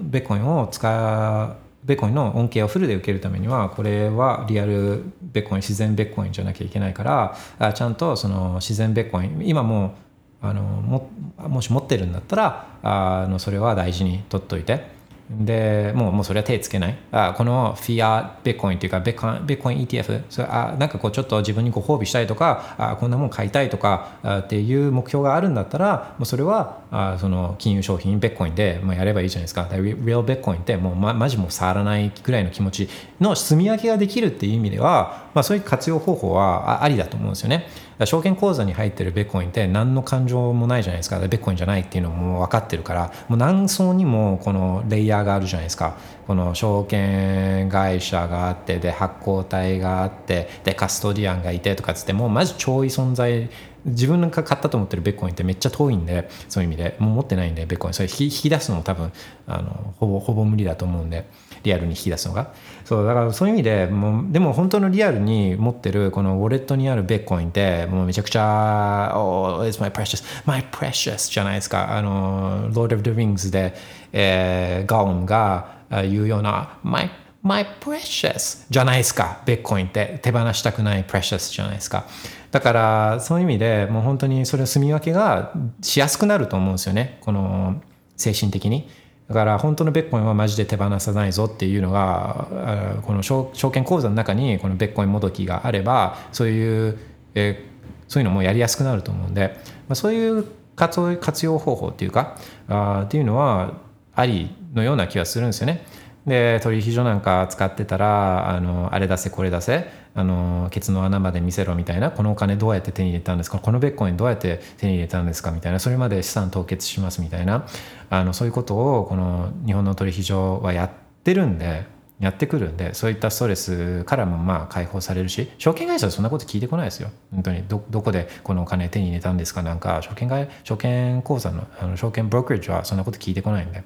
[0.00, 9.96] ベッコインを使うベッコインの恩恵をフルで受けるためにはこれはリアルベッコイン自然ベッコインじゃなきゃいけないからあちゃんとその自然ベッコイン今も
[10.40, 15.01] あのももし持ってるんだったらあのそれは大事に取っといて。
[15.30, 29.68] でもうもうそれは手つけないあこのフィアベッコインっていうかベッコインベッコイン ETF それあなんかこうちょっと自分にご褒美したいとかあこんなもん買いたいとかあっていう目標があるんだったらもうそれはあその金融商品ベッコインで、まあ、やればいいじゃないですか。
[29.72, 32.88] リ Real ベッコインってもうまマジもう触らないぐらいの気持ち
[33.20, 37.66] の積み分けができるっていう意味では、まあ、そういう活用方法はありだと思うんですよね。
[38.04, 41.20] 証券口座に入ってるベッコインって何の感情もないじゃないですか。
[41.20, 45.96] ベッコインじゃないっていうのも分かってるからもう何層にもこのレイヤーがあるじゃないですか。
[46.26, 53.48] この証券会社があってで発行体があってでカストディアンがいてとかつってもうマジ超位存在
[53.84, 56.96] 自分が買ったと思ってるベッコインってめっちゃ遠いんでそういう意味で。
[56.98, 57.94] もう持ってないんでベッコイン。
[57.94, 59.12] それ引き引き出すのも多分
[59.46, 61.28] あのほぼほぼ無理だと思うんで。
[61.62, 62.52] リアルに引き出すのが
[62.84, 73.74] そうだからそういう意味でもうでも本当のリアルに持ってるこのウォレットにあるベッコインってもうめちゃくちゃ「Oh, it's my precious my precious」じゃないですかあの「Lord of the Rings で」
[74.12, 77.10] えー、ガオンが言うような「my
[77.42, 79.42] My precious じゃないですか。
[79.44, 82.06] ベッコインって手放したくない precious じゃないですか。
[82.52, 87.18] だからそういう意味でもう本当にそれを住み分けがしやすくなると思うんですよね。
[87.20, 87.82] この
[88.16, 88.88] 精神的に。
[89.32, 96.98] だから本当のベッコインはマジで手放さないぞっていうのがこの証券口座の中にこのベッコインもどきがあればそういう、
[97.34, 99.56] えー、そういうのもやりやすくなると思うんで、
[99.88, 100.46] まあ、そういう
[100.76, 102.36] 活活用方法っていうか
[102.68, 103.72] あっていうのは
[104.14, 105.84] ありのような気はするんですよね。
[106.26, 113.58] で取引所なんか使ってたらあのあれ出せこれ出せあのケツの穴まで見せろみたいなこのお金どうやって手に入れたんですか？
[113.58, 115.50] このベッコインどうやって手に入れたんですか？
[115.50, 117.66] みたいなそれまで資産凍結しますみたいな
[118.10, 120.90] あのそういうことをこの日本の取引所はやっ
[121.24, 121.86] てるんで
[122.20, 127.10] やってくるんでそういったストレスからもまあ解放されるし証券会社はそんなこと聞いてこないですよ。
[127.32, 133.82] 本当にどこでこのお金手に入れたんですかなんか証券会証券口座のあの証券ブロックリッジはそんなこと聞いてこないんで。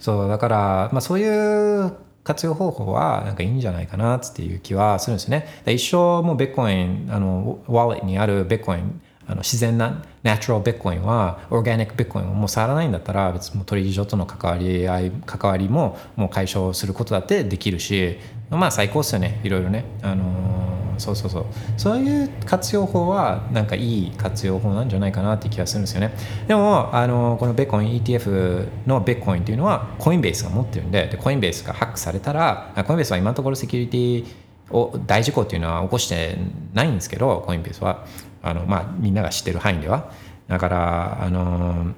[0.00, 1.92] そうだから、まあ、そういう
[2.28, 5.62] 活用方法はなんかいいんじゃないかなっていう気はするんですね。
[5.66, 18.18] 一生もうベッコインあのワレットにあるベッコインあの自然なナチュラルベッコインはオーガニックベッコインをもう触らないんだったら別に取引所との関わり合い関わりももう解消することだってできるし
[18.50, 19.40] まあ最高っすよね。
[19.42, 19.84] いろいろね。
[20.02, 20.58] あのー
[20.98, 21.46] そうそうそう。
[21.76, 26.12] そういう活用法はなんかいい活用法なんじゃないかなって気がするんですよね。
[26.46, 34.24] でもあのこのベッコイン ETF のベッコインっていうのはコインベースが持ってるんででコインベースがハックされたらコインベースは今のところセキュリティ
[34.70, 36.36] を大事故っていうのは起こして
[36.74, 38.04] ないんですけどコインベースは。
[38.40, 40.12] あの、まあ、みんなが知ってる範囲では。
[40.46, 41.92] だからあの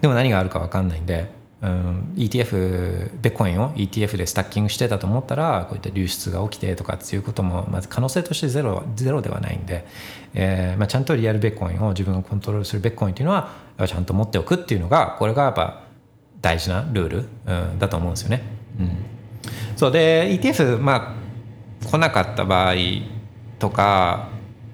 [0.00, 1.30] でも何があるか分かんないんで
[1.62, 9.86] うん、ETF ベッコインを ETF でスタッキングしてたと思ったらこういった流出が起きてとかっていうこともまず可能性としてゼロゼロではないんで、
[10.34, 13.52] えーまあ、ちゃんとリアルベッコインを自分がコントロールするベッコインっていうのは
[13.86, 15.84] ちゃんと持っておくっていうのがこれがやっぱ
[16.42, 18.42] 大事なルール、うん、だと思うんですよね。
[18.78, 18.90] うん、
[19.76, 21.16] そうで ETF ま
[21.82, 22.74] あ来なかった場合
[23.58, 24.28] とか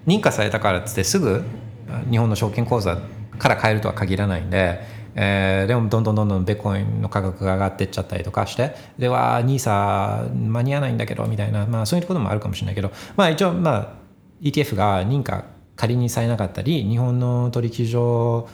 [0.06, 1.44] 認可されたからっつってすぐ
[2.10, 2.98] 日本の証券口座
[3.38, 4.80] から買えるとは限らないんで
[5.14, 13.88] えー、でもどんどんどんどんベッコインの価格が上がっていっちゃったりとかしてでは NISA 間に合わないんだけどみたいな、まあ、そういうこともあるかもしれないけど、まあ、一応、まあ、
[14.40, 15.44] ETF が認可
[15.76, 18.48] 仮にされなかったり日本の取引所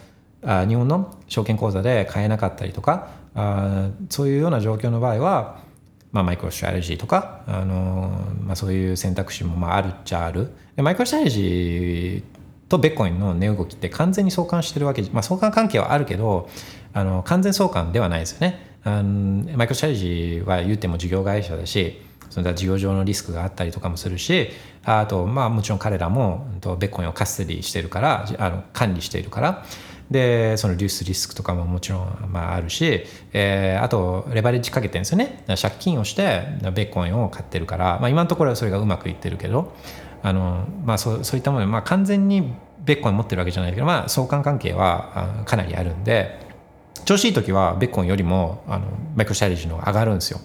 [0.45, 5.61] あ日本の証券口座で買えなかったりとかあそういうような状況の場合は、
[6.13, 10.51] まあ、マイクロストラテジーとか、あのまあ、そういう選択肢もまああるっちゃある。
[10.75, 12.38] でマイクロストラテジー
[12.69, 16.49] とビットコインの値動きって完全に相関してるわけまあ相関関係はあるけど
[16.93, 18.67] あの完全相関ではないですよね。
[18.85, 22.01] あのマイクロストラテジーは言っても事業会社だし
[22.31, 24.51] それ事業上のリスクがあったりとかもするし
[24.85, 26.47] あとまあもちろん彼らも
[26.79, 29.65] ベッコインをカステリーしてるからあの管理しているから。
[30.11, 33.05] でその流出リスクとかももちろんまああるし、
[33.35, 35.45] えー、あとレバレッジかけてるんですよね。
[35.49, 39.75] 借金をしてベッコインを買ってるから、まあ、今のところはそれがうまくいってるけど。
[40.23, 42.53] あの、まあ、そうそういったもので、まあ、完全に
[42.85, 46.39] ベッコン持ってるわけじゃないけど、まあ、相関関係はかなりあるんで
[47.05, 50.41] 調子いい時はベッコンよりもあのマイクロシャレジの上がるんですよ。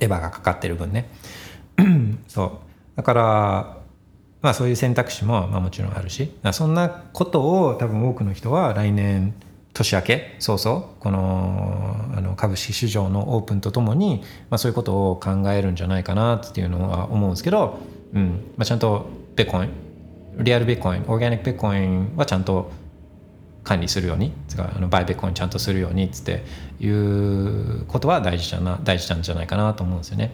[0.00, 1.08] レバーがかかってる分ね。
[2.28, 2.96] そう。
[2.96, 3.84] だから
[4.44, 9.32] まあ、そういう選択肢もまあもちろんあるしそんなことを多分多くの人は来年
[9.72, 14.20] 年明け早々このあの株式市場のオープンとともに、
[14.50, 17.78] まあ、そういうことを考えるんじゃないかなっていうのは思うんですけど、
[18.14, 18.52] うん。
[18.56, 19.70] まあ、ちゃんとビッコイン。
[20.38, 21.02] リアルビッコイン。
[21.02, 22.70] オーガニックビッコインはちゃんと
[23.62, 24.32] 管理するように。
[24.58, 26.44] あのバイビッコインちゃんとするようにって
[26.80, 30.32] いうことは大事だな大事なんじゃないかなと思うんですよね。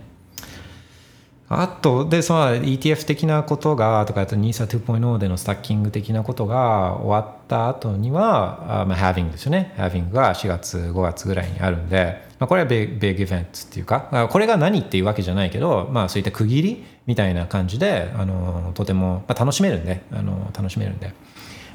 [1.53, 9.75] あとでその ETF 的なことがとかあと NISA2.0 でのスタッキング的なことが終わった後には、まあ、ハービングですよね。
[9.77, 21.13] ハービングが4月5月ぐらいにあるんで、まあ、これはビッグイベントっていうかこれが何っていうわけじゃないけど、まあ、そういった区切りみたいな感じであのとても、まあ、楽しめるんであの楽しめるんで。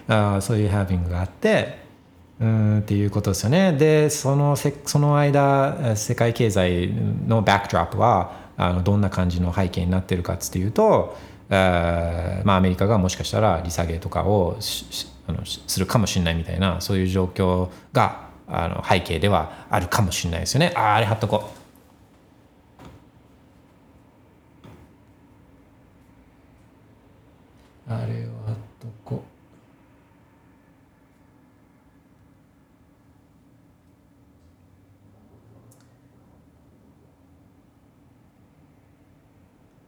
[0.07, 1.83] あそういうハービングがあって
[2.39, 3.73] うんっていうことですよね。
[3.73, 6.89] でそのせその間世界経済
[7.27, 11.17] のバックドロップはあのどんな感じの背景になってるかっていうと、
[11.49, 14.57] あまあ、アメリカがもしかしたら利下げとかを
[15.27, 20.71] あのするかもしれないみたいなそういう状況があの背景ではあるかもしれないですよね。
[20.75, 21.65] ああれ貼っとこう。
[27.87, 29.35] あれを貼っとこう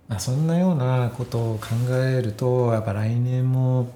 [0.07, 3.89] まあ、そんなようなことを考えるとやっぱ来年も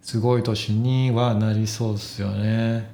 [0.00, 2.90] すごい年にはなりそうですよね。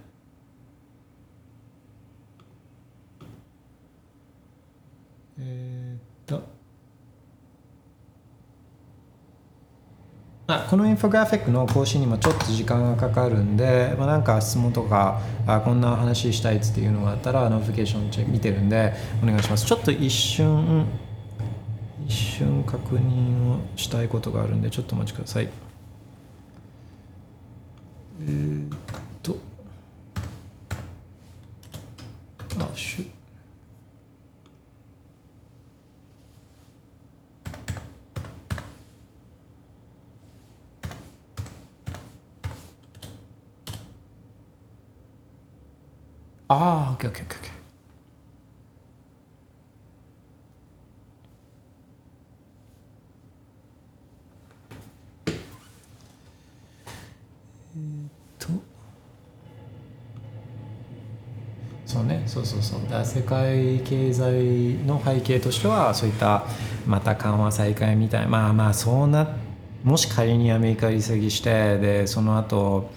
[5.39, 6.43] えー、っと
[10.49, 18.93] あこのインフォグラフィックの更新にもちょっと時間がかかるんで、まあ、なんか質問とかあこんな話したいっていうのがあったら notification チェック見てるんで
[19.23, 19.65] お願いします。
[19.67, 20.87] ちょっと一瞬
[22.07, 25.49] 一瞬確認をしたいことがあるんでちょっとお待ちください。
[28.21, 28.77] え、っ
[29.23, 29.37] と。
[32.59, 33.07] あしゅ。
[46.47, 47.44] ああ、オッケーオッケーオッケー。
[61.95, 62.23] そうね。
[62.27, 62.81] そうそうそう。
[62.91, 66.45] だ世界経済の背景としてはそういった
[66.87, 69.29] また緩和再開みたいまあまあそうな
[69.85, 72.91] もし仮にアメリカ利下げしてでその後、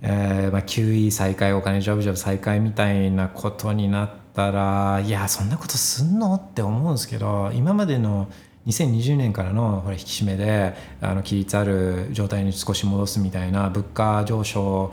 [0.00, 6.34] えーまあ QE 再開お金ジョブジョブ再開みたいなことになったらいやそんなことすんの？
[6.36, 8.28] って思うんですけど今までの
[8.66, 14.92] 2020年からのほら引き締めであの規律ある状態に少し戻すみたいな物価上昇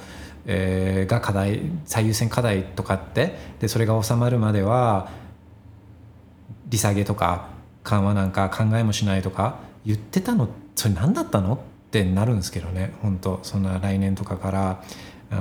[0.52, 5.12] えー、が課題最優先課題とかってでそれが収まるまでは
[6.70, 7.50] 利下げとか
[7.84, 11.54] 緩和なんか考えもしないとか言ってたのそれ何だったの？
[11.54, 11.58] っ
[11.92, 13.40] てなるんですけどね本当。
[13.44, 14.84] そんな来年とかから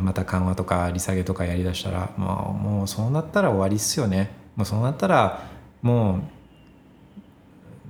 [0.03, 4.31] また緩和とか利下げとかやりだしたらもうもうそうなったら終わりっすよね。
[4.57, 5.49] もうそうなったら
[5.81, 6.21] もう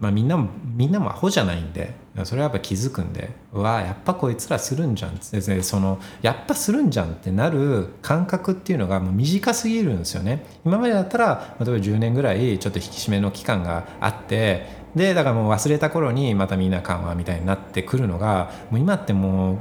[0.00, 1.92] まあ、みんなもみんなもアホじゃないんで
[2.24, 10.44] それはやっぱ気づくんでうわやっぱこいつらするんじゃんってそのやっぱするんじゃんってなる感覚っていうのがもう短すぎるんですよね。
[10.64, 19.54] 今までだったら例えば10年ぐらいちょっと引き締めの期間があってでだからもう忘れた頃にまたみんな緩和みたいになってくるのがもう今っても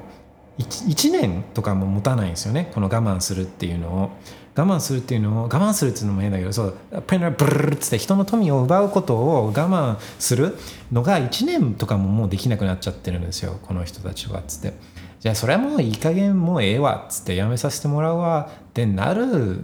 [0.58, 2.72] う 1, 1年とかも持たないんですよね。
[2.74, 4.12] この我慢するっていうのを。
[4.58, 10.58] 我慢するっていうのを我慢するっていうのも変だけどそうペンラブルっつって人の富を奪うことを我慢する
[10.92, 14.98] のが1年とかももうできなくなっちゃってるんですよこの人たちはっつって。
[15.20, 19.60] じゃあそれはもういい加減もうええわっつってやめさせてもらうわってなる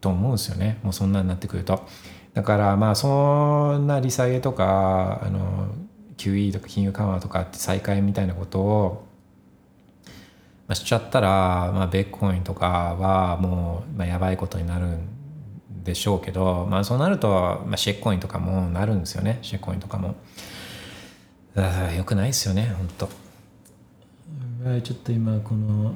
[0.00, 0.78] と思うんですよね。
[0.82, 1.86] もうそんなになってくると。
[2.32, 5.68] だからまあそんな利下げとかあの
[6.16, 9.06] QE とか金融緩和とかって再開みたいなことを
[10.68, 15.08] あ、しちゃったら、まあ、ベッコインとかはもう、まあ、やばいことになるん
[15.84, 19.38] でしょうけど、まあ、そうなると、まあ、シェッコインとかもなるんですよね。
[19.42, 20.14] シェッコインとかも。
[21.56, 23.08] あよくないですよね本当
[24.80, 25.94] ちょっと今この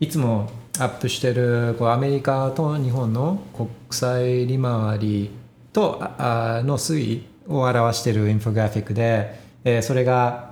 [0.00, 5.30] いつもアップしてるこうアメリカと日本の国際利回り
[5.72, 10.47] とあの推移を表しているインフォグラフィックで、えー、それが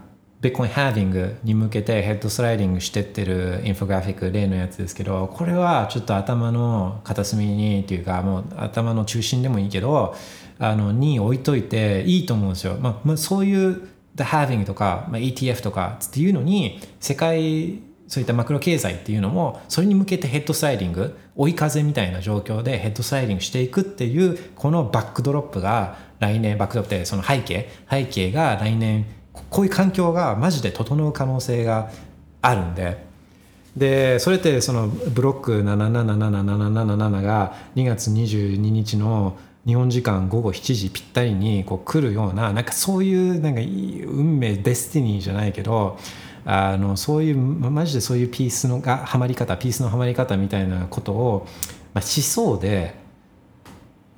[0.47, 10.15] ビットコインハービングに向けてヘッドスライディングしてってるインフォグラフィック例のやつですけどこれはちょっと頭の片隅にっていうかもう頭の中心でもいいけど
[10.59, 12.77] あのに置いといていいと思うんですよ。
[12.81, 29.07] まあ、まあ、そういう the halving とか、まあ、ETF とかっていうのに世界そういったマクロ経済っていうのもそれに向けてヘッドスライディング追い風みたいな状況でヘッドスライディングしていくっていうこのバックドロップが来年バックドロップってその背景背景が来年
[29.51, 31.91] こういう環境がマジで整う可能性が
[32.43, 33.07] あるんで。
[33.77, 39.37] でそれってそのブロック777777が2月22日の
[39.67, 45.99] 日本時間午後7時ぴったりにこう来るようななんかそういうなんか運命 destiny じゃないけど
[46.47, 51.47] あのそういうマジでそういうピースのがはまり方ピースのはまり方みたいなことを、
[51.93, 52.95] まあ、しそうで、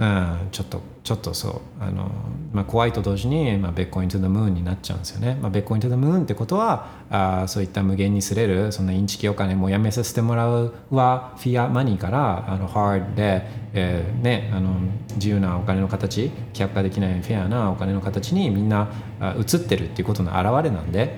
[0.01, 1.49] うん、ちょっとちょっとそ
[1.81, 2.09] うあの、
[2.53, 5.37] まあ、怖いと同時に、まあ、 Bitcoin to the moon になっちゃうんですよね。
[5.41, 13.43] まあ、 Bitcoin to the moon ってことはあそういった無限にすれるそんなインチキお金もやめさせてもらうは fiat money からあのハードで、
[13.73, 14.77] えーね、あの
[15.17, 18.93] 自由なお金の形希薄化できないフェアなお金の形にみんな
[19.37, 21.17] 移ってるっていうことの表れなんで、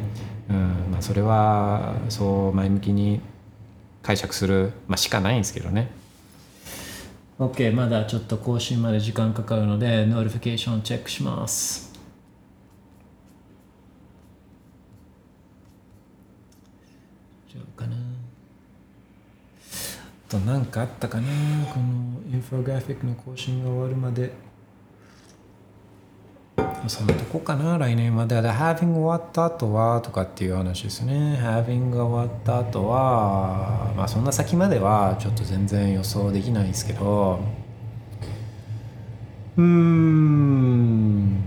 [0.49, 0.57] うん
[0.91, 3.21] まあ、それはそう前向きに
[4.03, 6.00] 解釈する、まあ、しかないんですけどね。
[7.41, 11.89] OK まだちょっと更新まで時間かかるので notification チェックします。
[17.75, 17.97] かな。
[17.97, 17.99] あ
[20.29, 21.25] と何かあったかな？
[21.73, 24.50] このインフォグラフィックの更新が終わるまで。
[26.89, 28.41] そのとこかな来年まで。
[28.41, 31.39] で having 終わった後はとかっていう話ですね。
[31.43, 37.41] having 終わった後は、まあそんな先まではちょっと全然予想できないですけど、
[39.57, 41.43] うーん、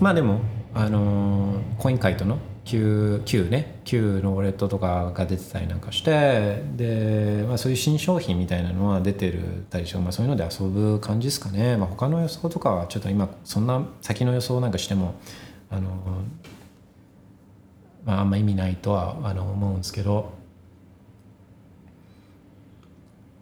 [0.00, 0.40] まあでも、
[0.74, 2.38] あのコイン会との
[2.68, 3.80] Q, Q ね。
[3.84, 15.14] Q のウォレットとかが出てたりなんかしてで、まあ、そういう新商品みたいなのは出てるたりして、まあ、そういうので遊ぶ感じですかね、まあ、他の予想とかはちょっと今そんな先の予想なんかしても
[15.70, 15.90] あの、
[18.04, 20.36] まあ、あんま意味ないとはあの思うんですけど。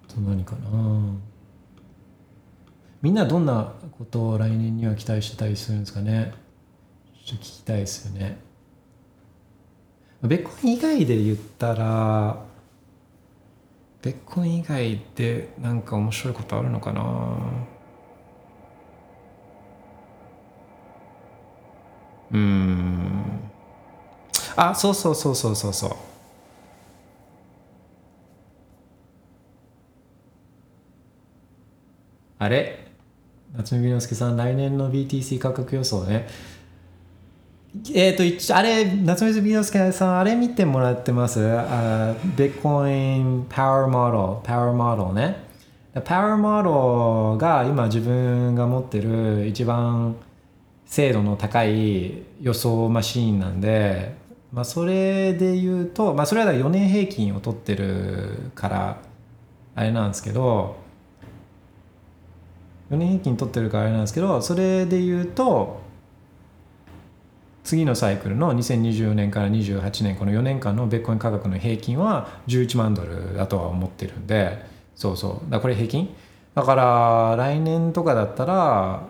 [0.07, 1.16] と何かな。
[3.03, 6.32] みんなどんなことを来年には期待してたりするんですかね。
[7.24, 8.45] ちょっと聞きたいですよね。
[10.22, 12.43] ベッコン以外で言ったら
[14.02, 17.38] ベッコン以外でなんか面白いことあるのかな？
[22.32, 23.40] うん。
[24.56, 25.90] あそうそうそうそうそうそう。
[32.38, 32.86] あれ？
[33.56, 36.28] 夏目美之助さん来年の BTC 価格予想ね。
[37.94, 41.40] えっ、と一あれ夏目美之助さんあれ見てもらってます？
[41.47, 45.47] あビットコインパワーモデルパワーモデルね。
[46.05, 46.57] パワーモ
[47.32, 50.16] デルが今自分が持ってる一番
[50.86, 54.15] 精度の高い予想マシーンなんで、
[54.53, 58.98] まあ、それで言うと、まあ、それは4年平均を取ってるから
[59.74, 60.77] あれなんですけど
[62.90, 65.81] 4年平均取ってるからあれなんですけどそれで言うと
[67.66, 74.64] 次のサイクルの2024年から28年この4年間のベッコイン価格の平均は11万ドルだとは思ってるんで
[74.94, 75.51] そうそう。
[75.51, 76.14] だこれ平均？
[76.55, 79.09] だから来年とかだったら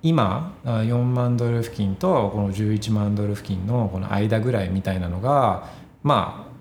[0.00, 5.70] 今4万ドル付近とこの11万ドル付近のこの間ぐらいみたいなのが
[6.04, 6.52] まあ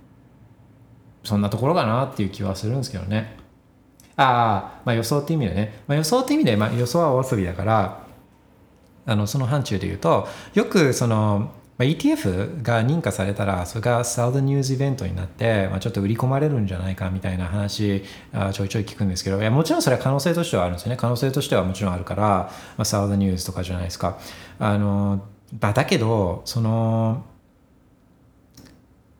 [1.24, 3.38] そんなところかなっていう気はするんですけどね。
[4.18, 8.11] ああまあ予想って意味でね、まあ、予想って意味で、まあ、予想はお遊びだから
[9.12, 20.98] あのその範疇で言うとよくそのまあ ETF が認可されたらそれが Sell the News イベントになって、まあ、ちょっと売り込まれるんじゃないかみたいな話あちょいちょい聞くんですけどいやもちろんそれは可能性としてはあるんですよね。
[20.98, 24.18] 可能性としてはもちろんあるから、まあ、Sell the News とかじゃないですか。
[24.60, 25.26] あの、
[25.60, 27.26] まあ、だけどその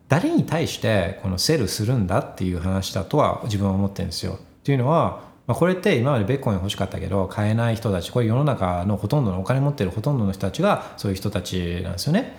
[0.08, 4.34] 誰に対してこのセルするんだっていう話だとは自分は思ってるんですよ。
[4.34, 12.38] っていうのはまあ、これって今までベッコイン欲しかったけど買えない人たちこれ世の中のほとんどのお金持ってるほとんどの人たちがそういう人たちなんですよね。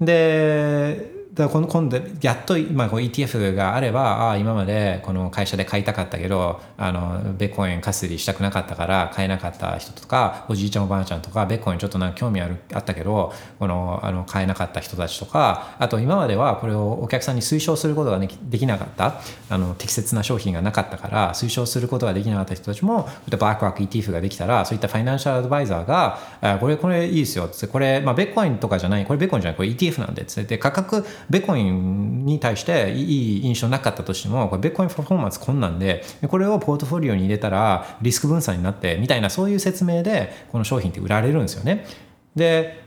[0.00, 19.20] でだから今度やっと今こう ETF があればあ今までこの会社で買いたかったけどあのベッコインカスリしたくなかったから買えなかった人とかおじいちゃんおばあちゃんとかベッコインちょっとなんか興味あるあったけどこのあの買えなかった人たちとかあと今まではこれをお客さんに推奨することができできなかった
[19.50, 41.86] あの適切な商品がなかったから推奨することができなかった人たちもこういったバックワーク ETF ができたらそういったファイナンシャルアドバイザーがあこれこれいいですよってこれ、まあ、ベッコインとかじゃないこれベッコインじゃないこれ ETF なんでっつって価格ベコインに対していい印象なかったとしてもこれベコインパフォーマンスこんなんでこれをポートフォリオに入れたらリスク分散になってみたいなそういう説明でこの商品って売られるんですよね。
[42.34, 42.84] で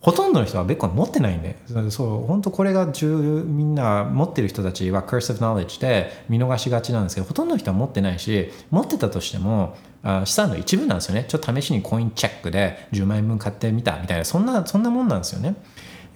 [0.00, 1.56] ほとんどの人はベコイン持ってないんで
[1.90, 3.06] そう本当これが重
[3.44, 15.56] みんな持ってる人たちは curse of knowledge で見逃しがちなんですけどほとんどの人は持ってないし持ってたとしてもあ資産の一部なんですよねちょっと試しにコインチェックで10万円分買ってみたみたいなそんなそんなもんなんですよね。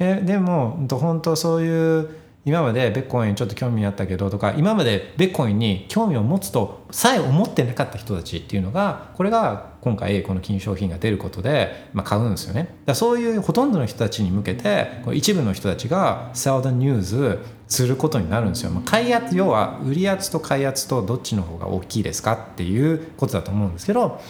[0.02, 2.08] えでも本当そういう
[2.44, 12.62] 今までベッコインちょっと興味あったけどとか今までベッコインに興味を持つとさえ思ってなかった人たちっていうのがこれが今回この金商品が出ることで、まあ、買うんですよね。
[12.62, 17.38] だからそういうほとんどの人たちに向けて一部の人たちが sell the news
[17.68, 22.32] することになるんですよ、まあ、買い圧要は売り圧と買い圧とどっちの方が大きいですか？
[22.32, 24.20] っていうことだと思うんですけど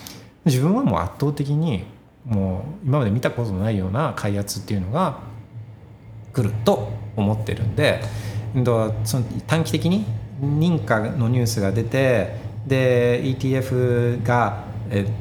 [0.44, 1.84] 自分はもう圧倒的に
[2.26, 5.31] もう今まで見たことのないような買い圧っていうのが
[6.32, 8.00] 来ると思ってるんで
[9.04, 10.04] その短期的に
[10.40, 12.36] 認可のニュースが出て
[12.66, 14.64] で ETF が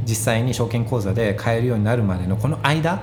[0.04, 3.02] 実際に証券口座で買えるようになるまでのこの間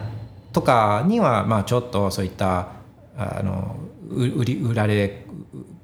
[0.53, 2.69] とかにはまあちょっとそういった
[3.17, 3.77] あの
[4.11, 5.25] 売り売られ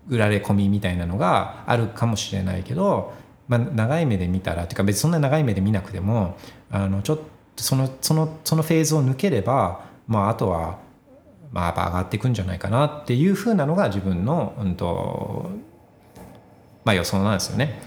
[0.09, 3.13] 売られ込みみたいなのがあるかもしれないけど、
[3.49, 6.37] まあ、長い目で見たらっていうか別にそんな長い目で見なくても
[6.71, 7.19] あのちょっ
[7.57, 10.79] とそのそのそのフェーズを抜ければ、まあ、あとは
[11.55, 15.51] まあ、やっぱ上がっていくんじゃないかなっていうふうなのが自分の、うんと
[16.85, 17.81] まあ、予想なんですよね。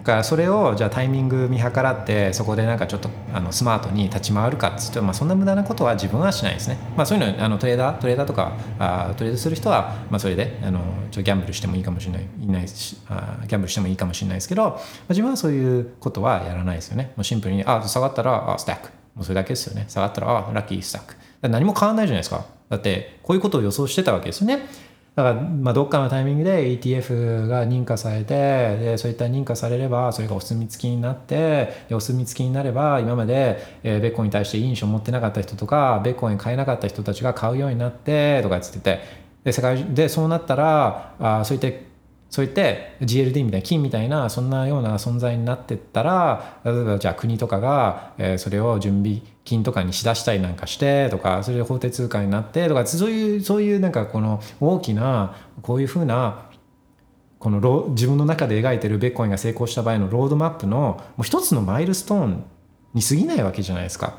[0.00, 6.76] だからそれをじゃあタイミング見計らってそこでなんかちょっとあのスマートに立ち回るかっつって、まあ、そんな無駄なことは自分はしないですね。
[6.96, 10.80] まあ、そういうのあのトレーダートレーダーとかあトレードする人は、まあ、それであの
[11.12, 14.80] ちょギャンブルしてもいいかもしれないいないしあギャンブルしてもいいかもしれないですけど、まあ、
[15.10, 17.12] 自分はそういうことはやらないですよね。
[17.16, 19.84] もうシンプルにあ下がったらあスタックもうそれだけですよね。
[19.86, 21.14] 下がったらあラッキースタック。
[21.42, 22.44] 何も変わらないじゃないですか。
[22.72, 24.66] だってこういうことを予想してたわけですよね。
[25.14, 28.34] だからまあどっかのタイミングで ETF が認可されて
[28.78, 39.00] でそういった認可されればそれがお墨付きになってお墨付きになれば今まで、ベッコンに対していい印象を持ってなかった人とかベッコンに買えなかった人たちが買うようになってとかつってて
[39.44, 41.91] で世界でそうなったらあそういった
[42.32, 56.48] そう言って GLD みたいな金みたいなそんなような存在になってったら例えばじゃあ国とかが、えそれを準備金とかにしだしたりなんかしてとかそれで法定通貨になってとかそういうそういうなんかこの大きなこういうふうな
[57.38, 62.44] この自分の中で描いてるベッコインが成功した場合のロードマップのもう一つのマイルストーン
[62.94, 64.18] に過ぎないわけじゃないですか。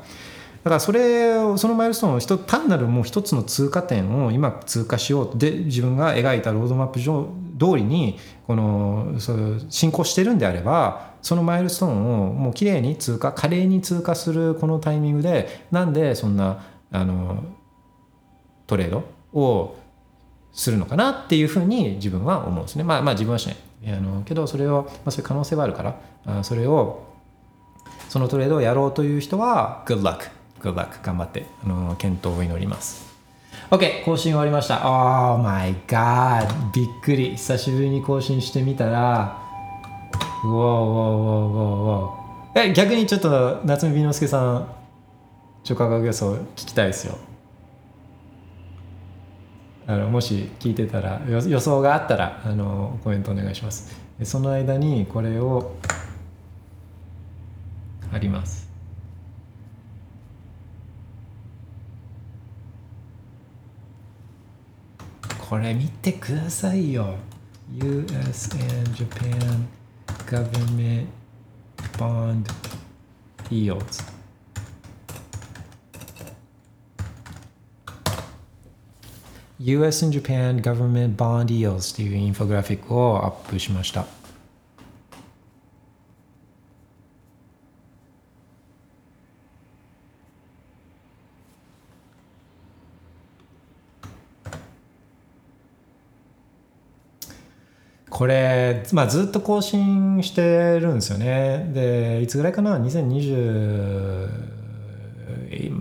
[0.64, 7.28] だからそれをそのマイルストーンを一単なるもう一つの通過点を今通過しようで自分が描いたロードマップ上
[7.60, 9.36] 通りにこのそ
[9.68, 17.44] 進行してるんであればそのマイルストーンをもうきれいに通過華麗に通過するこのタイミングでなんでそんなあの
[18.66, 19.04] トレード
[19.38, 19.76] を
[20.54, 22.84] するのかなっていうふうに自分は思うんですね。
[22.84, 23.56] まあまあ自分はしない。
[23.86, 27.04] あのけどそれを、まあ、そういう可能性はあるからあそれを
[28.08, 33.14] そのトレードをやろうという人は Good luck とか頑張ってあの検討を祈ります。
[33.70, 34.80] OK 更新終わりました。
[34.84, 37.32] Oh my god びっくり。
[37.32, 39.38] 久しぶりに更新してみたら
[40.42, 42.10] うわうわうわうわうわ
[42.56, 44.68] え逆にちょっと夏目美之助さん
[45.64, 47.18] 超価格予想聞きたいですよ。
[49.86, 53.94] あのもし聞いてたら予想があったらあのコメントお願いします。
[54.22, 55.74] その間にこれを
[58.10, 58.63] 貼ります。
[65.48, 67.16] これ見てくださいよ
[67.76, 69.66] US and Japan
[70.26, 71.06] government
[71.98, 72.50] bond
[73.50, 74.02] yields
[79.58, 84.06] US and Japan government bond yields というインフォグラフィックをアップしました
[98.14, 101.68] これ、まあ、ずっと更新してるんですよね。
[101.74, 104.28] でいつぐらいかな？2020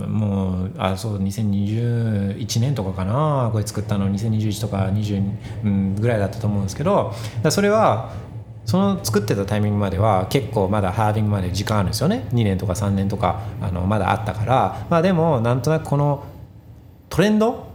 [0.07, 3.51] もうあそう2021年とかかな？
[3.51, 4.09] これ作ったの。
[4.09, 5.31] 2021とか20、
[5.63, 7.13] うん、ぐらいだったと思うんですけど。
[7.51, 8.11] それは
[8.65, 12.27] その作ってたタイミングまでは結構まだハービングまで時間あるんですよね。
[12.31, 14.87] 2年とか3年とかあのまだあったから。
[14.89, 16.23] まあでもなんとなくこの
[17.09, 17.67] トレンド？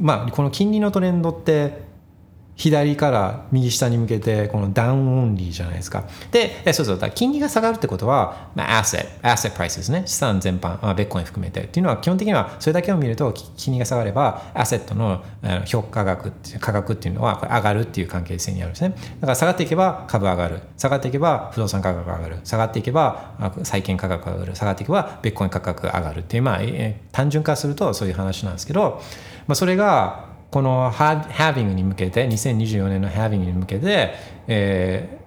[0.00, 1.91] まあこの金利のトレンドって
[2.62, 6.04] 左から右下に向けてこのダウンオンリーじゃないですか。
[6.30, 10.04] で、えそうそう、だ金利が下がるってことは、まあ、アセット、アセットプライスですね。
[10.06, 11.62] 資産全般、まあ、ベッコイン含めて。
[11.62, 15.24] っていうのは基本的にはそれだけを見ると金利が下がればアセットの
[15.64, 16.30] 評価額
[16.60, 18.94] 価格っていうのは上がるっていう関係性にあるんですね。
[19.20, 20.60] だから下がっていけば株上がる。
[20.76, 22.38] 下がっていけば不動産価格上がる。
[22.44, 23.34] 下がっていけば
[23.64, 24.54] 債券価格上がる。
[24.54, 26.60] 下がっていけばベッコイン価格上がるっていう、まあ、
[27.10, 29.02] 単純化するとそういう話なんですけど、
[29.48, 34.14] まあ、それがこのハービングに向けて2024年のハービングに向けて、
[34.46, 35.22] えー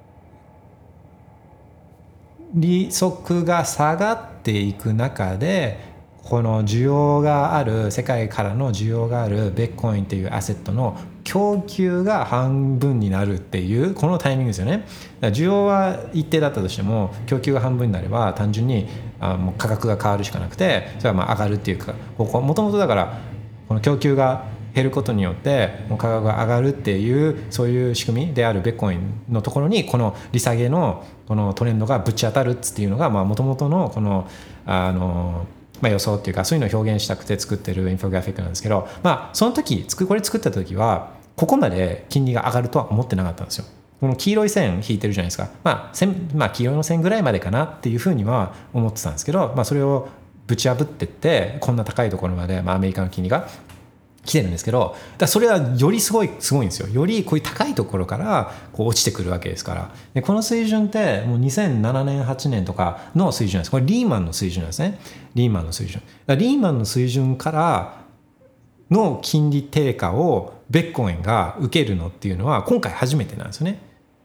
[2.56, 5.94] 利息が下がっていく中で
[6.24, 14.86] この需要がある世界からの需要があるベッコインっていうアセットの供給が半分になるっていうこのタイミングですよね。
[15.22, 18.88] 需要は一定だったとしても供給が半分になれば単純に
[19.20, 23.20] あもう価格が変わるしかなくてそれはまあ上がるっていうかもともとだから
[23.68, 24.46] この供給が
[24.76, 34.30] 減ることによってもう価格が上がるっていうそういう仕組みであるベッコインのところにこの利下げのこのトレンドがぶち当たるっていうのがもともとのこの
[34.66, 35.48] あの
[35.82, 43.66] まあ、予想っていうかそういうのを表現したくて作ってるインフォグラフィックなんですけど、まあ、その時これ作った時はここまで金利が上がるとは思ってなかったんですよ。
[44.00, 50.08] この黄色い線引いてるじゃないですか、まあ線まあ、黄色の線ぐらいまでかなっていうふうには思ってたんですけど、まあ、それを
[50.48, 53.48] ぶち破ってってこんな高いところまで、まあ、アメリカの金利が
[54.26, 56.88] 来てるんですけどだそれはよりすごいすごいんですよ。
[56.88, 59.92] よりこういう高いところからこう落ちてくるわけですから。
[60.14, 63.72] でこの水準ってもう2007年8年とかの水準なんです。
[63.72, 65.00] これリーマンの水準なんですね。
[65.36, 66.02] リーマンの水準。
[66.28, 68.06] リーマンの水準から
[68.90, 73.80] の金利低下をベッコインが受けるのっていうのは今回初めてなんですよね。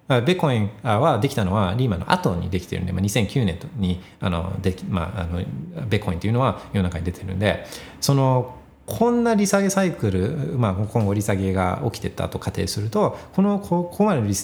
[0.09, 5.41] ベッコインはできたのはリーマンの後にできてるんで、まあ、2009年にあのでき、まあ、あの
[5.87, 7.65] ベッコインっていうのは世の中に出てるんで
[8.01, 8.57] その
[8.91, 14.35] こんな利下げサイクル、まあ、今後利下げが起きてったと仮定するとこのこここまでの利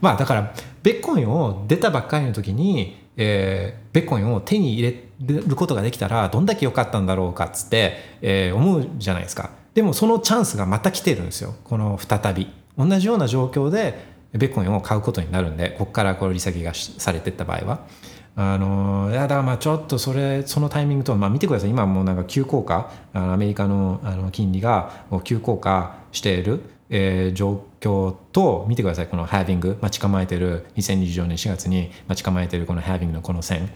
[0.00, 9.50] まあだからベッコインを出たばっかりの時に、えー、ベッコインを手に入れることができたらどんだけ良かったんだろうかっつって、えー思うじゃないですか。
[9.74, 11.54] でもそのチャンスがまた来てるんですよ。
[11.64, 12.48] この再び。
[12.76, 17.86] 同じような状況でベッコインを買うことになるんでここからこう利下げがされてった場合は。
[18.34, 21.70] あのいやだからまあちょっとそれそのタイミングと、まあ、見てください。
[21.70, 29.08] 今もうなんか急降下あのアメリカのあの金利が急降下している、えー状況と見てください。
[29.08, 33.70] このハービング待ち構えている2024年4月に待ち構えているこのハービングのこの線。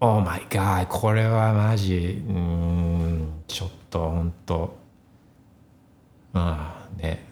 [0.00, 4.76] Oh my god これはマジうんちょっと本当
[6.34, 7.24] まあね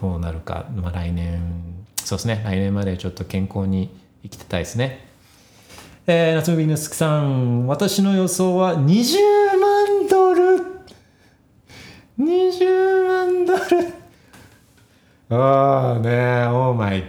[0.00, 2.42] どうなるか、まあ、来年そうですね。
[2.44, 3.90] 来年までちょっと健康に
[4.28, 5.06] 生きてたいですね。
[6.08, 9.18] えー、夏目ビヌスさん私の予想は20
[9.60, 10.64] 万ドル。
[12.18, 13.60] 20万ドル。
[15.28, 17.00] ああねえオーマイ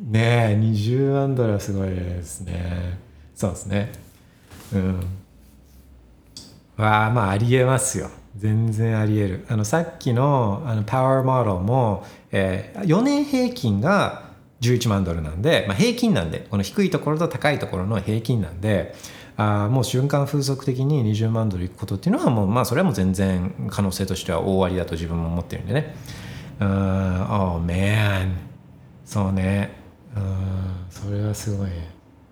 [0.00, 2.98] ねえ20万ドルはすごいですね。
[3.34, 3.92] そうですね。
[4.72, 5.00] うん。
[6.76, 8.10] わあまあありえますよ。
[8.36, 9.46] 全然ありえる。
[9.48, 14.23] あのさっきのあのパワーモデルも、えー、4年平均が
[14.60, 18.94] 11万ドルなんで、まあ、平均なんでこの低いところと高いところの平均なんで
[19.36, 25.94] あもう瞬間風速的に20万ドルいくことっていうのはもうまあそれはもう全然可能性としては大ありだと自分も思ってるんでね。
[26.60, 28.32] うん Oh man
[29.04, 29.76] そうね。
[30.16, 31.72] うんそれはすごいい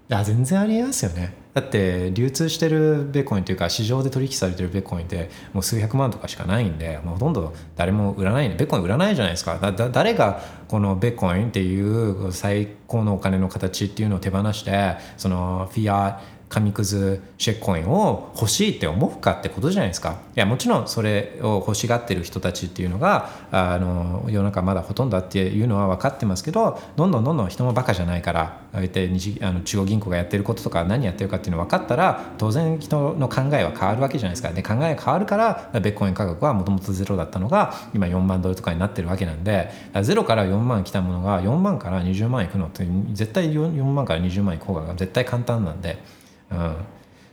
[0.09, 1.42] や全然ありえますよね。
[1.55, 9.59] だって流通してるベーコインというか市場で取引されてるベーコインってもう数百万とかしかないんで、まあ、ほとんど誰も売らないんでベーコイン売らないじゃないですか。
[9.59, 16.23] だだ誰がこのベーコインっていう最高のお金の形っていうのを手放してそのフィア
[16.53, 20.19] 紙くずシェッコインを欲しいって思うかってことじゃないですか。
[20.37, 34.51] いやもちろんそれを欲しがってる人たちっていうのがあの世の中まだほとんどだっていうのは分かってますけどどんどんどんどん人もバカじゃないからああやって日あの中央銀行がやってることとか何やってるかっていうの分かったら当然人の考えは変わるわけじゃないですか。
[34.51, 39.71] で考えが変わるからベッコイン価格はもともとゼロだったのが今4万ドルとかになってるわけなんで。
[40.03, 45.99] ゼロから4万来たものが4万から20万いくのって絶対 4, 4万から20万いく方が絶対簡単なんで。
[46.53, 46.77] うん、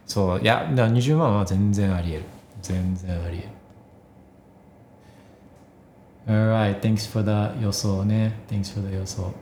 [0.05, 0.41] そう。
[0.41, 2.23] いやだから20万は全然ありえる。
[2.61, 3.47] 全然ありえる。
[6.27, 8.33] Alright, thanks for the 予想ね。
[8.49, 9.33] Thanks for the 予想。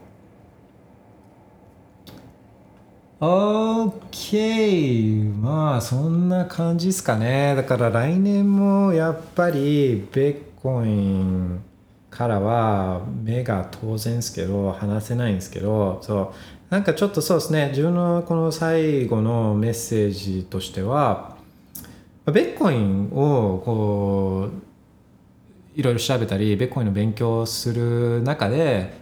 [3.20, 7.54] OK まあそんな感じですかね。
[7.56, 11.60] だから来年もやっぱりベッコイン
[12.10, 16.28] からは目が当然ですけど話せないんですけどそう。
[16.70, 17.68] なんかちょっとそうですね。
[17.70, 21.34] 自分のこの最後のメッセージとしては
[22.26, 28.92] ベッコインをこういろいろ調べたりベッコインの勉強をする中で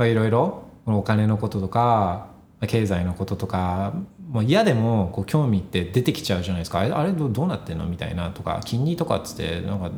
[0.00, 2.26] いろいろお金のこととか
[2.66, 3.94] 経済のこととか
[4.28, 6.80] もう嫌でもこう興味って出てきちゃうじゃないですか。
[6.80, 7.86] あれどうどうなってんの？
[7.86, 9.90] みたいなとか金利とかっつってなんか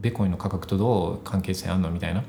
[0.00, 1.92] ベッコインの価格とどう関係性あんの？
[1.92, 2.24] みたいな。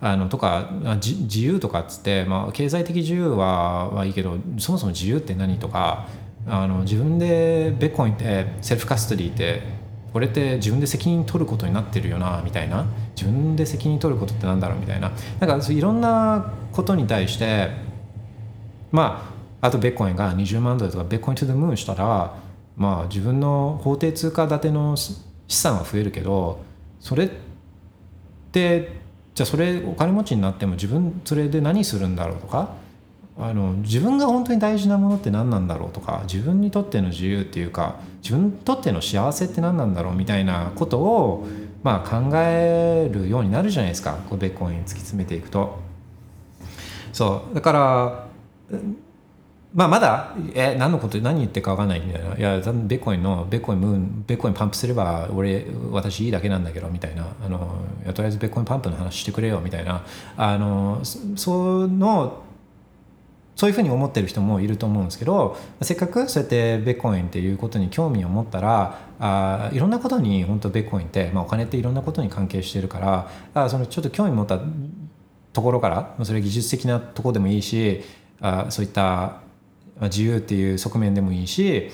[0.00, 0.70] あのとか
[1.02, 6.08] 自由とかっつって、まあ、経済的自由ははいいけどそもそも自由って何とか
[6.46, 9.62] あの自分でベッコインってセルフカストディって
[10.12, 12.86] これって自分で責任取ることになってるよなみたいな。
[13.20, 15.12] 自分で責任取ることってなんだろうみたいな。
[15.40, 17.68] なんかいろんなことに対して
[18.90, 22.34] まああとベッコンが20万ドルとかベッコントゥ the moon したら
[22.76, 25.14] まあ自分の法定通貨建ての資
[25.48, 26.64] 産は増えるけど
[26.98, 27.30] それっ
[28.52, 28.99] て
[29.40, 32.74] じゃあそれお金持ちになっても自分それで何するんだろうとか
[33.38, 41.48] あの自分が本当に大事なものって何なんだろうとか自分にとっての自由っていうか自分にとっての幸せって何なんだろうみたいなことを
[41.82, 45.78] まあ考えるようになるじゃないですかこうベッコイン突き詰めていくと。
[47.14, 48.26] そうだから
[49.72, 52.36] まあまだえ何のこと何言ってか分かんないみたいな。
[52.36, 57.26] いやベッコインのベッコインムーンベッコインパンプすれば俺私いいだけなんだけどみたいな。
[57.44, 60.02] あのやとりあえずベッコインパンプの話してくれよみたいな。
[60.36, 62.42] あのそその
[63.60, 74.60] そういうふうに思ってる人もいると思うんですけどせっかくそうやってベッコインっていうことに興味を持ったらあいろんなことに本当ベッコインって、まあ、お金っていろんなことに関係してるからあそのちょっと興味持った
[75.52, 78.00] ところからそれ技術的なところでもいいし
[78.40, 79.42] あそういった
[80.02, 81.90] 自由っていう側面でもいいし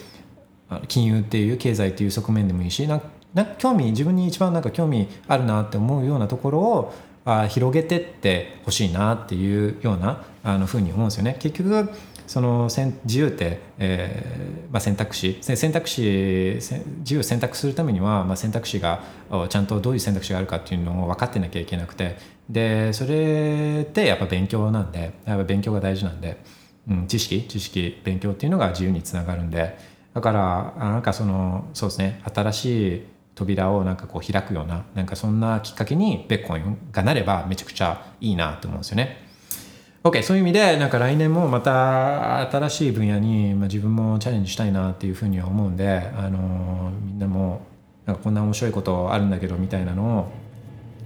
[0.88, 3.00] 金融っていう経済っていう側面でもいいしな
[3.34, 6.94] なんか興味自分に一番なんか興味あるなって思うようなところを
[7.26, 11.36] あ広げてってほしいなっていうようなあのふうに思うんですよね。
[11.40, 11.90] 結局
[12.26, 15.38] その選自由って、えーまあ、選択肢。
[15.40, 16.58] 選択肢
[16.98, 19.02] 自由を選択するためには、まあ、選択肢が
[19.48, 22.36] ちゃんとどういう選択肢があるかっていうのを分かってなきゃいけなくて。
[22.48, 26.40] でそれってやっぱ勉強なんでやっぱ勉強が大事なんで、
[26.88, 29.76] うん、知識知識勉強っていうのが自由につながるんで
[30.14, 33.02] だからあなんかそのそうですね新しい
[33.34, 39.26] 扉をなんかこう開くようななんかそんなきっかけにベッコインがなればめちゃくちゃいいなと思うんですよね。
[40.04, 47.62] OK そういう意味でなんか来年もまた新しい分野に、まあ、自分もチャレンジしたいなっていうふうには思うんで、あのみんなも
[48.06, 50.32] なんかこんな面白いことあるんだけどみたいなのを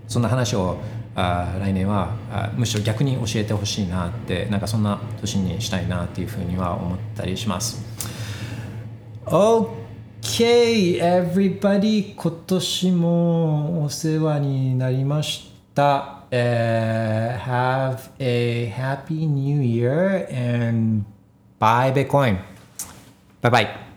[0.07, 0.77] そんな話を
[1.21, 7.85] あ来年はあむしろ逆に教えてほしいなってなんかそんな年にしたいなっていうふうには思ったりします。
[9.27, 16.17] OK everybody 今年もお世話になりました。
[16.31, 21.05] Uh, have a happy new year and
[21.59, 22.39] buy Bitcoin.
[23.43, 23.90] Bye bye.